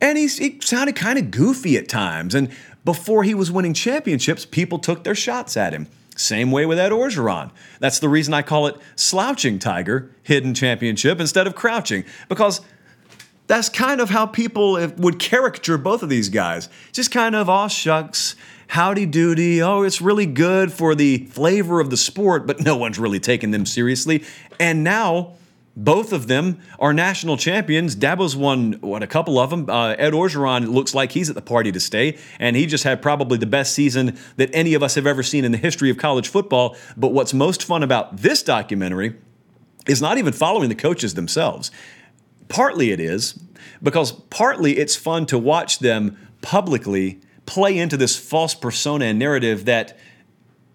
And 0.00 0.16
he 0.16 0.28
sounded 0.28 0.96
kind 0.96 1.18
of 1.18 1.30
goofy 1.30 1.76
at 1.76 1.88
times. 1.88 2.34
And 2.34 2.50
before 2.84 3.22
he 3.22 3.34
was 3.34 3.52
winning 3.52 3.74
championships, 3.74 4.44
people 4.44 4.78
took 4.78 5.04
their 5.04 5.14
shots 5.14 5.56
at 5.56 5.72
him. 5.72 5.88
Same 6.16 6.50
way 6.50 6.66
with 6.66 6.78
Ed 6.78 6.92
Orgeron. 6.92 7.50
That's 7.80 7.98
the 7.98 8.08
reason 8.08 8.34
I 8.34 8.42
call 8.42 8.66
it 8.66 8.76
slouching 8.96 9.58
tiger, 9.58 10.10
hidden 10.22 10.54
championship, 10.54 11.20
instead 11.20 11.46
of 11.46 11.54
crouching, 11.54 12.04
because 12.28 12.60
that's 13.46 13.68
kind 13.68 14.00
of 14.00 14.10
how 14.10 14.26
people 14.26 14.72
would 14.98 15.18
caricature 15.18 15.78
both 15.78 16.02
of 16.02 16.08
these 16.08 16.28
guys. 16.28 16.68
Just 16.92 17.10
kind 17.10 17.34
of, 17.34 17.48
aw 17.48 17.68
shucks, 17.68 18.36
howdy 18.68 19.06
doody, 19.06 19.60
oh, 19.60 19.82
it's 19.82 20.00
really 20.00 20.26
good 20.26 20.72
for 20.72 20.94
the 20.94 21.26
flavor 21.26 21.80
of 21.80 21.90
the 21.90 21.96
sport, 21.96 22.46
but 22.46 22.60
no 22.60 22.76
one's 22.76 22.98
really 22.98 23.20
taking 23.20 23.50
them 23.50 23.66
seriously. 23.66 24.24
And 24.60 24.84
now, 24.84 25.34
both 25.74 26.12
of 26.12 26.26
them 26.26 26.60
are 26.78 26.92
national 26.92 27.36
champions. 27.36 27.96
Dabo's 27.96 28.36
won 28.36 28.74
what 28.80 29.02
a 29.02 29.06
couple 29.06 29.38
of 29.38 29.50
them. 29.50 29.70
Uh, 29.70 29.94
Ed 29.98 30.12
Orgeron 30.12 30.68
looks 30.68 30.94
like 30.94 31.12
he's 31.12 31.30
at 31.30 31.34
the 31.34 31.42
party 31.42 31.72
to 31.72 31.80
stay, 31.80 32.18
and 32.38 32.56
he 32.56 32.66
just 32.66 32.84
had 32.84 33.00
probably 33.00 33.38
the 33.38 33.46
best 33.46 33.72
season 33.72 34.18
that 34.36 34.50
any 34.52 34.74
of 34.74 34.82
us 34.82 34.94
have 34.96 35.06
ever 35.06 35.22
seen 35.22 35.44
in 35.44 35.52
the 35.52 35.58
history 35.58 35.88
of 35.90 35.96
college 35.96 36.28
football. 36.28 36.76
But 36.96 37.08
what's 37.08 37.32
most 37.32 37.62
fun 37.62 37.82
about 37.82 38.18
this 38.18 38.42
documentary 38.42 39.16
is 39.86 40.02
not 40.02 40.18
even 40.18 40.32
following 40.32 40.68
the 40.68 40.74
coaches 40.74 41.14
themselves. 41.14 41.70
Partly 42.48 42.90
it 42.90 43.00
is 43.00 43.38
because 43.82 44.12
partly 44.12 44.78
it's 44.78 44.94
fun 44.94 45.24
to 45.26 45.38
watch 45.38 45.78
them 45.78 46.18
publicly 46.42 47.20
play 47.46 47.78
into 47.78 47.96
this 47.96 48.16
false 48.16 48.54
persona 48.54 49.06
and 49.06 49.18
narrative 49.18 49.64
that 49.64 49.98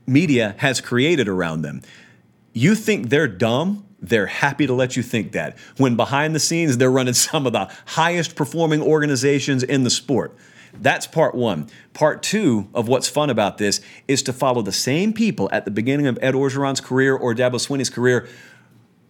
media 0.07 0.55
has 0.57 0.81
created 0.81 1.27
around 1.27 1.62
them. 1.62 1.81
You 2.53 2.73
think 2.73 3.10
they're 3.10 3.27
dumb? 3.27 3.87
They're 4.10 4.28
happy 4.28 4.67
to 4.67 4.74
let 4.74 4.96
you 4.96 5.04
think 5.04 5.32
that. 5.34 5.58
When 5.78 5.96
behind 5.96 6.36
the 6.36 6.39
scenes, 6.39 6.78
they're 6.78 6.91
running 6.91 7.13
some 7.15 7.46
of 7.46 7.54
the 7.54 7.72
highest 7.86 8.36
performing 8.36 8.82
organizations 8.82 9.63
in 9.63 9.84
the 9.84 9.89
sport. 9.89 10.36
That's 10.80 11.08
part 11.08 11.34
one. 11.34 11.70
Part 11.93 12.22
two 12.22 12.67
of 12.74 12.88
what's 12.88 13.10
fun 13.10 13.30
about 13.30 13.58
this 13.58 13.82
is 14.08 14.22
to 14.24 14.34
follow 14.34 14.62
the 14.62 14.72
same 14.72 15.13
people 15.13 15.50
at 15.52 15.65
the 15.65 15.72
beginning 15.72 16.08
of 16.08 16.20
Ed 16.22 16.34
Orgeron's 16.34 16.82
career 16.82 17.15
or 17.15 17.34
Dabo 17.34 17.56
Swinney's 17.56 17.89
career 17.89 18.28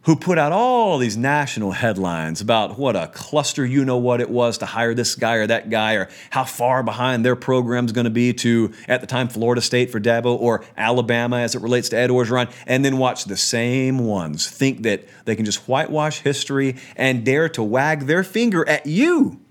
who 0.07 0.15
put 0.15 0.37
out 0.37 0.53
all 0.53 0.97
these 0.97 1.17
national 1.17 1.73
headlines 1.73 2.39
about 2.39 2.79
what 2.79 2.95
a 2.95 3.09
cluster 3.09 3.65
you 3.65 3.83
know 3.83 3.97
what 3.97 4.21
it 4.21 4.29
was 4.29 4.57
to 4.57 4.65
hire 4.65 4.93
this 4.93 5.15
guy 5.15 5.33
or 5.33 5.45
that 5.45 5.69
guy, 5.69 5.95
or 5.95 6.07
how 6.29 6.45
far 6.45 6.81
behind 6.81 7.25
their 7.25 7.35
program's 7.35 7.91
going 7.91 8.05
to 8.05 8.09
be 8.09 8.31
to, 8.31 8.71
at 8.87 9.01
the 9.01 9.07
time, 9.07 9.27
Florida 9.27 9.61
State 9.61 9.91
for 9.91 9.99
Dabo 9.99 10.39
or 10.39 10.63
Alabama 10.77 11.39
as 11.39 11.55
it 11.55 11.61
relates 11.61 11.89
to 11.89 11.97
Ed 11.97 12.09
Orgeron, 12.09 12.49
and 12.65 12.85
then 12.85 12.97
watch 12.97 13.25
the 13.25 13.35
same 13.35 13.99
ones 13.99 14.49
think 14.49 14.83
that 14.83 15.03
they 15.25 15.35
can 15.35 15.43
just 15.43 15.67
whitewash 15.67 16.21
history 16.21 16.77
and 16.95 17.25
dare 17.25 17.49
to 17.49 17.61
wag 17.61 18.03
their 18.03 18.23
finger 18.23 18.67
at 18.69 18.85
you 18.85 19.41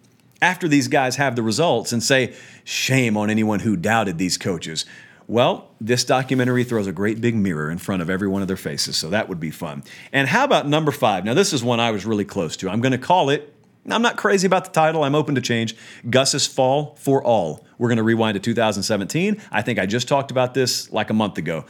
after 0.41 0.69
these 0.69 0.89
guys 0.89 1.17
have 1.17 1.37
the 1.37 1.43
results 1.43 1.93
and 1.93 2.03
say, 2.03 2.35
shame 2.65 3.19
on 3.19 3.29
anyone 3.29 3.61
who 3.61 3.77
doubted 3.77 4.17
these 4.17 4.39
coaches. 4.39 4.87
Well, 5.29 5.71
this 5.81 6.05
documentary 6.05 6.63
throws 6.63 6.87
a 6.87 6.93
great 6.93 7.21
big 7.21 7.35
mirror 7.35 7.71
in 7.71 7.79
front 7.79 8.01
of 8.01 8.09
every 8.09 8.29
one 8.29 8.43
of 8.43 8.49
their 8.49 8.57
faces, 8.57 8.97
so 8.97 9.11
that 9.11 9.29
would 9.29 9.41
be 9.41 9.51
fun. 9.51 9.83
And 10.13 10.29
how 10.29 10.45
about 10.45 10.69
number 10.69 10.93
five? 10.93 11.25
Now, 11.25 11.35
this 11.35 11.53
is 11.53 11.65
one 11.65 11.81
I 11.81 11.91
was 11.91 12.07
really 12.07 12.25
close 12.25 12.57
to. 12.59 12.71
I'm 12.71 12.81
going 12.81 12.93
to 12.93 12.99
call 12.99 13.31
it, 13.31 13.53
I'm 13.91 14.03
not 14.03 14.17
crazy 14.17 14.47
about 14.47 14.67
the 14.67 14.71
title, 14.71 15.03
I'm 15.03 15.17
open 15.17 15.35
to 15.35 15.41
change 15.41 15.75
Gus's 16.09 16.47
Fall 16.47 16.95
for 16.97 17.25
All. 17.25 17.67
We're 17.79 17.89
going 17.89 17.99
to 17.99 18.05
rewind 18.05 18.35
to 18.35 18.41
2017. 18.41 19.43
I 19.51 19.63
think 19.63 19.81
I 19.81 19.87
just 19.87 20.07
talked 20.07 20.31
about 20.31 20.55
this 20.55 20.93
like 20.93 21.11
a 21.11 21.15
month 21.15 21.39
ago. 21.39 21.65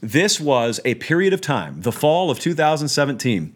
This 0.00 0.40
was 0.40 0.80
a 0.84 0.96
period 0.96 1.32
of 1.32 1.40
time, 1.40 1.82
the 1.82 1.92
fall 1.92 2.30
of 2.32 2.40
2017 2.40 3.54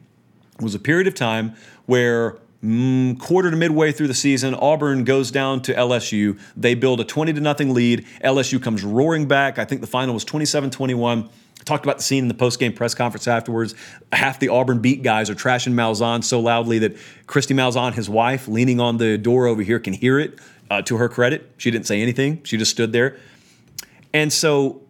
was 0.60 0.74
a 0.74 0.78
period 0.78 1.06
of 1.06 1.14
time 1.14 1.54
where 1.86 2.38
Mm, 2.64 3.20
quarter 3.20 3.50
to 3.50 3.56
midway 3.56 3.92
through 3.92 4.08
the 4.08 4.14
season, 4.14 4.54
Auburn 4.54 5.04
goes 5.04 5.30
down 5.30 5.60
to 5.62 5.74
LSU. 5.74 6.38
They 6.56 6.74
build 6.74 7.00
a 7.00 7.04
20 7.04 7.32
to 7.34 7.40
nothing 7.40 7.74
lead. 7.74 8.06
LSU 8.24 8.62
comes 8.62 8.82
roaring 8.82 9.28
back. 9.28 9.58
I 9.58 9.64
think 9.64 9.80
the 9.80 9.86
final 9.86 10.14
was 10.14 10.24
27 10.24 10.70
21. 10.70 11.28
Talked 11.64 11.84
about 11.84 11.96
the 11.96 12.02
scene 12.02 12.24
in 12.24 12.28
the 12.28 12.34
post-game 12.34 12.72
press 12.72 12.94
conference 12.94 13.26
afterwards. 13.26 13.74
Half 14.12 14.38
the 14.38 14.48
Auburn 14.48 14.80
beat 14.80 15.02
guys 15.02 15.28
are 15.30 15.34
trashing 15.34 15.72
Malzahn 15.72 16.22
so 16.22 16.38
loudly 16.38 16.78
that 16.80 16.96
Kristi 17.26 17.56
Malzahn, 17.56 17.92
his 17.92 18.08
wife, 18.08 18.46
leaning 18.46 18.78
on 18.78 18.98
the 18.98 19.18
door 19.18 19.46
over 19.46 19.62
here, 19.62 19.80
can 19.80 19.92
hear 19.92 20.18
it. 20.18 20.38
Uh, 20.68 20.82
to 20.82 20.96
her 20.96 21.08
credit, 21.08 21.52
she 21.58 21.70
didn't 21.70 21.86
say 21.86 22.02
anything. 22.02 22.42
She 22.42 22.56
just 22.56 22.72
stood 22.72 22.92
there. 22.92 23.16
And 24.12 24.32
so 24.32 24.82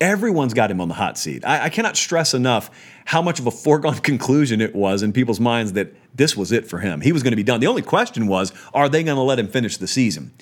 everyone's 0.00 0.54
got 0.54 0.70
him 0.70 0.80
on 0.80 0.88
the 0.88 0.94
hot 0.94 1.18
seat. 1.18 1.44
I, 1.44 1.64
I, 1.64 1.68
cannot 1.68 1.96
stress 1.96 2.34
enough 2.34 2.70
how 3.04 3.22
much 3.22 3.38
of 3.38 3.46
a 3.46 3.50
foregone 3.50 3.94
conclusion 3.98 4.60
it 4.60 4.74
was 4.74 5.02
in 5.02 5.12
people's 5.12 5.40
minds 5.40 5.72
that 5.74 5.92
this 6.14 6.36
was 6.36 6.52
it 6.52 6.66
for 6.66 6.78
him. 6.78 7.00
He 7.00 7.12
was 7.12 7.22
going 7.22 7.32
to 7.32 7.36
be 7.36 7.42
done. 7.42 7.60
The 7.60 7.66
only 7.66 7.82
question 7.82 8.26
was, 8.26 8.52
are 8.74 8.88
they 8.88 9.02
going 9.02 9.16
to 9.16 9.22
let 9.22 9.38
him 9.38 9.48
finish 9.48 9.76
the 9.76 9.86
season? 9.86 10.32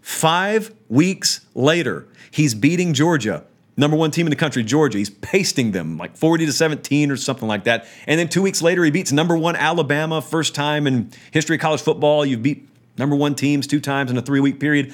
Five 0.00 0.74
weeks 0.88 1.46
later, 1.54 2.06
he's 2.30 2.54
beating 2.54 2.92
Georgia, 2.92 3.44
number 3.76 3.96
one 3.96 4.10
team 4.10 4.26
in 4.26 4.30
the 4.30 4.36
country, 4.36 4.62
Georgia. 4.64 4.98
He's 4.98 5.10
pasting 5.10 5.70
them 5.72 5.96
like 5.96 6.16
40 6.16 6.46
to 6.46 6.52
17 6.52 7.10
or 7.10 7.16
something 7.16 7.48
like 7.48 7.64
that. 7.64 7.86
And 8.06 8.18
then 8.18 8.28
two 8.28 8.42
weeks 8.42 8.60
later, 8.62 8.84
he 8.84 8.90
beats 8.90 9.12
number 9.12 9.36
one 9.36 9.54
Alabama, 9.54 10.20
first 10.20 10.54
time 10.54 10.86
in 10.86 11.10
history 11.30 11.56
of 11.56 11.62
college 11.62 11.82
football. 11.82 12.26
You've 12.26 12.42
beat 12.42 12.68
number 12.98 13.14
one 13.14 13.34
teams 13.34 13.66
two 13.66 13.80
times 13.80 14.10
in 14.10 14.18
a 14.18 14.22
three 14.22 14.40
week 14.40 14.58
period. 14.58 14.92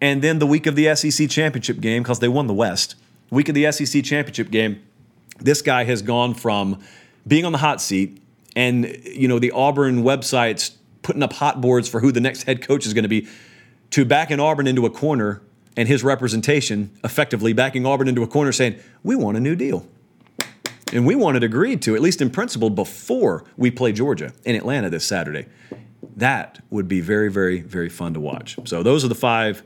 And 0.00 0.20
then 0.20 0.38
the 0.38 0.46
week 0.46 0.66
of 0.66 0.76
the 0.76 0.94
SEC 0.94 1.30
championship 1.30 1.80
game, 1.80 2.02
because 2.02 2.18
they 2.18 2.28
won 2.28 2.46
the 2.46 2.54
West, 2.54 2.96
week 3.30 3.48
of 3.48 3.54
the 3.54 3.70
SEC 3.72 4.02
championship 4.04 4.50
game, 4.50 4.82
this 5.38 5.62
guy 5.62 5.84
has 5.84 6.02
gone 6.02 6.34
from 6.34 6.80
being 7.26 7.44
on 7.44 7.52
the 7.52 7.58
hot 7.58 7.80
seat 7.80 8.22
and 8.54 9.00
you 9.04 9.28
know 9.28 9.38
the 9.38 9.52
Auburn 9.52 10.02
websites 10.02 10.74
putting 11.02 11.22
up 11.22 11.34
hot 11.34 11.60
boards 11.60 11.88
for 11.88 12.00
who 12.00 12.10
the 12.10 12.20
next 12.20 12.44
head 12.44 12.66
coach 12.66 12.86
is 12.86 12.94
going 12.94 13.04
to 13.04 13.08
be 13.08 13.28
to 13.90 14.04
backing 14.04 14.40
Auburn 14.40 14.66
into 14.66 14.86
a 14.86 14.90
corner 14.90 15.42
and 15.76 15.86
his 15.86 16.02
representation 16.02 16.90
effectively 17.04 17.52
backing 17.52 17.86
Auburn 17.86 18.08
into 18.08 18.22
a 18.22 18.26
corner 18.26 18.50
saying, 18.50 18.76
"We 19.04 19.14
want 19.14 19.36
a 19.36 19.40
new 19.40 19.54
deal." 19.54 19.86
And 20.92 21.04
we 21.04 21.16
want 21.16 21.36
it 21.36 21.42
agreed 21.42 21.82
to, 21.82 21.96
at 21.96 22.00
least 22.00 22.22
in 22.22 22.30
principle, 22.30 22.70
before 22.70 23.44
we 23.56 23.72
play 23.72 23.90
Georgia 23.92 24.32
in 24.44 24.54
Atlanta 24.54 24.88
this 24.88 25.04
Saturday. 25.04 25.46
That 26.14 26.60
would 26.70 26.86
be 26.86 27.00
very, 27.00 27.28
very, 27.28 27.60
very 27.60 27.88
fun 27.88 28.14
to 28.14 28.20
watch. 28.20 28.56
So 28.64 28.84
those 28.84 29.04
are 29.04 29.08
the 29.08 29.16
five 29.16 29.64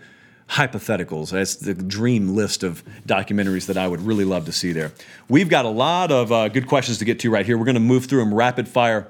hypotheticals. 0.51 1.31
That's 1.31 1.55
the 1.55 1.75
dream 1.75 2.35
list 2.35 2.65
of 2.65 2.83
documentaries 3.07 3.67
that 3.67 3.77
I 3.77 3.87
would 3.87 4.01
really 4.01 4.25
love 4.25 4.47
to 4.47 4.53
see 4.53 4.73
there. 4.73 4.93
We've 5.29 5.49
got 5.49 5.65
a 5.65 5.69
lot 5.69 6.11
of 6.11 6.33
uh, 6.33 6.49
good 6.49 6.67
questions 6.67 6.99
to 6.99 7.05
get 7.05 7.21
to 7.21 7.31
right 7.31 7.47
here. 7.47 7.57
We're 7.57 7.65
going 7.65 7.75
to 7.75 7.81
move 7.81 8.07
through 8.07 8.19
them 8.21 8.35
rapid 8.35 8.67
fire, 8.67 9.07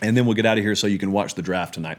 and 0.00 0.16
then 0.16 0.24
we'll 0.24 0.34
get 0.34 0.46
out 0.46 0.56
of 0.56 0.64
here 0.64 0.74
so 0.74 0.86
you 0.86 0.98
can 0.98 1.12
watch 1.12 1.34
the 1.34 1.42
draft 1.42 1.74
tonight. 1.74 1.98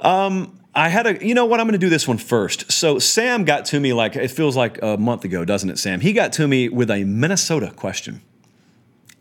Um, 0.00 0.58
I 0.74 0.88
had 0.88 1.06
a, 1.06 1.24
you 1.24 1.34
know 1.34 1.44
what, 1.44 1.60
I'm 1.60 1.66
going 1.66 1.78
to 1.78 1.86
do 1.86 1.88
this 1.88 2.08
one 2.08 2.18
first. 2.18 2.72
So 2.72 2.98
Sam 2.98 3.44
got 3.44 3.66
to 3.66 3.78
me 3.78 3.92
like, 3.92 4.16
it 4.16 4.32
feels 4.32 4.56
like 4.56 4.82
a 4.82 4.96
month 4.96 5.24
ago, 5.24 5.44
doesn't 5.44 5.70
it, 5.70 5.78
Sam? 5.78 6.00
He 6.00 6.12
got 6.12 6.32
to 6.34 6.48
me 6.48 6.68
with 6.68 6.90
a 6.90 7.04
Minnesota 7.04 7.72
question. 7.76 8.20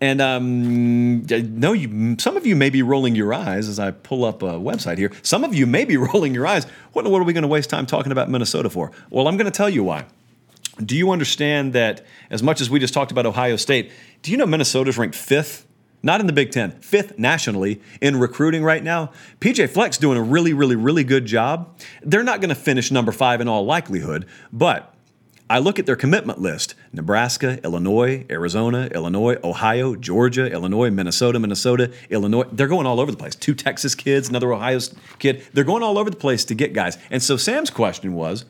And 0.03 0.19
um, 0.19 1.25
no, 1.25 1.71
you, 1.71 2.17
some 2.19 2.35
of 2.35 2.45
you 2.45 2.57
may 2.57 2.69
be 2.69 2.81
rolling 2.81 3.15
your 3.15 3.33
eyes 3.33 3.69
as 3.69 3.79
I 3.79 3.91
pull 3.91 4.25
up 4.25 4.43
a 4.43 4.59
website 4.59 4.97
here. 4.97 5.13
Some 5.21 5.45
of 5.45 5.55
you 5.55 5.65
may 5.65 5.85
be 5.85 5.95
rolling 6.13 6.33
your 6.33 6.45
eyes. 6.45 6.65
What, 6.91 7.05
what 7.05 7.21
are 7.21 7.23
we 7.23 7.31
going 7.31 7.43
to 7.43 7.47
waste 7.47 7.69
time 7.69 7.85
talking 7.85 8.11
about 8.11 8.29
Minnesota 8.29 8.69
for? 8.69 8.91
Well, 9.09 9.29
I'm 9.29 9.37
going 9.37 9.49
to 9.49 9.57
tell 9.57 9.69
you 9.69 9.81
why. 9.81 10.03
Do 10.83 10.97
you 10.97 11.11
understand 11.11 11.71
that 11.71 12.05
as 12.29 12.43
much 12.43 12.59
as 12.59 12.69
we 12.69 12.79
just 12.79 12.93
talked 12.93 13.13
about 13.13 13.25
Ohio 13.25 13.55
State, 13.55 13.93
do 14.23 14.31
you 14.31 14.35
know 14.35 14.45
Minnesota's 14.45 14.97
ranked 14.97 15.15
fifth? 15.15 15.65
Not 16.05 16.19
in 16.19 16.27
the 16.27 16.33
Big 16.33 16.51
Ten, 16.51 16.71
fifth 16.81 17.17
nationally 17.17 17.81
in 18.01 18.19
recruiting 18.19 18.61
right 18.61 18.83
now. 18.83 19.13
PJ 19.39 19.69
Fleck's 19.69 19.97
doing 19.97 20.17
a 20.17 20.21
really, 20.21 20.51
really, 20.51 20.75
really 20.75 21.05
good 21.05 21.25
job. 21.25 21.79
They're 22.01 22.23
not 22.23 22.41
going 22.41 22.49
to 22.49 22.55
finish 22.55 22.91
number 22.91 23.13
five 23.13 23.39
in 23.39 23.47
all 23.47 23.63
likelihood, 23.63 24.25
but 24.51 24.92
I 25.49 25.59
look 25.59 25.77
at 25.77 25.85
their 25.85 25.95
commitment 25.95 26.39
list 26.39 26.75
Nebraska, 26.93 27.59
Illinois, 27.63 28.25
Arizona, 28.29 28.89
Illinois, 28.93 29.37
Ohio, 29.43 29.95
Georgia, 29.95 30.51
Illinois, 30.51 30.89
Minnesota, 30.89 31.39
Minnesota, 31.39 31.91
Illinois. 32.09 32.45
They're 32.51 32.67
going 32.67 32.87
all 32.87 32.99
over 32.99 33.11
the 33.11 33.17
place. 33.17 33.35
Two 33.35 33.53
Texas 33.53 33.93
kids, 33.93 34.29
another 34.29 34.53
Ohio 34.53 34.79
kid. 35.19 35.45
They're 35.53 35.63
going 35.63 35.83
all 35.83 35.97
over 35.97 36.09
the 36.09 36.15
place 36.15 36.45
to 36.45 36.55
get 36.55 36.73
guys. 36.73 36.97
And 37.11 37.21
so 37.21 37.37
Sam's 37.37 37.69
question 37.69 38.13
was 38.13 38.45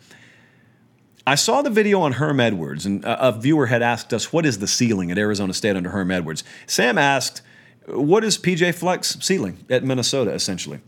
I 1.26 1.36
saw 1.36 1.62
the 1.62 1.70
video 1.70 2.02
on 2.02 2.14
Herm 2.14 2.40
Edwards, 2.40 2.86
and 2.86 3.04
a 3.06 3.32
viewer 3.32 3.68
had 3.68 3.82
asked 3.82 4.14
us, 4.14 4.34
What 4.34 4.46
is 4.46 4.60
the 4.60 4.68
ceiling 4.68 5.10
at 5.10 5.18
Arizona 5.18 5.54
State 5.54 5.76
under 5.76 5.90
Herm 5.90 6.12
Edwards? 6.12 6.44
Sam 6.68 6.98
asked, 6.98 7.42
What 7.88 8.24
is 8.24 8.38
PJ 8.38 8.76
Fleck's 8.76 9.18
ceiling 9.22 9.66
at 9.70 9.84
Minnesota, 9.84 10.32
essentially? 10.32 10.82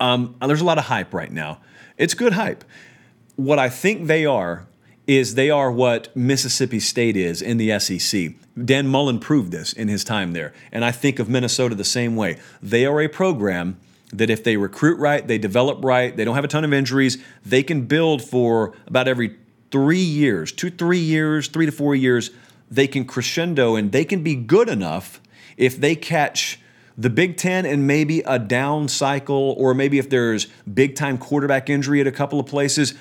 Um, 0.00 0.34
there's 0.44 0.60
a 0.60 0.64
lot 0.64 0.78
of 0.78 0.84
hype 0.84 1.14
right 1.14 1.30
now. 1.30 1.60
It's 1.96 2.14
good 2.14 2.32
hype. 2.32 2.64
What 3.36 3.58
I 3.58 3.68
think 3.68 4.06
they 4.06 4.26
are 4.26 4.66
is 5.10 5.34
they 5.34 5.50
are 5.50 5.72
what 5.72 6.14
Mississippi 6.16 6.78
State 6.78 7.16
is 7.16 7.42
in 7.42 7.56
the 7.56 7.76
SEC. 7.80 8.30
Dan 8.64 8.86
Mullen 8.86 9.18
proved 9.18 9.50
this 9.50 9.72
in 9.72 9.88
his 9.88 10.04
time 10.04 10.34
there. 10.34 10.54
And 10.70 10.84
I 10.84 10.92
think 10.92 11.18
of 11.18 11.28
Minnesota 11.28 11.74
the 11.74 11.82
same 11.82 12.14
way. 12.14 12.38
They 12.62 12.86
are 12.86 13.00
a 13.00 13.08
program 13.08 13.80
that 14.12 14.30
if 14.30 14.44
they 14.44 14.56
recruit 14.56 15.00
right, 15.00 15.26
they 15.26 15.36
develop 15.36 15.84
right, 15.84 16.16
they 16.16 16.24
don't 16.24 16.36
have 16.36 16.44
a 16.44 16.48
ton 16.48 16.64
of 16.64 16.72
injuries, 16.72 17.18
they 17.44 17.64
can 17.64 17.86
build 17.86 18.22
for 18.22 18.72
about 18.86 19.08
every 19.08 19.36
three 19.72 19.98
years, 19.98 20.52
two, 20.52 20.70
three 20.70 20.98
years, 21.00 21.48
three 21.48 21.66
to 21.66 21.72
four 21.72 21.96
years, 21.96 22.30
they 22.70 22.86
can 22.86 23.04
crescendo 23.04 23.74
and 23.74 23.90
they 23.90 24.04
can 24.04 24.22
be 24.22 24.36
good 24.36 24.68
enough 24.68 25.20
if 25.56 25.76
they 25.76 25.96
catch 25.96 26.60
the 26.96 27.10
Big 27.10 27.36
Ten 27.36 27.66
and 27.66 27.84
maybe 27.84 28.20
a 28.20 28.38
down 28.38 28.86
cycle, 28.86 29.56
or 29.58 29.74
maybe 29.74 29.98
if 29.98 30.08
there's 30.08 30.46
big 30.72 30.94
time 30.94 31.18
quarterback 31.18 31.68
injury 31.68 32.00
at 32.00 32.06
a 32.06 32.12
couple 32.12 32.38
of 32.38 32.46
places, 32.46 32.94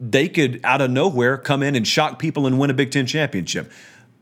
they 0.00 0.28
could 0.28 0.60
out 0.64 0.80
of 0.80 0.90
nowhere 0.90 1.36
come 1.36 1.62
in 1.62 1.76
and 1.76 1.86
shock 1.86 2.18
people 2.18 2.46
and 2.46 2.58
win 2.58 2.70
a 2.70 2.74
Big 2.74 2.90
Ten 2.90 3.06
championship. 3.06 3.70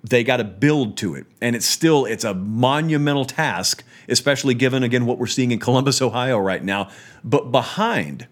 They 0.03 0.25
got 0.25 0.39
to 0.39 0.45
build 0.45 0.97
to 0.99 1.15
it, 1.15 1.27
and 1.41 1.55
it's 1.57 1.67
still 1.67 2.05
it's 2.05 2.25
a 2.25 2.35
monumental 2.35 3.25
task, 3.25 3.85
especially 4.09 4.55
given 4.55 4.83
again 4.83 5.07
what 5.07 5.19
we're 5.19 5.27
seeing 5.27 5.53
in 5.53 5.59
Columbus, 5.59 6.03
Ohio 6.03 6.39
right 6.39 6.63
now. 6.63 6.89
But 7.25 7.51
behind 7.53 8.27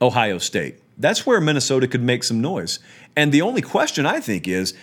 Ohio 0.00 0.38
State, 0.38 0.80
that's 0.98 1.26
where 1.26 1.40
Minnesota 1.40 1.88
could 1.88 2.02
make 2.02 2.24
some 2.24 2.40
noise. 2.40 2.78
And 3.14 3.32
the 3.32 3.42
only 3.42 3.62
question 3.62 4.06
I 4.06 4.20
think 4.20 4.46
is. 4.46 4.74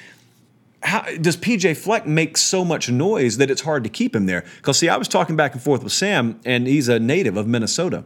How, 0.85 1.03
does 1.15 1.37
PJ 1.37 1.77
Fleck 1.77 2.05
make 2.05 2.35
so 2.35 2.65
much 2.65 2.89
noise 2.89 3.37
that 3.37 3.49
it's 3.49 3.61
hard 3.61 3.85
to 3.85 3.89
keep 3.89 4.13
him 4.13 4.25
there? 4.25 4.43
Because, 4.57 4.79
see, 4.79 4.89
I 4.89 4.97
was 4.97 5.07
talking 5.07 5.37
back 5.37 5.53
and 5.53 5.61
forth 5.63 5.81
with 5.81 5.93
Sam, 5.93 6.41
and 6.43 6.67
he's 6.67 6.89
a 6.89 6.99
native 6.99 7.37
of 7.37 7.47
Minnesota, 7.47 8.03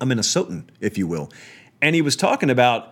a 0.00 0.04
Minnesotan, 0.04 0.64
if 0.80 0.98
you 0.98 1.06
will. 1.06 1.30
And 1.80 1.94
he 1.94 2.02
was 2.02 2.16
talking 2.16 2.50
about 2.50 2.91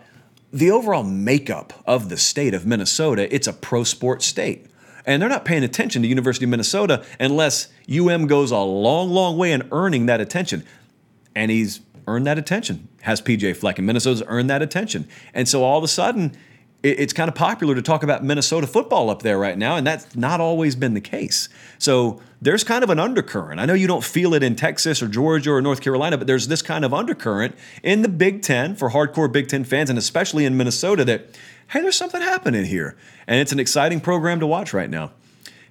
the 0.52 0.70
overall 0.70 1.04
makeup 1.04 1.72
of 1.86 2.08
the 2.08 2.16
state 2.16 2.54
of 2.54 2.66
Minnesota, 2.66 3.32
it's 3.34 3.46
a 3.46 3.52
pro 3.52 3.84
sport 3.84 4.22
state. 4.22 4.66
And 5.06 5.22
they're 5.22 5.28
not 5.28 5.44
paying 5.44 5.64
attention 5.64 6.02
to 6.02 6.08
University 6.08 6.44
of 6.44 6.50
Minnesota 6.50 7.04
unless 7.18 7.68
UM 7.90 8.26
goes 8.26 8.50
a 8.50 8.58
long, 8.58 9.10
long 9.10 9.38
way 9.38 9.52
in 9.52 9.66
earning 9.72 10.06
that 10.06 10.20
attention. 10.20 10.64
And 11.34 11.50
he's 11.50 11.80
earned 12.06 12.26
that 12.26 12.38
attention, 12.38 12.88
has 13.02 13.22
PJ 13.22 13.56
Fleck, 13.56 13.78
and 13.78 13.86
Minnesota's 13.86 14.22
earned 14.26 14.50
that 14.50 14.62
attention. 14.62 15.08
And 15.32 15.48
so 15.48 15.62
all 15.62 15.78
of 15.78 15.84
a 15.84 15.88
sudden, 15.88 16.36
it's 16.82 17.12
kind 17.12 17.28
of 17.28 17.34
popular 17.34 17.74
to 17.74 17.82
talk 17.82 18.02
about 18.02 18.24
Minnesota 18.24 18.66
football 18.66 19.10
up 19.10 19.22
there 19.22 19.38
right 19.38 19.58
now, 19.58 19.76
and 19.76 19.86
that's 19.86 20.16
not 20.16 20.40
always 20.40 20.74
been 20.74 20.94
the 20.94 21.00
case. 21.00 21.48
So 21.78 22.20
there's 22.40 22.64
kind 22.64 22.82
of 22.82 22.88
an 22.88 22.98
undercurrent. 22.98 23.60
I 23.60 23.66
know 23.66 23.74
you 23.74 23.86
don't 23.86 24.04
feel 24.04 24.32
it 24.32 24.42
in 24.42 24.56
Texas 24.56 25.02
or 25.02 25.08
Georgia 25.08 25.52
or 25.52 25.60
North 25.60 25.82
Carolina, 25.82 26.16
but 26.16 26.26
there's 26.26 26.48
this 26.48 26.62
kind 26.62 26.84
of 26.84 26.94
undercurrent 26.94 27.54
in 27.82 28.00
the 28.00 28.08
Big 28.08 28.40
Ten 28.40 28.74
for 28.74 28.90
hardcore 28.90 29.30
Big 29.30 29.48
Ten 29.48 29.64
fans, 29.64 29.90
and 29.90 29.98
especially 29.98 30.46
in 30.46 30.56
Minnesota 30.56 31.04
that, 31.04 31.38
hey, 31.68 31.82
there's 31.82 31.96
something 31.96 32.22
happening 32.22 32.64
here. 32.64 32.96
And 33.26 33.40
it's 33.40 33.52
an 33.52 33.60
exciting 33.60 34.00
program 34.00 34.40
to 34.40 34.46
watch 34.46 34.72
right 34.72 34.88
now. 34.88 35.12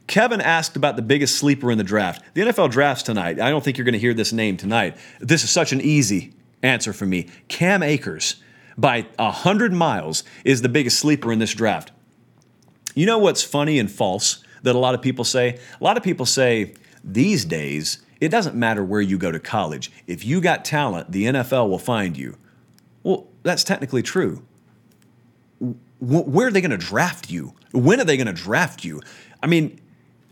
Kevin 0.05 0.41
asked 0.41 0.75
about 0.75 0.95
the 0.95 1.01
biggest 1.01 1.37
sleeper 1.37 1.71
in 1.71 1.77
the 1.77 1.83
draft. 1.83 2.23
The 2.33 2.41
NFL 2.41 2.71
drafts 2.71 3.03
tonight. 3.03 3.39
I 3.39 3.49
don't 3.49 3.63
think 3.63 3.77
you're 3.77 3.85
going 3.85 3.93
to 3.93 3.99
hear 3.99 4.13
this 4.13 4.33
name 4.33 4.57
tonight. 4.57 4.97
This 5.19 5.43
is 5.43 5.49
such 5.51 5.71
an 5.71 5.81
easy 5.81 6.33
answer 6.63 6.93
for 6.93 7.05
me. 7.05 7.29
Cam 7.47 7.83
Akers 7.83 8.41
by 8.79 9.05
100 9.17 9.73
miles 9.73 10.23
is 10.45 10.61
the 10.61 10.69
biggest 10.69 10.99
sleeper 10.99 11.31
in 11.31 11.39
this 11.39 11.53
draft. 11.53 11.91
You 12.95 13.05
know 13.05 13.17
what's 13.17 13.43
funny 13.43 13.77
and 13.77 13.91
false 13.91 14.43
that 14.63 14.75
a 14.75 14.79
lot 14.79 14.95
of 14.95 15.01
people 15.01 15.25
say? 15.25 15.59
A 15.79 15.83
lot 15.83 15.97
of 15.97 16.03
people 16.03 16.25
say 16.25 16.73
these 17.03 17.45
days, 17.45 17.99
it 18.21 18.29
doesn't 18.29 18.55
matter 18.55 18.83
where 18.83 19.01
you 19.01 19.17
go 19.17 19.31
to 19.31 19.39
college. 19.39 19.91
If 20.07 20.25
you 20.25 20.41
got 20.41 20.65
talent, 20.65 21.11
the 21.11 21.25
NFL 21.25 21.69
will 21.69 21.79
find 21.79 22.17
you. 22.17 22.37
Well, 23.03 23.27
that's 23.43 23.63
technically 23.63 24.01
true. 24.01 24.43
Where 25.99 26.47
are 26.47 26.51
they 26.51 26.61
going 26.61 26.71
to 26.71 26.77
draft 26.77 27.29
you? 27.29 27.53
When 27.73 27.99
are 27.99 28.05
they 28.05 28.17
going 28.17 28.27
to 28.27 28.33
draft 28.33 28.85
you? 28.85 29.01
I 29.43 29.47
mean, 29.47 29.79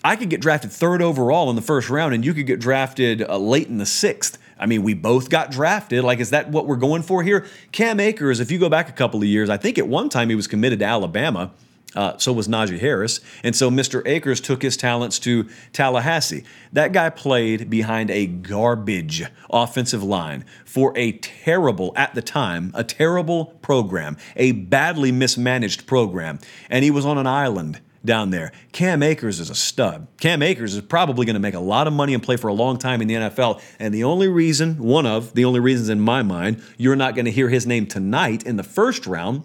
I 0.03 0.15
could 0.15 0.29
get 0.29 0.39
drafted 0.39 0.71
third 0.71 1.01
overall 1.01 1.49
in 1.49 1.57
the 1.57 1.61
first 1.61 1.89
round, 1.89 2.13
and 2.13 2.23
you 2.23 2.33
could 2.33 2.45
get 2.45 2.59
drafted 2.59 3.21
uh, 3.21 3.37
late 3.37 3.67
in 3.67 3.77
the 3.77 3.85
sixth. 3.85 4.37
I 4.59 4.65
mean, 4.65 4.83
we 4.83 4.93
both 4.93 5.29
got 5.29 5.51
drafted. 5.51 6.03
Like, 6.03 6.19
is 6.19 6.31
that 6.31 6.49
what 6.49 6.65
we're 6.65 6.75
going 6.75 7.03
for 7.03 7.23
here? 7.23 7.45
Cam 7.71 7.99
Akers, 7.99 8.39
if 8.39 8.51
you 8.51 8.59
go 8.59 8.69
back 8.69 8.89
a 8.89 8.93
couple 8.93 9.21
of 9.21 9.27
years, 9.27 9.49
I 9.49 9.57
think 9.57 9.77
at 9.77 9.87
one 9.87 10.09
time 10.09 10.29
he 10.29 10.35
was 10.35 10.47
committed 10.47 10.79
to 10.79 10.85
Alabama. 10.85 11.51
Uh, 11.95 12.17
so 12.17 12.31
was 12.33 12.47
Najee 12.47 12.79
Harris. 12.79 13.21
And 13.43 13.55
so 13.55 13.71
Mr. 13.71 14.05
Akers 14.05 14.41
took 14.41 14.61
his 14.61 14.77
talents 14.77 15.17
to 15.19 15.47
Tallahassee. 15.73 16.43
That 16.73 16.91
guy 16.91 17.09
played 17.09 17.69
behind 17.69 18.11
a 18.11 18.27
garbage 18.27 19.23
offensive 19.49 20.03
line 20.03 20.45
for 20.65 20.93
a 20.95 21.13
terrible, 21.13 21.93
at 21.95 22.13
the 22.13 22.21
time, 22.21 22.71
a 22.75 22.83
terrible 22.83 23.45
program, 23.45 24.17
a 24.35 24.51
badly 24.51 25.11
mismanaged 25.11 25.87
program. 25.87 26.39
And 26.69 26.83
he 26.83 26.91
was 26.91 27.05
on 27.05 27.17
an 27.17 27.25
island 27.25 27.81
down 28.07 28.31
there. 28.31 28.51
Cam 28.71 29.03
Akers 29.03 29.39
is 29.39 29.51
a 29.51 29.55
stud. 29.55 30.07
Cam 30.19 30.41
Akers 30.41 30.73
is 30.73 30.81
probably 30.81 31.25
going 31.25 31.35
to 31.35 31.39
make 31.39 31.53
a 31.53 31.59
lot 31.59 31.85
of 31.85 31.93
money 31.93 32.15
and 32.15 32.23
play 32.23 32.37
for 32.37 32.47
a 32.47 32.53
long 32.53 32.77
time 32.77 33.01
in 33.01 33.07
the 33.07 33.13
NFL. 33.13 33.61
And 33.77 33.93
the 33.93 34.03
only 34.03 34.27
reason, 34.27 34.79
one 34.79 35.05
of 35.05 35.35
the 35.35 35.45
only 35.45 35.59
reasons 35.59 35.89
in 35.89 35.99
my 35.99 36.23
mind, 36.23 36.63
you're 36.77 36.95
not 36.95 37.13
going 37.13 37.25
to 37.25 37.31
hear 37.31 37.49
his 37.49 37.67
name 37.67 37.85
tonight 37.85 38.43
in 38.43 38.55
the 38.55 38.63
first 38.63 39.05
round 39.05 39.43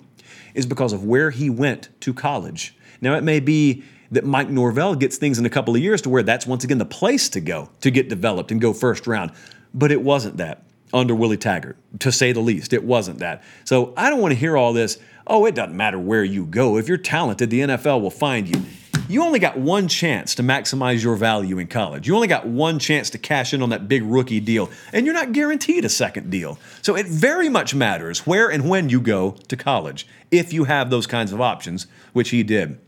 is 0.54 0.64
because 0.64 0.92
of 0.92 1.04
where 1.04 1.30
he 1.30 1.50
went 1.50 1.88
to 2.00 2.14
college. 2.14 2.74
Now, 3.02 3.14
it 3.14 3.22
may 3.22 3.40
be 3.40 3.84
that 4.10 4.24
Mike 4.24 4.48
Norvell 4.48 4.94
gets 4.94 5.16
things 5.16 5.38
in 5.38 5.46
a 5.46 5.50
couple 5.50 5.74
of 5.74 5.82
years 5.82 6.02
to 6.02 6.10
where 6.10 6.22
that's 6.22 6.46
once 6.46 6.64
again 6.64 6.78
the 6.78 6.84
place 6.84 7.28
to 7.30 7.40
go 7.40 7.70
to 7.80 7.90
get 7.90 8.08
developed 8.08 8.50
and 8.50 8.60
go 8.60 8.72
first 8.72 9.06
round. 9.06 9.32
But 9.74 9.90
it 9.90 10.02
wasn't 10.02 10.36
that 10.36 10.64
under 10.92 11.14
Willie 11.14 11.38
Taggart, 11.38 11.78
to 12.00 12.12
say 12.12 12.32
the 12.32 12.40
least. 12.40 12.72
It 12.72 12.84
wasn't 12.84 13.20
that. 13.20 13.42
So 13.64 13.94
I 13.96 14.10
don't 14.10 14.20
want 14.20 14.32
to 14.32 14.38
hear 14.38 14.56
all 14.56 14.72
this 14.72 14.98
oh, 15.33 15.47
it 15.47 15.55
doesn't 15.55 15.76
matter 15.76 15.99
where 15.99 16.22
you 16.22 16.45
go. 16.45 16.76
If 16.76 16.87
you're 16.89 16.99
talented, 16.99 17.49
the 17.49 17.61
NFL 17.61 18.03
will 18.03 18.11
find 18.11 18.47
you. 18.47 18.62
You 19.09 19.24
only 19.24 19.39
got 19.39 19.59
one 19.59 19.89
chance 19.89 20.35
to 20.37 20.43
maximize 20.43 21.03
your 21.03 21.16
value 21.16 21.59
in 21.59 21.68
college. 21.68 22.07
You 22.07 22.14
only 22.14 22.28
got 22.28 22.47
one 22.47 22.78
chance 22.78 23.09
to 23.11 23.18
cash 23.18 23.53
in 23.53 23.62
on 23.62 23.70
that 23.70 23.89
big 23.89 24.03
rookie 24.05 24.41
deal, 24.41 24.70
and 24.93 25.07
you're 25.07 25.14
not 25.14 25.33
guaranteed 25.33 25.87
a 25.87 25.89
second 25.89 26.30
deal. 26.30 26.59
So 26.83 26.95
it 26.97 27.07
very 27.07 27.49
much 27.49 27.74
matters 27.74 28.26
where 28.26 28.51
and 28.51 28.68
when 28.68 28.91
you 28.91 29.01
go 29.01 29.33
to 29.49 29.57
college, 29.57 30.07
if 30.30 30.53
you 30.53 30.64
have 30.64 30.91
those 30.91 31.07
kinds 31.07 31.33
of 31.33 31.41
options, 31.41 31.87
which 32.12 32.30
he 32.30 32.43
did. 32.43 32.78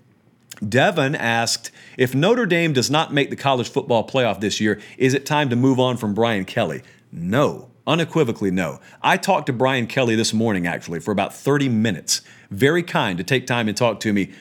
Devin 0.66 1.14
asked 1.14 1.70
if 1.96 2.14
Notre 2.14 2.46
Dame 2.46 2.74
does 2.74 2.90
not 2.90 3.12
make 3.12 3.30
the 3.30 3.36
college 3.36 3.68
football 3.68 4.06
playoff 4.06 4.40
this 4.40 4.60
year, 4.60 4.80
is 4.98 5.14
it 5.14 5.26
time 5.26 5.48
to 5.48 5.56
move 5.56 5.80
on 5.80 5.96
from 5.96 6.14
Brian 6.14 6.44
Kelly? 6.44 6.82
No. 7.10 7.70
Unequivocally, 7.86 8.50
no. 8.50 8.80
I 9.02 9.16
talked 9.16 9.46
to 9.46 9.52
Brian 9.52 9.86
Kelly 9.86 10.14
this 10.14 10.32
morning, 10.32 10.66
actually, 10.66 11.00
for 11.00 11.10
about 11.10 11.34
30 11.34 11.68
minutes. 11.68 12.22
Very 12.50 12.82
kind 12.82 13.18
to 13.18 13.24
take 13.24 13.46
time 13.46 13.68
and 13.68 13.76
talk 13.76 14.00
to 14.00 14.12
me. 14.12 14.32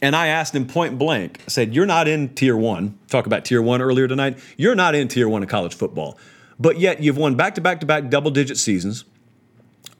And 0.00 0.16
I 0.16 0.28
asked 0.28 0.54
him 0.54 0.66
point 0.66 0.98
blank, 0.98 1.40
I 1.46 1.48
said, 1.48 1.74
You're 1.74 1.86
not 1.86 2.08
in 2.08 2.34
tier 2.34 2.56
one. 2.56 2.98
Talk 3.08 3.26
about 3.26 3.44
tier 3.44 3.60
one 3.60 3.82
earlier 3.82 4.08
tonight. 4.08 4.38
You're 4.56 4.74
not 4.74 4.94
in 4.94 5.08
tier 5.08 5.28
one 5.28 5.42
of 5.42 5.48
college 5.48 5.74
football. 5.74 6.18
But 6.58 6.78
yet 6.78 7.02
you've 7.02 7.18
won 7.18 7.34
back 7.34 7.54
to 7.56 7.60
back 7.60 7.80
to 7.80 7.86
back 7.86 8.08
double 8.08 8.30
digit 8.30 8.56
seasons. 8.56 9.04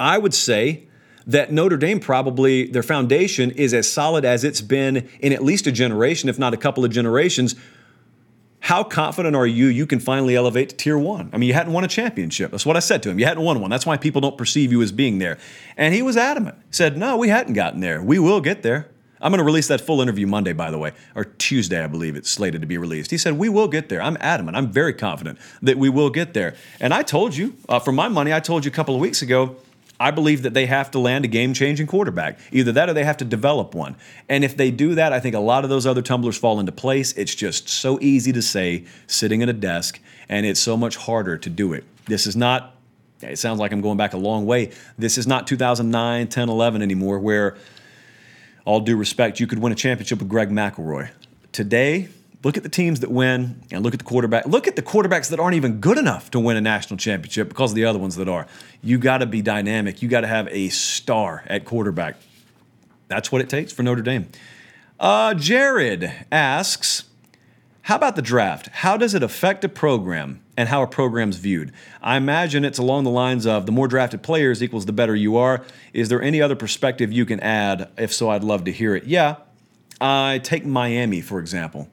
I 0.01 0.19
would 0.19 0.35
say 0.35 0.87
that 1.27 1.51
Notre 1.51 1.77
Dame 1.77 1.99
probably, 1.99 2.67
their 2.67 2.83
foundation 2.83 3.51
is 3.51 3.75
as 3.75 3.91
solid 3.91 4.25
as 4.25 4.45
it's 4.45 4.61
been 4.61 5.09
in 5.21 5.33
at 5.33 5.43
least 5.43 5.67
a 5.67 5.73
generation, 5.73 6.29
if 6.29 6.39
not 6.39 6.55
a 6.55 6.57
couple 6.57 6.85
of 6.85 6.93
generations. 6.93 7.57
How 8.67 8.83
confident 8.83 9.37
are 9.37 9.47
you 9.47 9.69
you 9.69 9.87
can 9.87 10.01
finally 10.01 10.35
elevate 10.35 10.71
to 10.71 10.77
tier 10.77 10.99
one? 10.99 11.31
I 11.33 11.37
mean, 11.37 11.47
you 11.47 11.55
hadn't 11.55 11.73
won 11.73 11.85
a 11.85 11.87
championship. 11.87 12.51
That's 12.51 12.67
what 12.67 12.75
I 12.75 12.81
said 12.81 13.01
to 13.05 13.11
him. 13.11 13.21
You 13.21 13.25
hadn't 13.25 13.45
won 13.45 13.61
one. 13.61 13.71
That's 13.71 13.87
why 13.87 13.97
people 13.97 14.21
don't 14.21 14.37
perceive 14.37 14.73
you 14.73 14.83
as 14.83 14.91
being 14.91 15.21
there. 15.21 15.39
And 15.77 15.95
he 15.95 16.03
was 16.03 16.17
adamant. 16.17 16.57
Said, 16.73 16.97
No, 16.97 17.17
we 17.17 17.29
hadn't 17.29 17.53
gotten 17.53 17.79
there. 17.79 18.03
We 18.03 18.19
will 18.19 18.41
get 18.41 18.65
there. 18.65 18.89
I'm 19.21 19.31
going 19.31 19.39
to 19.39 19.45
release 19.45 19.69
that 19.69 19.81
full 19.81 20.01
interview 20.01 20.27
Monday, 20.27 20.53
by 20.53 20.73
the 20.73 20.79
way, 20.79 20.95
or 21.15 21.27
Tuesday, 21.27 21.81
I 21.81 21.87
believe 21.87 22.17
it's 22.17 22.29
slated 22.29 22.61
to 22.61 22.67
be 22.67 22.77
released. 22.77 23.13
He 23.13 23.19
said, 23.19 23.35
We 23.35 23.49
will 23.49 23.69
get 23.69 23.89
there. 23.89 24.03
I'm 24.03 24.17
adamant. 24.19 24.57
I'm 24.57 24.73
very 24.73 24.95
confident 24.95 25.39
that 25.63 25.79
we 25.79 25.89
will 25.89 26.11
get 26.11 26.35
there. 26.35 26.57
And 26.81 26.93
I 26.93 27.03
told 27.03 27.37
you, 27.37 27.55
uh, 27.69 27.79
for 27.79 27.93
my 27.93 28.09
money, 28.09 28.35
I 28.35 28.41
told 28.41 28.65
you 28.65 28.73
a 28.73 28.75
couple 28.75 28.97
of 28.97 29.01
weeks 29.01 29.23
ago, 29.23 29.55
I 29.99 30.11
believe 30.11 30.43
that 30.43 30.55
they 30.55 30.67
have 30.67 30.91
to 30.93 30.99
land 30.99 31.25
a 31.25 31.29
game 31.29 31.55
changing 31.55 31.87
quarterback. 31.87 32.39
Either 32.53 32.73
that 32.73 32.89
or 32.89 32.93
they 32.93 33.05
have 33.05 33.17
to 33.19 33.25
develop 33.25 33.75
one. 33.75 33.97
And 34.29 34.45
if 34.45 34.57
they 34.57 34.71
do 34.71 34.95
that, 34.95 35.13
I 35.13 35.21
think 35.21 35.35
a 35.35 35.41
lot 35.41 35.65
of 35.65 35.71
those 35.71 35.87
other 35.87 36.03
tumblers 36.03 36.37
fall 36.37 36.61
into 36.61 36.73
place. 36.73 37.13
It's 37.13 37.35
just 37.35 37.69
so 37.69 37.99
easy 38.01 38.33
to 38.33 38.43
say 38.43 38.85
sitting 39.07 39.43
at 39.43 39.49
a 39.49 39.55
desk, 39.55 40.01
and 40.29 40.45
it's 40.45 40.61
so 40.61 40.77
much 40.77 40.97
harder 40.97 41.39
to 41.39 41.51
do 41.51 41.73
it. 41.73 41.85
This 42.07 42.27
is 42.27 42.37
not, 42.37 42.77
it 43.23 43.39
sounds 43.39 43.59
like 43.59 43.73
I'm 43.73 43.81
going 43.81 43.97
back 43.97 44.13
a 44.13 44.19
long 44.19 44.47
way. 44.47 44.73
This 44.99 45.19
is 45.19 45.27
not 45.27 45.47
2009, 45.47 46.29
10, 46.29 46.49
11 46.49 46.83
anymore, 46.83 47.19
where 47.19 47.57
all 48.65 48.81
due 48.81 48.97
respect, 48.97 49.41
you 49.41 49.47
could 49.47 49.61
win 49.61 49.73
a 49.73 49.77
championship 49.77 50.19
with 50.19 50.29
Greg 50.29 50.51
McElroy. 50.51 51.11
Today, 51.53 52.09
look 52.47 52.57
at 52.57 52.63
the 52.63 52.69
teams 52.69 53.01
that 53.01 53.11
win 53.11 53.61
and 53.73 53.83
look 53.83 53.93
at 53.93 53.99
the 53.99 54.05
quarterback. 54.05 54.47
Look 54.47 54.69
at 54.69 54.77
the 54.77 54.83
quarterbacks 54.83 55.31
that 55.31 55.41
aren't 55.41 55.57
even 55.57 55.81
good 55.81 55.99
enough 55.99 56.31
to 56.31 56.39
win 56.39 56.57
a 56.57 56.61
national 56.61 56.97
championship 56.97 57.49
because 57.49 57.73
of 57.73 57.75
the 57.75 57.85
other 57.85 57.99
ones 57.99 58.15
that 58.15 58.29
are. 58.29 58.47
You 58.83 58.99
got 58.99 59.19
to 59.19 59.27
be 59.27 59.43
dynamic. 59.43 60.01
You 60.01 60.09
got 60.09 60.21
to 60.21 60.29
have 60.29 60.47
a 60.53 60.69
star 60.69 61.43
at 61.49 61.65
quarterback. 61.65 62.15
That's 63.09 63.33
what 63.33 63.41
it 63.41 63.49
takes 63.49 63.73
for 63.73 63.83
Notre 63.83 64.01
Dame. 64.01 64.29
Uh, 65.01 65.35
Jared 65.35 66.13
asks, 66.31 67.07
how 67.83 67.97
about 67.97 68.15
the 68.15 68.23
draft? 68.23 68.69
How 68.69 68.97
does 68.97 69.13
it 69.13 69.25
affect 69.25 69.65
a 69.65 69.69
program 69.69 70.41
and 70.57 70.69
how 70.69 70.85
a 70.85 70.87
program's 70.87 71.39
viewed? 71.39 71.73
I 72.01 72.17
imagine 72.17 72.65
it's 72.65 72.79
along 72.79 73.03
the 73.03 73.11
lines 73.11 73.45
of 73.45 73.67
the 73.67 73.73
more 73.73 73.89
drafted 73.89 74.23
players 74.23 74.63
equals 74.63 74.87
the 74.87 74.93
better 74.93 75.17
you 75.17 75.37
are. 75.37 75.65
Is 75.93 76.11
there 76.11 76.23
any 76.23 76.41
other 76.41 76.55
perspective 76.55 77.13
you 77.13 77.27
can 77.27 77.41
add? 77.41 77.91
If 77.99 78.15
so, 78.15 78.31
I'd 78.31 78.45
love 78.45 78.63
to 78.67 78.73
hear 78.73 78.95
it. 78.95 79.07
Yeah, 79.07 79.39
I 80.01 80.41
take 80.45 80.65
Miami, 80.65 81.21
for 81.21 81.41
example. 81.41 81.89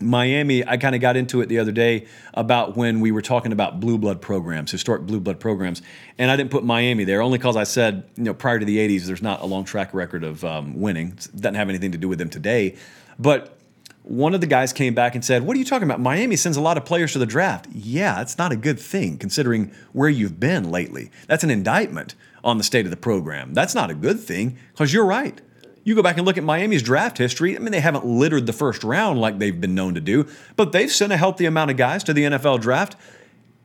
Miami, 0.00 0.66
I 0.66 0.76
kind 0.76 0.94
of 0.94 1.00
got 1.00 1.16
into 1.16 1.40
it 1.40 1.48
the 1.48 1.58
other 1.58 1.72
day 1.72 2.06
about 2.34 2.76
when 2.76 3.00
we 3.00 3.10
were 3.10 3.22
talking 3.22 3.52
about 3.52 3.80
blue 3.80 3.98
blood 3.98 4.20
programs, 4.20 4.70
historic 4.70 5.02
blue 5.02 5.20
blood 5.20 5.40
programs, 5.40 5.82
and 6.18 6.30
I 6.30 6.36
didn't 6.36 6.50
put 6.50 6.64
Miami 6.64 7.04
there 7.04 7.22
only 7.22 7.38
because 7.38 7.56
I 7.56 7.64
said, 7.64 8.04
you 8.16 8.24
know, 8.24 8.34
prior 8.34 8.58
to 8.58 8.64
the 8.64 8.78
80s, 8.78 9.06
there's 9.06 9.22
not 9.22 9.42
a 9.42 9.46
long 9.46 9.64
track 9.64 9.94
record 9.94 10.24
of 10.24 10.44
um, 10.44 10.80
winning. 10.80 11.08
It 11.12 11.40
doesn't 11.40 11.54
have 11.54 11.68
anything 11.68 11.92
to 11.92 11.98
do 11.98 12.08
with 12.08 12.18
them 12.18 12.30
today. 12.30 12.76
But 13.18 13.56
one 14.02 14.34
of 14.34 14.40
the 14.40 14.46
guys 14.46 14.72
came 14.72 14.94
back 14.94 15.14
and 15.14 15.24
said, 15.24 15.42
What 15.42 15.56
are 15.56 15.58
you 15.58 15.64
talking 15.64 15.88
about? 15.88 16.00
Miami 16.00 16.36
sends 16.36 16.56
a 16.56 16.60
lot 16.60 16.76
of 16.76 16.84
players 16.84 17.12
to 17.14 17.18
the 17.18 17.26
draft. 17.26 17.66
Yeah, 17.72 18.20
it's 18.20 18.38
not 18.38 18.52
a 18.52 18.56
good 18.56 18.78
thing 18.78 19.18
considering 19.18 19.72
where 19.92 20.08
you've 20.08 20.38
been 20.38 20.70
lately. 20.70 21.10
That's 21.26 21.42
an 21.42 21.50
indictment 21.50 22.14
on 22.44 22.58
the 22.58 22.64
state 22.64 22.86
of 22.86 22.90
the 22.90 22.96
program. 22.96 23.52
That's 23.52 23.74
not 23.74 23.90
a 23.90 23.94
good 23.94 24.20
thing 24.20 24.58
because 24.72 24.92
you're 24.92 25.04
right. 25.04 25.40
You 25.86 25.94
go 25.94 26.02
back 26.02 26.16
and 26.16 26.26
look 26.26 26.36
at 26.36 26.42
Miami's 26.42 26.82
draft 26.82 27.16
history. 27.16 27.54
I 27.54 27.60
mean, 27.60 27.70
they 27.70 27.80
haven't 27.80 28.04
littered 28.04 28.46
the 28.46 28.52
first 28.52 28.82
round 28.82 29.20
like 29.20 29.38
they've 29.38 29.58
been 29.58 29.76
known 29.76 29.94
to 29.94 30.00
do, 30.00 30.26
but 30.56 30.72
they've 30.72 30.90
sent 30.90 31.12
a 31.12 31.16
healthy 31.16 31.46
amount 31.46 31.70
of 31.70 31.76
guys 31.76 32.02
to 32.04 32.12
the 32.12 32.24
NFL 32.24 32.60
draft. 32.60 32.96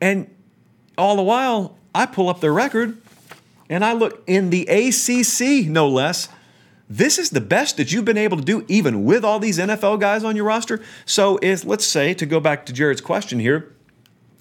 And 0.00 0.32
all 0.96 1.16
the 1.16 1.22
while, 1.22 1.76
I 1.92 2.06
pull 2.06 2.28
up 2.28 2.40
their 2.40 2.52
record 2.52 2.96
and 3.68 3.84
I 3.84 3.92
look 3.92 4.22
in 4.28 4.50
the 4.50 4.66
ACC, 4.68 5.68
no 5.68 5.88
less 5.88 6.28
this 6.92 7.18
is 7.18 7.30
the 7.30 7.40
best 7.40 7.78
that 7.78 7.90
you've 7.90 8.04
been 8.04 8.18
able 8.18 8.36
to 8.36 8.42
do, 8.42 8.66
even 8.68 9.04
with 9.04 9.24
all 9.24 9.38
these 9.38 9.58
NFL 9.58 9.98
guys 9.98 10.24
on 10.24 10.36
your 10.36 10.44
roster. 10.44 10.78
So, 11.06 11.38
if 11.40 11.64
let's 11.64 11.86
say, 11.86 12.12
to 12.12 12.26
go 12.26 12.38
back 12.38 12.66
to 12.66 12.72
Jared's 12.72 13.00
question 13.00 13.40
here, 13.40 13.74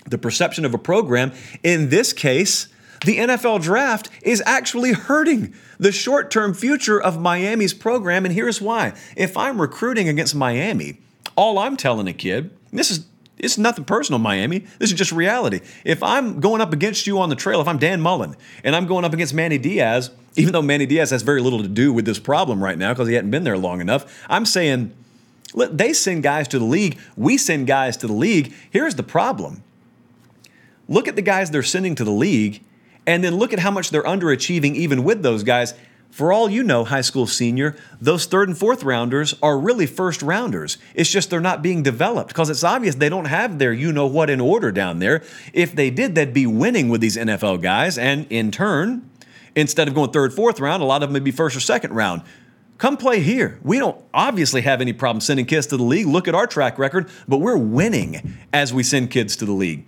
the 0.05 0.17
perception 0.17 0.65
of 0.65 0.73
a 0.73 0.77
program, 0.77 1.32
in 1.63 1.88
this 1.88 2.11
case, 2.11 2.67
the 3.06 3.18
NFL 3.18 3.62
draft 3.62 4.10
is 4.22 4.43
actually 4.45 4.93
hurting 4.93 5.54
the 5.80 5.91
short 5.91 6.32
term 6.32 6.54
future 6.54 7.02
of 7.02 7.20
Miami's 7.20 7.74
program. 7.74 8.26
And 8.26 8.34
here's 8.34 8.62
why. 8.62 8.93
If 9.16 9.36
I'm 9.36 9.60
recruiting 9.60 10.08
against 10.08 10.36
Miami, 10.36 10.99
all 11.36 11.60
I'm 11.60 11.78
telling 11.78 12.08
a 12.08 12.14
kid, 12.14 12.52
this 12.72 12.91
is 12.91 13.06
it's 13.41 13.58
nothing 13.58 13.86
personal, 13.86 14.20
Miami. 14.20 14.60
This 14.78 14.91
is 14.91 14.97
just 14.97 15.12
reality. 15.12 15.62
If 15.84 16.04
I'm 16.04 16.39
going 16.39 16.62
up 16.62 16.74
against 16.74 17.08
you 17.08 17.20
on 17.20 17.30
the 17.30 17.36
trail, 17.36 17.60
if 17.60 17.68
I'm 17.68 17.80
Dan 17.80 17.99
Mullen 17.99 18.36
and 18.64 18.76
I'm 18.76 18.86
going 18.86 19.04
up 19.04 19.14
against 19.14 19.34
Manny 19.34 19.58
Diaz, 19.58 20.12
even 20.36 20.54
though 20.54 20.62
Manny 20.62 20.86
Diaz 20.86 21.10
has 21.10 21.24
very 21.24 21.41
little 21.41 21.62
to 21.64 21.68
do 21.68 21.91
with 21.91 22.06
this 22.06 22.20
problem 22.20 22.64
right 22.64 22.78
now 22.78 22.93
because 22.93 23.08
he 23.08 23.16
hadn't 23.16 23.32
been 23.32 23.43
there 23.43 23.58
long 23.58 23.82
enough, 23.82 24.24
I'm 24.30 24.45
saying 24.45 24.93
they 25.56 25.91
send 25.91 26.22
guys 26.22 26.47
to 26.49 26.60
the 26.60 26.66
league. 26.66 26.99
We 27.18 27.38
send 27.38 27.66
guys 27.66 27.97
to 27.97 28.08
the 28.08 28.14
league. 28.14 28.54
Here's 28.70 28.95
the 28.95 29.04
problem 29.04 29.64
look 30.88 31.08
at 31.08 31.16
the 31.16 31.22
guys 31.22 31.49
they're 31.49 31.64
sending 31.64 31.95
to 31.95 32.04
the 32.04 32.12
league, 32.12 32.62
and 33.06 33.24
then 33.24 33.36
look 33.36 33.54
at 33.54 33.60
how 33.60 33.72
much 33.72 33.89
they're 33.89 34.04
underachieving 34.04 34.76
even 34.76 35.04
with 35.04 35.24
those 35.24 35.43
guys. 35.43 35.74
For 36.12 36.34
all 36.34 36.49
you 36.49 36.62
know, 36.62 36.84
high 36.84 37.02
school 37.02 37.26
senior, 37.26 37.78
those 38.02 38.26
third 38.26 38.49
and 38.49 38.58
fourth 38.58 38.84
rounders 38.84 39.34
are 39.41 39.58
really 39.58 39.86
first 39.86 40.22
rounders. 40.22 40.78
It's 40.93 41.10
just 41.10 41.30
they're 41.30 41.39
not 41.39 41.62
being 41.62 41.84
developed 41.84 42.28
because 42.28 42.49
it's 42.49 42.66
obvious 42.66 42.95
they 42.95 43.08
don't 43.08 43.26
have 43.26 43.60
their 43.60 43.72
you 43.72 43.93
know 43.93 44.08
what 44.08 44.30
in 44.30 44.41
order 44.41 44.74
down 44.74 44.99
there. 44.99 45.24
If 45.54 45.74
they 45.74 45.89
did, 45.89 46.16
they'd 46.16 46.34
be 46.34 46.45
winning 46.45 46.89
with 46.89 46.99
these 46.99 47.16
NFL 47.16 47.62
guys, 47.62 47.97
and 47.97 48.28
in 48.30 48.52
turn, 48.52 49.10
instead 49.56 49.88
of 49.88 49.93
going 49.93 50.12
third, 50.12 50.34
fourth 50.34 50.60
round, 50.60 50.84
a 50.84 50.86
lot 50.86 51.02
of 51.02 51.10
them 51.10 51.14
would 51.14 51.24
be 51.24 51.32
first 51.32 51.56
or 51.56 51.62
second 51.62 51.93
round. 51.93 52.24
Come 52.78 52.97
play 52.97 53.22
here. 53.22 53.60
We 53.64 53.80
don't 53.80 54.04
obviously 54.14 54.62
have 54.62 54.82
any 54.82 54.91
problem 54.91 55.22
sending 55.22 55.45
kids 55.45 55.68
to 55.68 55.78
the 55.78 55.84
league. 55.84 56.08
Look 56.08 56.28
at 56.28 56.36
our 56.36 56.47
track 56.47 56.78
record, 56.78 57.10
but 57.28 57.38
we're 57.38 57.56
winning 57.56 58.38
as 58.52 58.74
we 58.74 58.84
send 58.84 59.12
kids 59.12 59.38
to 59.38 59.45
the 59.45 59.52
league. 59.54 59.86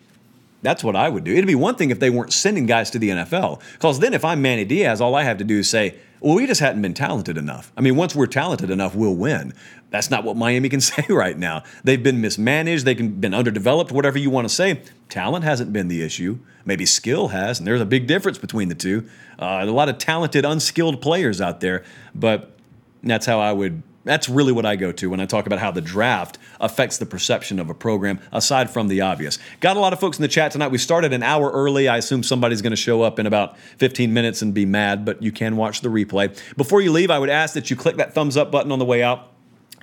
That's 0.63 0.83
what 0.83 0.95
I 0.95 1.09
would 1.09 1.23
do. 1.23 1.33
It'd 1.33 1.45
be 1.45 1.55
one 1.55 1.75
thing 1.75 1.91
if 1.91 1.99
they 1.99 2.09
weren't 2.09 2.33
sending 2.33 2.65
guys 2.65 2.89
to 2.91 2.99
the 2.99 3.09
NFL. 3.09 3.61
Because 3.73 3.99
then 3.99 4.13
if 4.13 4.25
I'm 4.25 4.41
Manny 4.41 4.65
Diaz, 4.65 5.01
all 5.01 5.13
I 5.13 5.23
have 5.23 5.37
to 5.37 5.43
do 5.43 5.59
is 5.59 5.69
say, 5.69 5.95
well, 6.21 6.35
we 6.35 6.47
just 6.47 6.61
hadn't 6.61 6.81
been 6.81 6.93
talented 6.93 7.37
enough. 7.37 7.73
I 7.75 7.81
mean, 7.81 7.97
once 7.97 8.15
we're 8.15 8.27
talented 8.27 8.69
enough, 8.69 8.95
we'll 8.95 9.13
win. 9.13 9.53
That's 9.89 10.09
not 10.09 10.23
what 10.23 10.37
Miami 10.37 10.69
can 10.69 10.79
say 10.81 11.05
right 11.09 11.37
now. 11.37 11.63
They've 11.83 12.01
been 12.01 12.21
mismanaged, 12.21 12.85
they've 12.85 13.21
been 13.21 13.33
underdeveloped, 13.33 13.91
whatever 13.91 14.17
you 14.17 14.29
want 14.29 14.47
to 14.47 14.53
say. 14.53 14.81
Talent 15.09 15.43
hasn't 15.43 15.73
been 15.73 15.89
the 15.89 16.01
issue. 16.01 16.39
Maybe 16.65 16.85
skill 16.85 17.27
has, 17.27 17.59
and 17.59 17.67
there's 17.67 17.81
a 17.81 17.85
big 17.85 18.07
difference 18.07 18.37
between 18.37 18.69
the 18.69 18.75
two. 18.75 19.07
Uh, 19.37 19.59
a 19.61 19.65
lot 19.65 19.89
of 19.89 19.97
talented, 19.97 20.45
unskilled 20.45 21.01
players 21.01 21.41
out 21.41 21.59
there, 21.59 21.83
but 22.15 22.57
that's 23.03 23.25
how 23.25 23.41
I 23.41 23.51
would 23.51 23.83
that's 24.03 24.27
really 24.27 24.51
what 24.51 24.65
I 24.65 24.75
go 24.75 24.91
to 24.91 25.09
when 25.09 25.19
I 25.19 25.25
talk 25.25 25.45
about 25.45 25.59
how 25.59 25.71
the 25.71 25.81
draft 25.81 26.37
affects 26.59 26.97
the 26.97 27.05
perception 27.05 27.59
of 27.59 27.69
a 27.69 27.73
program, 27.73 28.19
aside 28.31 28.69
from 28.69 28.87
the 28.87 29.01
obvious. 29.01 29.39
Got 29.59 29.77
a 29.77 29.79
lot 29.79 29.93
of 29.93 29.99
folks 29.99 30.17
in 30.17 30.21
the 30.21 30.27
chat 30.27 30.51
tonight. 30.51 30.69
We 30.69 30.77
started 30.77 31.13
an 31.13 31.23
hour 31.23 31.49
early. 31.51 31.87
I 31.87 31.97
assume 31.97 32.23
somebody's 32.23 32.61
going 32.61 32.71
to 32.71 32.77
show 32.77 33.01
up 33.01 33.19
in 33.19 33.25
about 33.25 33.57
15 33.77 34.13
minutes 34.13 34.41
and 34.41 34.53
be 34.53 34.65
mad, 34.65 35.05
but 35.05 35.21
you 35.21 35.31
can 35.31 35.55
watch 35.55 35.81
the 35.81 35.89
replay. 35.89 36.37
Before 36.57 36.81
you 36.81 36.91
leave, 36.91 37.11
I 37.11 37.19
would 37.19 37.29
ask 37.29 37.53
that 37.53 37.69
you 37.69 37.75
click 37.75 37.97
that 37.97 38.13
thumbs 38.13 38.35
up 38.35 38.51
button 38.51 38.71
on 38.71 38.79
the 38.79 38.85
way 38.85 39.01
out 39.03 39.29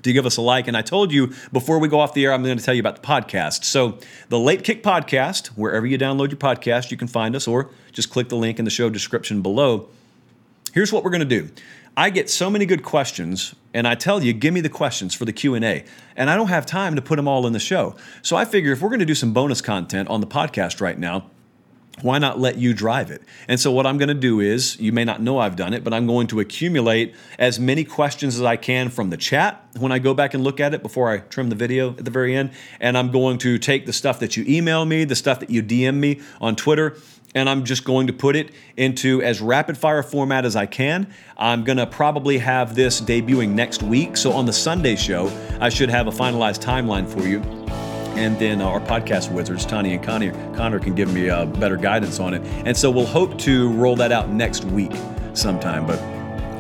to 0.03 0.13
give 0.13 0.27
us 0.27 0.37
a 0.37 0.43
like. 0.43 0.69
And 0.69 0.77
I 0.77 0.83
told 0.83 1.13
you 1.13 1.33
before 1.53 1.79
we 1.79 1.89
go 1.89 2.01
off 2.01 2.15
the 2.15 2.25
air, 2.25 2.33
I'm 2.33 2.43
going 2.43 2.57
to 2.57 2.65
tell 2.65 2.75
you 2.75 2.81
about 2.81 2.97
the 2.97 3.07
podcast. 3.07 3.65
So, 3.65 3.99
the 4.29 4.39
Late 4.39 4.65
Kick 4.65 4.83
Podcast, 4.83 5.49
wherever 5.49 5.87
you 5.87 5.99
download 5.99 6.31
your 6.31 6.39
podcast, 6.39 6.91
you 6.91 6.97
can 6.97 7.09
find 7.09 7.35
us, 7.37 7.47
or 7.47 7.71
just 7.93 8.11
click 8.11 8.29
the 8.29 8.37
link 8.37 8.59
in 8.59 8.65
the 8.65 8.71
show 8.71 8.91
description 8.91 9.43
below. 9.43 9.89
Here's 10.73 10.93
what 10.93 11.05
we're 11.05 11.11
going 11.11 11.29
to 11.29 11.43
do. 11.43 11.51
I 12.01 12.09
get 12.09 12.31
so 12.31 12.49
many 12.49 12.65
good 12.65 12.83
questions 12.83 13.55
and 13.75 13.87
I 13.87 13.95
tell 13.95 14.25
you 14.25 14.33
give 14.33 14.55
me 14.55 14.63
the 14.63 14.71
questions 14.71 15.15
for 15.15 15.27
the 15.27 15.35
Q&A 15.35 15.85
and 16.17 16.31
I 16.31 16.35
don't 16.35 16.49
have 16.49 16.65
time 16.65 16.97
to 16.97 17.03
put 17.03 17.17
them 17.17 17.29
all 17.29 17.47
in 17.47 17.53
the 17.53 17.61
show. 17.61 17.95
So 18.23 18.37
I 18.37 18.47
figure 18.47 18.73
if 18.73 18.81
we're 18.81 18.89
going 18.89 19.01
to 19.01 19.05
do 19.05 19.15
some 19.15 19.35
bonus 19.35 19.61
content 19.61 20.09
on 20.09 20.23
the 20.23 20.27
podcast 20.27 20.81
right 20.81 20.99
now, 20.99 21.27
why 22.01 22.19
not 22.19 22.41
let 22.41 22.57
you 22.57 22.73
drive 22.73 23.11
it? 23.11 23.21
And 23.49 23.61
so, 23.61 23.71
what 23.71 23.87
I'm 23.87 23.99
going 23.99 24.09
to 24.09 24.15
do 24.15 24.41
is, 24.41 24.81
you 24.81 24.91
may 24.91 25.05
not 25.05 25.21
know 25.21 25.39
I've 25.39 25.57
done 25.57 25.75
it, 25.75 25.85
but 25.85 25.93
I'm 25.93 26.07
going 26.07 26.29
to 26.29 26.41
accumulate 26.41 27.15
as 27.39 27.61
many 27.61 27.85
questions 27.85 28.37
as 28.37 28.43
I 28.43 28.57
can 28.57 28.89
from 28.89 29.11
the 29.11 29.19
chat 29.19 29.63
when 29.79 29.93
I 29.93 29.99
go 29.99 30.15
back 30.15 30.33
and 30.33 30.43
look 30.43 30.61
at 30.61 30.73
it 30.73 30.83
before 30.83 31.11
I 31.11 31.19
trim 31.19 31.51
the 31.51 31.57
video 31.57 31.91
at 31.91 32.05
the 32.07 32.11
very 32.11 32.35
end. 32.35 32.53
And 32.81 32.97
I'm 32.97 33.11
going 33.11 33.37
to 33.39 33.59
take 33.59 33.85
the 33.85 33.93
stuff 33.93 34.21
that 34.21 34.35
you 34.37 34.45
email 34.49 34.87
me, 34.87 35.05
the 35.05 35.17
stuff 35.17 35.41
that 35.41 35.51
you 35.51 35.63
DM 35.63 35.97
me 35.97 36.21
on 36.41 36.57
Twitter, 36.57 36.97
and 37.35 37.49
I'm 37.49 37.65
just 37.65 37.85
going 37.85 38.09
to 38.09 38.13
put 38.13 38.37
it 38.37 38.51
into 38.77 39.23
as 39.23 39.41
rapid 39.41 39.79
fire 39.79 40.03
format 40.03 40.45
as 40.45 40.57
I 40.57 40.67
can. 40.67 41.13
I'm 41.37 41.65
going 41.65 41.79
to 41.79 41.87
probably 41.87 42.39
have 42.39 42.75
this 42.75 43.01
debuting 43.01 43.51
next 43.51 43.83
week. 43.83 44.17
So 44.17 44.33
on 44.33 44.47
the 44.47 44.53
Sunday 44.53 44.97
show, 44.97 45.31
I 45.61 45.69
should 45.69 45.91
have 45.91 46.07
a 46.09 46.11
finalized 46.11 46.63
timeline 46.63 47.09
for 47.09 47.27
you. 47.27 47.41
And 48.17 48.39
then 48.39 48.61
our 48.61 48.81
podcast 48.81 49.33
wizards, 49.33 49.65
Tony 49.65 49.95
and 49.95 50.03
Connor, 50.03 50.33
Connor 50.55 50.81
can 50.81 50.95
give 50.95 51.13
me 51.13 51.31
uh, 51.31 51.47
better 51.47 51.77
guidance 51.77 52.19
on 52.19 52.35
it. 52.35 52.43
And 52.67 52.77
so 52.77 52.91
we'll 52.91 53.07
hope 53.07 53.39
to 53.39 53.71
roll 53.73 53.97
that 53.97 54.13
out 54.13 54.29
next 54.31 54.65
week 54.65 54.93
sometime. 55.33 55.87
But 55.87 56.01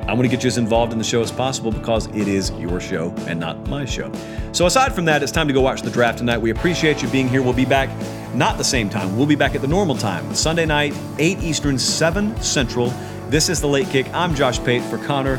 I 0.09 0.12
want 0.12 0.23
to 0.23 0.29
get 0.29 0.43
you 0.43 0.49
as 0.49 0.59
involved 0.59 0.93
in 0.93 0.99
the 0.99 1.05
show 1.05 1.21
as 1.21 1.31
possible 1.31 1.71
because 1.71 2.07
it 2.09 2.29
is 2.29 2.51
your 2.53 2.81
show 2.81 3.14
and 3.27 3.39
not 3.39 3.68
my 3.68 3.85
show. 3.85 4.11
So, 4.53 4.66
aside 4.66 4.93
from 4.93 5.05
that, 5.05 5.23
it's 5.23 5.31
time 5.31 5.47
to 5.47 5.55
go 5.55 5.61
watch 5.61 5.83
the 5.83 5.91
draft 5.91 6.18
tonight. 6.18 6.39
We 6.39 6.51
appreciate 6.51 7.01
you 7.03 7.09
being 7.11 7.29
here. 7.29 7.43
We'll 7.43 7.53
be 7.53 7.64
back 7.64 7.89
not 8.35 8.59
the 8.59 8.64
same 8.64 8.89
time. 8.89 9.16
We'll 9.16 9.26
be 9.26 9.35
back 9.35 9.55
at 9.55 9.61
the 9.61 9.68
normal 9.68 9.97
time, 9.97 10.35
Sunday 10.35 10.66
night, 10.66 10.95
8 11.18 11.39
Eastern, 11.39 11.78
7 11.78 12.41
Central. 12.43 12.93
This 13.28 13.49
is 13.49 13.61
The 13.61 13.68
Late 13.68 13.89
Kick. 13.89 14.12
I'm 14.12 14.35
Josh 14.35 14.62
Pate 14.62 14.83
for 14.85 14.99
Connor, 14.99 15.39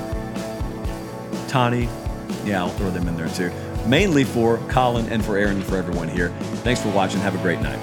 Tony. 1.48 1.90
Yeah, 2.46 2.64
I'll 2.64 2.70
throw 2.70 2.90
them 2.90 3.08
in 3.08 3.16
there 3.16 3.30
too. 3.30 3.52
Mainly 3.88 4.24
for 4.24 4.58
Colin 4.70 5.08
and 5.10 5.24
for 5.24 5.38
Aaron 5.38 5.58
and 5.58 5.66
for 5.66 5.78
everyone 5.78 6.08
here. 6.08 6.30
Thanks 6.64 6.82
for 6.82 6.90
watching. 6.90 7.20
Have 7.22 7.36
a 7.36 7.42
great 7.42 7.62
night. 7.62 7.80